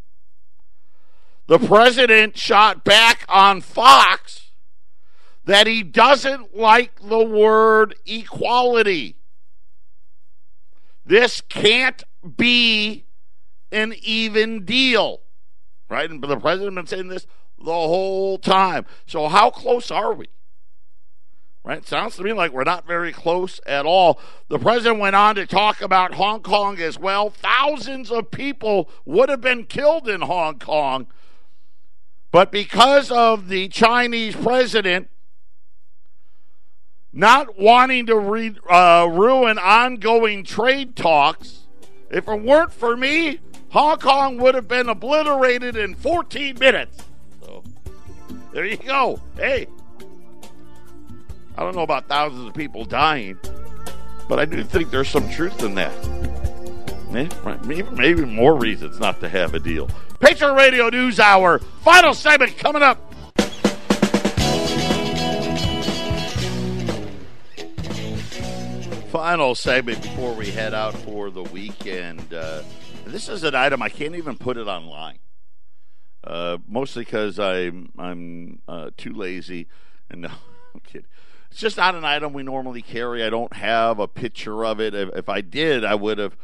The 1.47 1.59
president 1.59 2.37
shot 2.37 2.83
back 2.83 3.25
on 3.29 3.61
Fox 3.61 4.51
that 5.45 5.67
he 5.67 5.83
doesn't 5.83 6.57
like 6.57 6.99
the 7.01 7.23
word 7.23 7.95
equality. 8.05 9.17
This 11.05 11.41
can't 11.41 12.03
be 12.35 13.05
an 13.71 13.93
even 14.01 14.65
deal. 14.65 15.21
Right? 15.87 16.09
And 16.09 16.23
the 16.23 16.37
president 16.37 16.77
has 16.77 16.83
been 16.83 16.87
saying 16.87 17.07
this 17.09 17.27
the 17.59 17.65
whole 17.65 18.39
time. 18.39 18.85
So, 19.05 19.27
how 19.27 19.51
close 19.51 19.91
are 19.91 20.13
we? 20.13 20.27
Right? 21.63 21.85
Sounds 21.87 22.15
to 22.17 22.23
me 22.23 22.31
like 22.31 22.51
we're 22.51 22.63
not 22.63 22.85
very 22.87 23.11
close 23.11 23.59
at 23.65 23.85
all. 23.85 24.19
The 24.49 24.59
president 24.59 24.99
went 24.99 25.15
on 25.15 25.35
to 25.35 25.47
talk 25.47 25.81
about 25.81 26.13
Hong 26.13 26.41
Kong 26.41 26.79
as 26.79 26.99
well. 26.99 27.29
Thousands 27.29 28.11
of 28.11 28.29
people 28.29 28.89
would 29.03 29.29
have 29.29 29.41
been 29.41 29.65
killed 29.65 30.07
in 30.07 30.21
Hong 30.21 30.59
Kong. 30.59 31.07
But 32.35 32.51
because 32.51 33.11
of 33.11 33.47
the 33.47 33.69
Chinese 33.69 34.35
president 34.35 35.09
not 37.13 37.57
wanting 37.57 38.07
to 38.07 38.17
re, 38.17 38.53
uh, 38.69 39.07
ruin 39.09 39.57
ongoing 39.57 40.43
trade 40.43 40.97
talks, 40.97 41.61
if 42.11 42.27
it 42.27 42.41
weren't 42.41 42.73
for 42.73 42.97
me, 42.97 43.39
Hong 43.69 43.99
Kong 43.99 44.37
would 44.39 44.53
have 44.53 44.67
been 44.67 44.89
obliterated 44.89 45.77
in 45.77 45.95
14 45.95 46.59
minutes. 46.59 47.05
So 47.39 47.63
there 48.51 48.65
you 48.65 48.75
go. 48.75 49.21
Hey, 49.37 49.67
I 51.57 51.63
don't 51.63 51.73
know 51.73 51.83
about 51.83 52.09
thousands 52.09 52.49
of 52.49 52.53
people 52.53 52.83
dying, 52.83 53.39
but 54.27 54.39
I 54.39 54.43
do 54.43 54.61
think 54.65 54.91
there's 54.91 55.07
some 55.07 55.29
truth 55.29 55.63
in 55.63 55.75
that. 55.75 55.93
Maybe, 57.09 57.83
maybe 57.93 58.25
more 58.25 58.57
reasons 58.57 58.99
not 58.99 59.21
to 59.21 59.29
have 59.29 59.53
a 59.53 59.59
deal. 59.59 59.89
Patriot 60.25 60.53
Radio 60.53 60.89
News 60.89 61.19
Hour. 61.19 61.59
Final 61.59 62.15
segment 62.15 62.57
coming 62.57 62.81
up. 62.81 62.97
Final 69.11 69.53
segment 69.53 70.01
before 70.01 70.33
we 70.33 70.49
head 70.49 70.73
out 70.73 70.95
for 70.95 71.29
the 71.29 71.43
weekend. 71.43 72.33
Uh, 72.33 72.63
this 73.05 73.29
is 73.29 73.43
an 73.43 73.53
item 73.53 73.83
I 73.83 73.89
can't 73.89 74.15
even 74.15 74.35
put 74.35 74.57
it 74.57 74.65
online, 74.65 75.19
uh, 76.23 76.57
mostly 76.67 77.03
because 77.03 77.37
I'm 77.37 77.91
I'm 77.95 78.63
uh, 78.67 78.89
too 78.97 79.13
lazy. 79.13 79.67
And 80.09 80.21
no, 80.23 80.31
I'm 80.73 80.79
kidding. 80.79 81.05
It's 81.51 81.59
just 81.59 81.77
not 81.77 81.93
an 81.93 82.03
item 82.03 82.33
we 82.33 82.41
normally 82.41 82.81
carry. 82.81 83.23
I 83.23 83.29
don't 83.29 83.53
have 83.53 83.99
a 83.99 84.07
picture 84.07 84.65
of 84.65 84.81
it. 84.81 84.95
If, 84.95 85.09
if 85.15 85.29
I 85.29 85.41
did, 85.41 85.85
I 85.85 85.93
would 85.93 86.17
have 86.17 86.35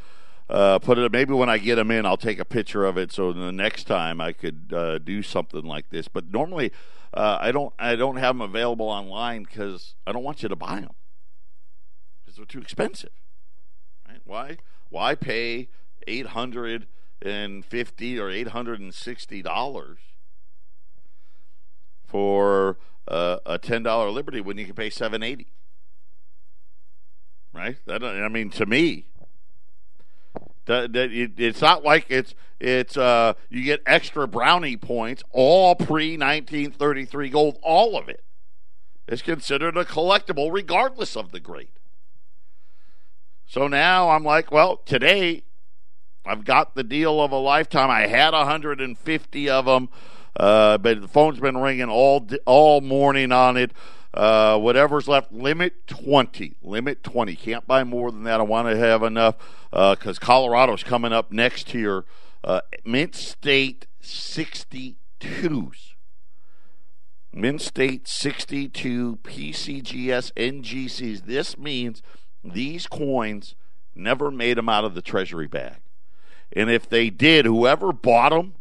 uh, 0.52 0.80
put 0.80 0.98
it. 0.98 1.12
Maybe 1.12 1.34
when 1.34 1.50
I 1.50 1.58
get 1.58 1.76
them 1.76 1.90
in, 1.92 2.06
I'll 2.06 2.18
take 2.18 2.40
a 2.40 2.46
picture 2.46 2.86
of 2.86 2.98
it 2.98 3.12
so 3.12 3.32
the 3.32 3.52
next 3.52 3.86
time 3.86 4.20
I 4.20 4.34
could 4.34 4.74
uh, 4.74 4.98
do 4.98 5.24
something 5.24 5.64
like 5.64 5.90
this. 5.90 6.10
But 6.10 6.30
normally, 6.30 6.72
uh, 7.14 7.38
I 7.40 7.52
don't. 7.52 7.74
I 7.80 7.96
don't 7.96 8.18
have 8.18 8.36
them 8.36 8.42
available 8.42 8.88
online 8.88 9.44
because 9.44 9.96
I 10.06 10.12
don't 10.12 10.24
want 10.24 10.44
you 10.44 10.50
to 10.50 10.56
buy 10.56 10.82
them 10.82 10.92
because 12.20 12.36
they're 12.36 12.46
too 12.46 12.60
expensive. 12.60 13.12
Right? 14.08 14.20
Why? 14.26 14.58
Why 14.90 15.16
pay 15.16 15.70
eight 16.06 16.28
hundred 16.28 16.88
and 17.22 17.64
fifty 17.64 18.20
or 18.20 18.30
eight 18.30 18.50
hundred 18.50 18.82
and 18.82 18.94
sixty 18.94 19.42
dollars 19.42 20.00
for 22.06 22.78
uh, 23.08 23.38
a 23.46 23.58
ten 23.58 23.84
dollar 23.84 24.10
Liberty 24.10 24.42
when 24.42 24.58
you 24.58 24.66
can 24.66 24.76
pay 24.76 24.90
seven 24.90 25.24
eighty? 25.24 25.48
Right? 27.54 27.78
That 27.86 28.04
I 28.04 28.28
mean, 28.28 28.50
to 28.52 28.66
me, 28.66 29.06
it's 30.72 31.62
not 31.62 31.84
like 31.84 32.06
it's 32.10 32.34
it's 32.60 32.98
uh, 32.98 33.34
you 33.50 33.64
get 33.64 33.82
extra 33.86 34.28
brownie 34.28 34.78
points, 34.78 35.24
all 35.32 35.76
pre 35.76 36.18
nineteen 36.18 36.72
thirty 36.72 37.06
three 37.06 37.30
gold, 37.30 37.58
all 37.62 37.98
of 37.98 38.08
it 38.10 38.24
is 39.08 39.22
considered 39.22 39.76
a 39.78 39.86
collectible, 39.86 40.52
regardless 40.52 41.18
of 41.18 41.32
the 41.32 41.40
grade. 41.40 41.68
So 43.46 43.68
now 43.68 44.12
I'm 44.12 44.24
like, 44.24 44.52
well, 44.52 44.78
today 44.78 45.44
I've 46.26 46.46
got 46.46 46.76
the 46.76 46.84
deal 46.84 47.20
of 47.20 47.32
a 47.32 47.38
lifetime. 47.38 47.90
I 47.90 48.08
had 48.08 48.34
150 48.34 49.50
of 49.50 49.66
them, 49.66 49.90
uh, 50.40 50.78
but 50.78 51.02
the 51.02 51.08
phone's 51.08 51.40
been 51.40 51.58
ringing 51.58 51.90
all 51.90 52.26
all 52.46 52.80
morning 52.80 53.32
on 53.32 53.58
it. 53.58 53.72
Uh, 54.14 54.58
whatever's 54.60 55.08
left, 55.08 55.32
limit 55.32 55.88
20. 55.88 56.58
Limit 56.62 57.04
20. 57.04 57.36
Can't 57.36 57.66
buy 57.66 57.84
more 57.84 58.12
than 58.12 58.24
that. 58.24 58.40
I 58.40 58.44
want 58.44 58.68
to 58.68 58.78
have 58.78 59.04
enough 59.04 59.36
because 59.70 60.18
uh, 60.18 60.26
Colorado's 60.26 60.84
coming 60.84 61.14
up 61.14 61.32
next 61.32 61.74
year. 61.74 62.04
Uh, 62.44 62.62
Mint 62.84 63.16
State 63.16 63.88
62s. 64.04 64.96
Mint 67.34 67.62
State 67.62 68.08
62 68.08 69.20
PCGS 69.24 70.34
NGCs. 70.34 71.26
This 71.26 71.58
means 71.58 72.02
these 72.44 72.88
coins 72.88 73.56
never 73.96 74.30
made 74.30 74.58
them 74.58 74.68
out 74.68 74.84
of 74.84 74.96
the 74.96 75.02
treasury 75.02 75.48
bag. 75.48 75.78
And 76.54 76.70
if 76.70 76.90
they 76.90 77.10
did, 77.10 77.46
whoever 77.46 77.94
bought 77.94 78.32
them 78.32 78.56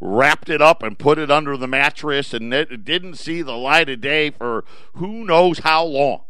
wrapped 0.00 0.48
it 0.48 0.60
up 0.60 0.82
and 0.82 0.98
put 0.98 1.18
it 1.18 1.30
under 1.30 1.56
the 1.56 1.66
mattress 1.66 2.34
and 2.34 2.52
it 2.52 2.84
didn't 2.84 3.14
see 3.14 3.42
the 3.42 3.56
light 3.56 3.88
of 3.88 4.00
day 4.00 4.30
for 4.30 4.64
who 4.94 5.24
knows 5.24 5.60
how 5.60 5.84
long. 5.84 6.22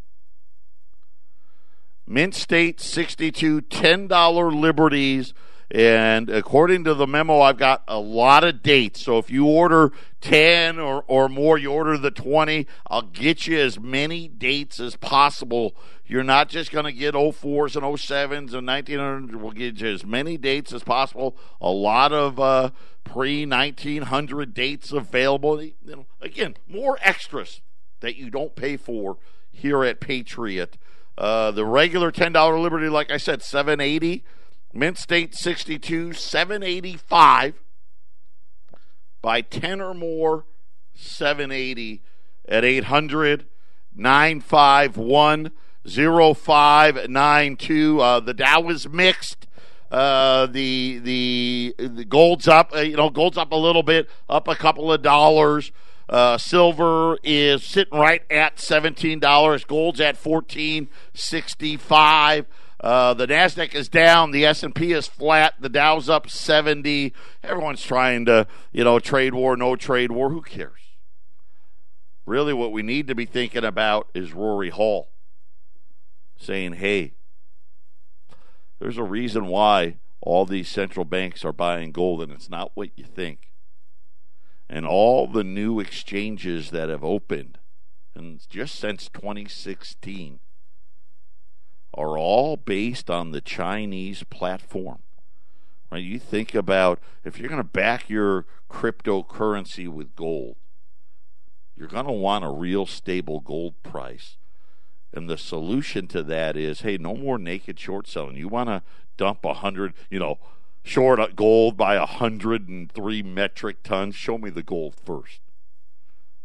Mint 2.07 2.35
State 2.35 2.81
62 2.81 3.63
$10 3.63 4.61
liberties. 4.61 5.35
And 5.71 6.31
according 6.31 6.85
to 6.85 6.95
the 6.95 7.09
memo, 7.09 7.41
I've 7.41 7.57
got 7.57 7.83
a 7.89 7.99
lot 7.99 8.45
of 8.45 8.63
dates. 8.63 9.03
So 9.03 9.19
if 9.19 9.31
you 9.31 9.47
order 9.47 9.91
10 10.21 10.79
or, 10.79 11.05
or 11.09 11.29
more, 11.29 11.59
you 11.59 11.73
order 11.73 11.99
the 11.99 12.13
20, 12.13 12.67
I'll 12.89 13.03
get 13.03 13.49
you 13.49 13.59
as 13.59 13.79
many 13.79 14.29
dates 14.29 14.79
as 14.79 14.95
possible. 14.95 15.75
You're 16.07 16.23
not 16.23 16.49
just 16.49 16.71
going 16.71 16.85
to 16.85 16.93
get 16.93 17.15
04s 17.15 17.75
and 17.75 17.85
07s 17.85 18.55
and 18.55 18.69
1900s. 18.69 19.35
We'll 19.35 19.51
get 19.51 19.81
you 19.81 19.89
as 19.89 20.07
many 20.07 20.39
dates 20.39 20.73
as 20.73 20.85
possible. 20.85 21.37
A 21.61 21.71
lot 21.71 22.13
of 22.13 22.39
uh, 22.39 22.71
pre 23.03 23.45
1900 23.45 24.55
dates 24.55 24.93
available. 24.93 25.61
You 25.61 25.75
know, 25.85 26.07
again, 26.21 26.57
more 26.69 26.97
extras 27.01 27.61
that 28.01 28.15
you 28.15 28.31
don't 28.31 28.55
pay 28.55 28.77
for 28.77 29.19
here 29.51 29.83
at 29.83 29.99
Patriot. 29.99 30.79
Uh, 31.19 31.51
the 31.51 31.65
regular 31.65 32.13
$10 32.13 32.63
Liberty, 32.63 32.89
like 32.89 33.11
I 33.11 33.17
said, 33.17 33.43
780 33.43 34.23
Mint 34.77 34.99
State 34.99 35.35
62, 35.35 36.13
785. 36.13 37.55
By 39.23 39.41
10 39.41 39.81
or 39.81 39.95
more, 39.95 40.45
780 40.95 42.03
at 42.49 42.65
800 42.65 43.47
951 43.95 45.51
0592. 45.85 48.01
Uh, 48.01 48.21
the 48.21 48.35
Dow 48.35 48.69
is 48.69 48.89
mixed. 48.89 49.49
Uh, 49.91 50.47
the, 50.47 50.99
the 50.99 51.75
the 51.79 52.05
gold's 52.05 52.47
up, 52.49 52.73
uh, 52.75 52.81
you 52.81 52.97
know, 52.97 53.09
gold's 53.09 53.39
up 53.39 53.53
a 53.53 53.57
little 53.57 53.85
bit, 53.85 54.11
up 54.29 54.49
a 54.49 54.57
couple 54.57 54.93
of 54.93 55.01
dollars. 55.01 55.71
Uh, 56.09 56.39
silver 56.39 57.19
is 57.23 57.65
sitting 57.65 57.99
right 57.99 58.23
at 58.31 58.61
seventeen 58.61 59.19
dollars. 59.21 59.65
Gold's 59.65 60.01
at 60.01 60.17
fourteen 60.17 60.89
sixty 61.15 61.77
five. 61.77 62.47
Uh, 62.81 63.15
the 63.15 63.27
Nasdaq 63.27 63.75
is 63.75 63.89
down. 63.89 64.33
The 64.33 64.45
S 64.45 64.63
and 64.63 64.75
P 64.75 64.93
is 64.93 65.07
flat. 65.07 65.55
The 65.59 65.69
Dow's 65.69 66.09
up 66.09 66.29
seventy. 66.29 67.15
Everyone's 67.43 67.83
trying 67.83 68.27
to, 68.27 68.47
you 68.71 68.85
know, 68.85 68.99
trade 68.99 69.35
war, 69.35 69.57
no 69.57 69.77
trade 69.77 70.13
war. 70.13 70.31
Who 70.31 70.43
cares? 70.43 70.81
Really, 72.27 72.53
what 72.53 72.73
we 72.73 72.83
need 72.83 73.07
to 73.09 73.15
be 73.15 73.25
thinking 73.25 73.65
about 73.65 74.09
is 74.15 74.33
Rory 74.33 74.71
Hall 74.71 75.11
saying, 76.37 76.75
"Hey, 76.75 77.15
there's 78.79 78.99
a 78.99 79.05
reason 79.05 79.47
why 79.47 79.99
all 80.21 80.45
these 80.45 80.69
central 80.69 81.05
banks 81.05 81.45
are 81.45 81.53
buying 81.53 81.93
gold, 81.93 82.21
and 82.21 82.33
it's 82.33 82.51
not 82.51 82.73
what 82.75 82.91
you 82.97 83.05
think." 83.05 83.53
And 84.69 84.85
all 84.85 85.27
the 85.29 85.45
new 85.45 85.81
exchanges 85.81 86.71
that 86.71 86.91
have 86.91 87.05
opened, 87.05 87.59
and 88.15 88.45
just 88.51 88.75
since 88.75 89.09
2016 89.09 90.41
are 91.97 92.19
all 92.19 92.57
based 92.57 93.11
on 93.11 93.31
the 93.31 93.41
Chinese 93.41 94.23
platform. 94.25 94.99
Right? 95.91 96.05
You 96.05 96.19
think 96.19 96.55
about 96.55 97.01
if 97.25 97.39
you're 97.39 97.49
going 97.49 97.61
to 97.61 97.65
back 97.65 98.11
your 98.11 98.45
cryptocurrency 98.71 99.89
with 99.89 100.15
gold, 100.17 100.57
you're 101.77 101.89
going 101.89 102.07
to 102.07 102.13
want 102.13 102.45
a 102.45 102.51
real 102.51 102.87
stable 102.87 103.41
gold 103.41 103.83
price. 103.83 104.37
And 105.13 105.31
the 105.31 105.39
solution 105.39 106.09
to 106.09 106.23
that 106.25 106.57
is, 106.57 106.81
hey, 106.81 106.99
no 106.99 107.15
more 107.15 107.39
naked 107.39 107.79
short 107.79 108.07
selling. 108.07 108.37
You 108.37 108.49
want 108.49 108.69
to 108.69 108.83
dump 109.17 109.45
a 109.45 109.55
hundred, 109.55 109.95
you 110.11 110.19
know, 110.19 110.39
short 110.83 111.37
gold 111.37 111.77
by 111.77 111.95
a 111.95 112.07
hundred 112.07 112.69
and 112.69 112.91
three 112.91 113.23
metric 113.23 113.83
tons. 113.83 114.15
Show 114.15 114.37
me 114.37 114.51
the 114.51 114.63
gold 114.63 114.95
first. 114.95 115.41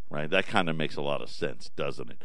Right? 0.09 0.29
That 0.29 0.47
kind 0.47 0.69
of 0.69 0.75
makes 0.75 0.95
a 0.95 1.01
lot 1.01 1.21
of 1.21 1.29
sense, 1.29 1.71
doesn't 1.75 2.11
it? 2.11 2.21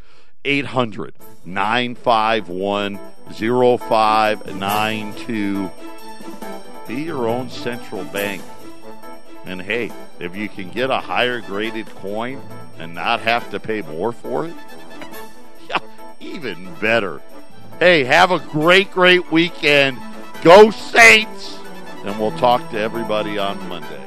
800 0.46 1.14
951 1.44 2.98
0592. 3.32 5.70
Be 6.86 7.02
your 7.02 7.28
own 7.28 7.50
central 7.50 8.04
bank. 8.04 8.40
And 9.44 9.60
hey, 9.60 9.90
if 10.18 10.34
you 10.36 10.48
can 10.48 10.70
get 10.70 10.90
a 10.90 10.98
higher 10.98 11.40
graded 11.40 11.86
coin 11.86 12.40
and 12.78 12.94
not 12.94 13.20
have 13.20 13.50
to 13.50 13.60
pay 13.60 13.82
more 13.82 14.12
for 14.12 14.46
it, 14.46 14.54
yeah, 15.68 15.78
even 16.20 16.74
better. 16.76 17.20
Hey, 17.78 18.04
have 18.04 18.30
a 18.30 18.38
great, 18.38 18.90
great 18.90 19.30
weekend. 19.30 19.98
Go 20.42 20.70
Saints! 20.70 21.58
And 22.04 22.18
we'll 22.18 22.36
talk 22.38 22.70
to 22.70 22.78
everybody 22.78 23.36
on 23.36 23.58
Monday. 23.68 24.05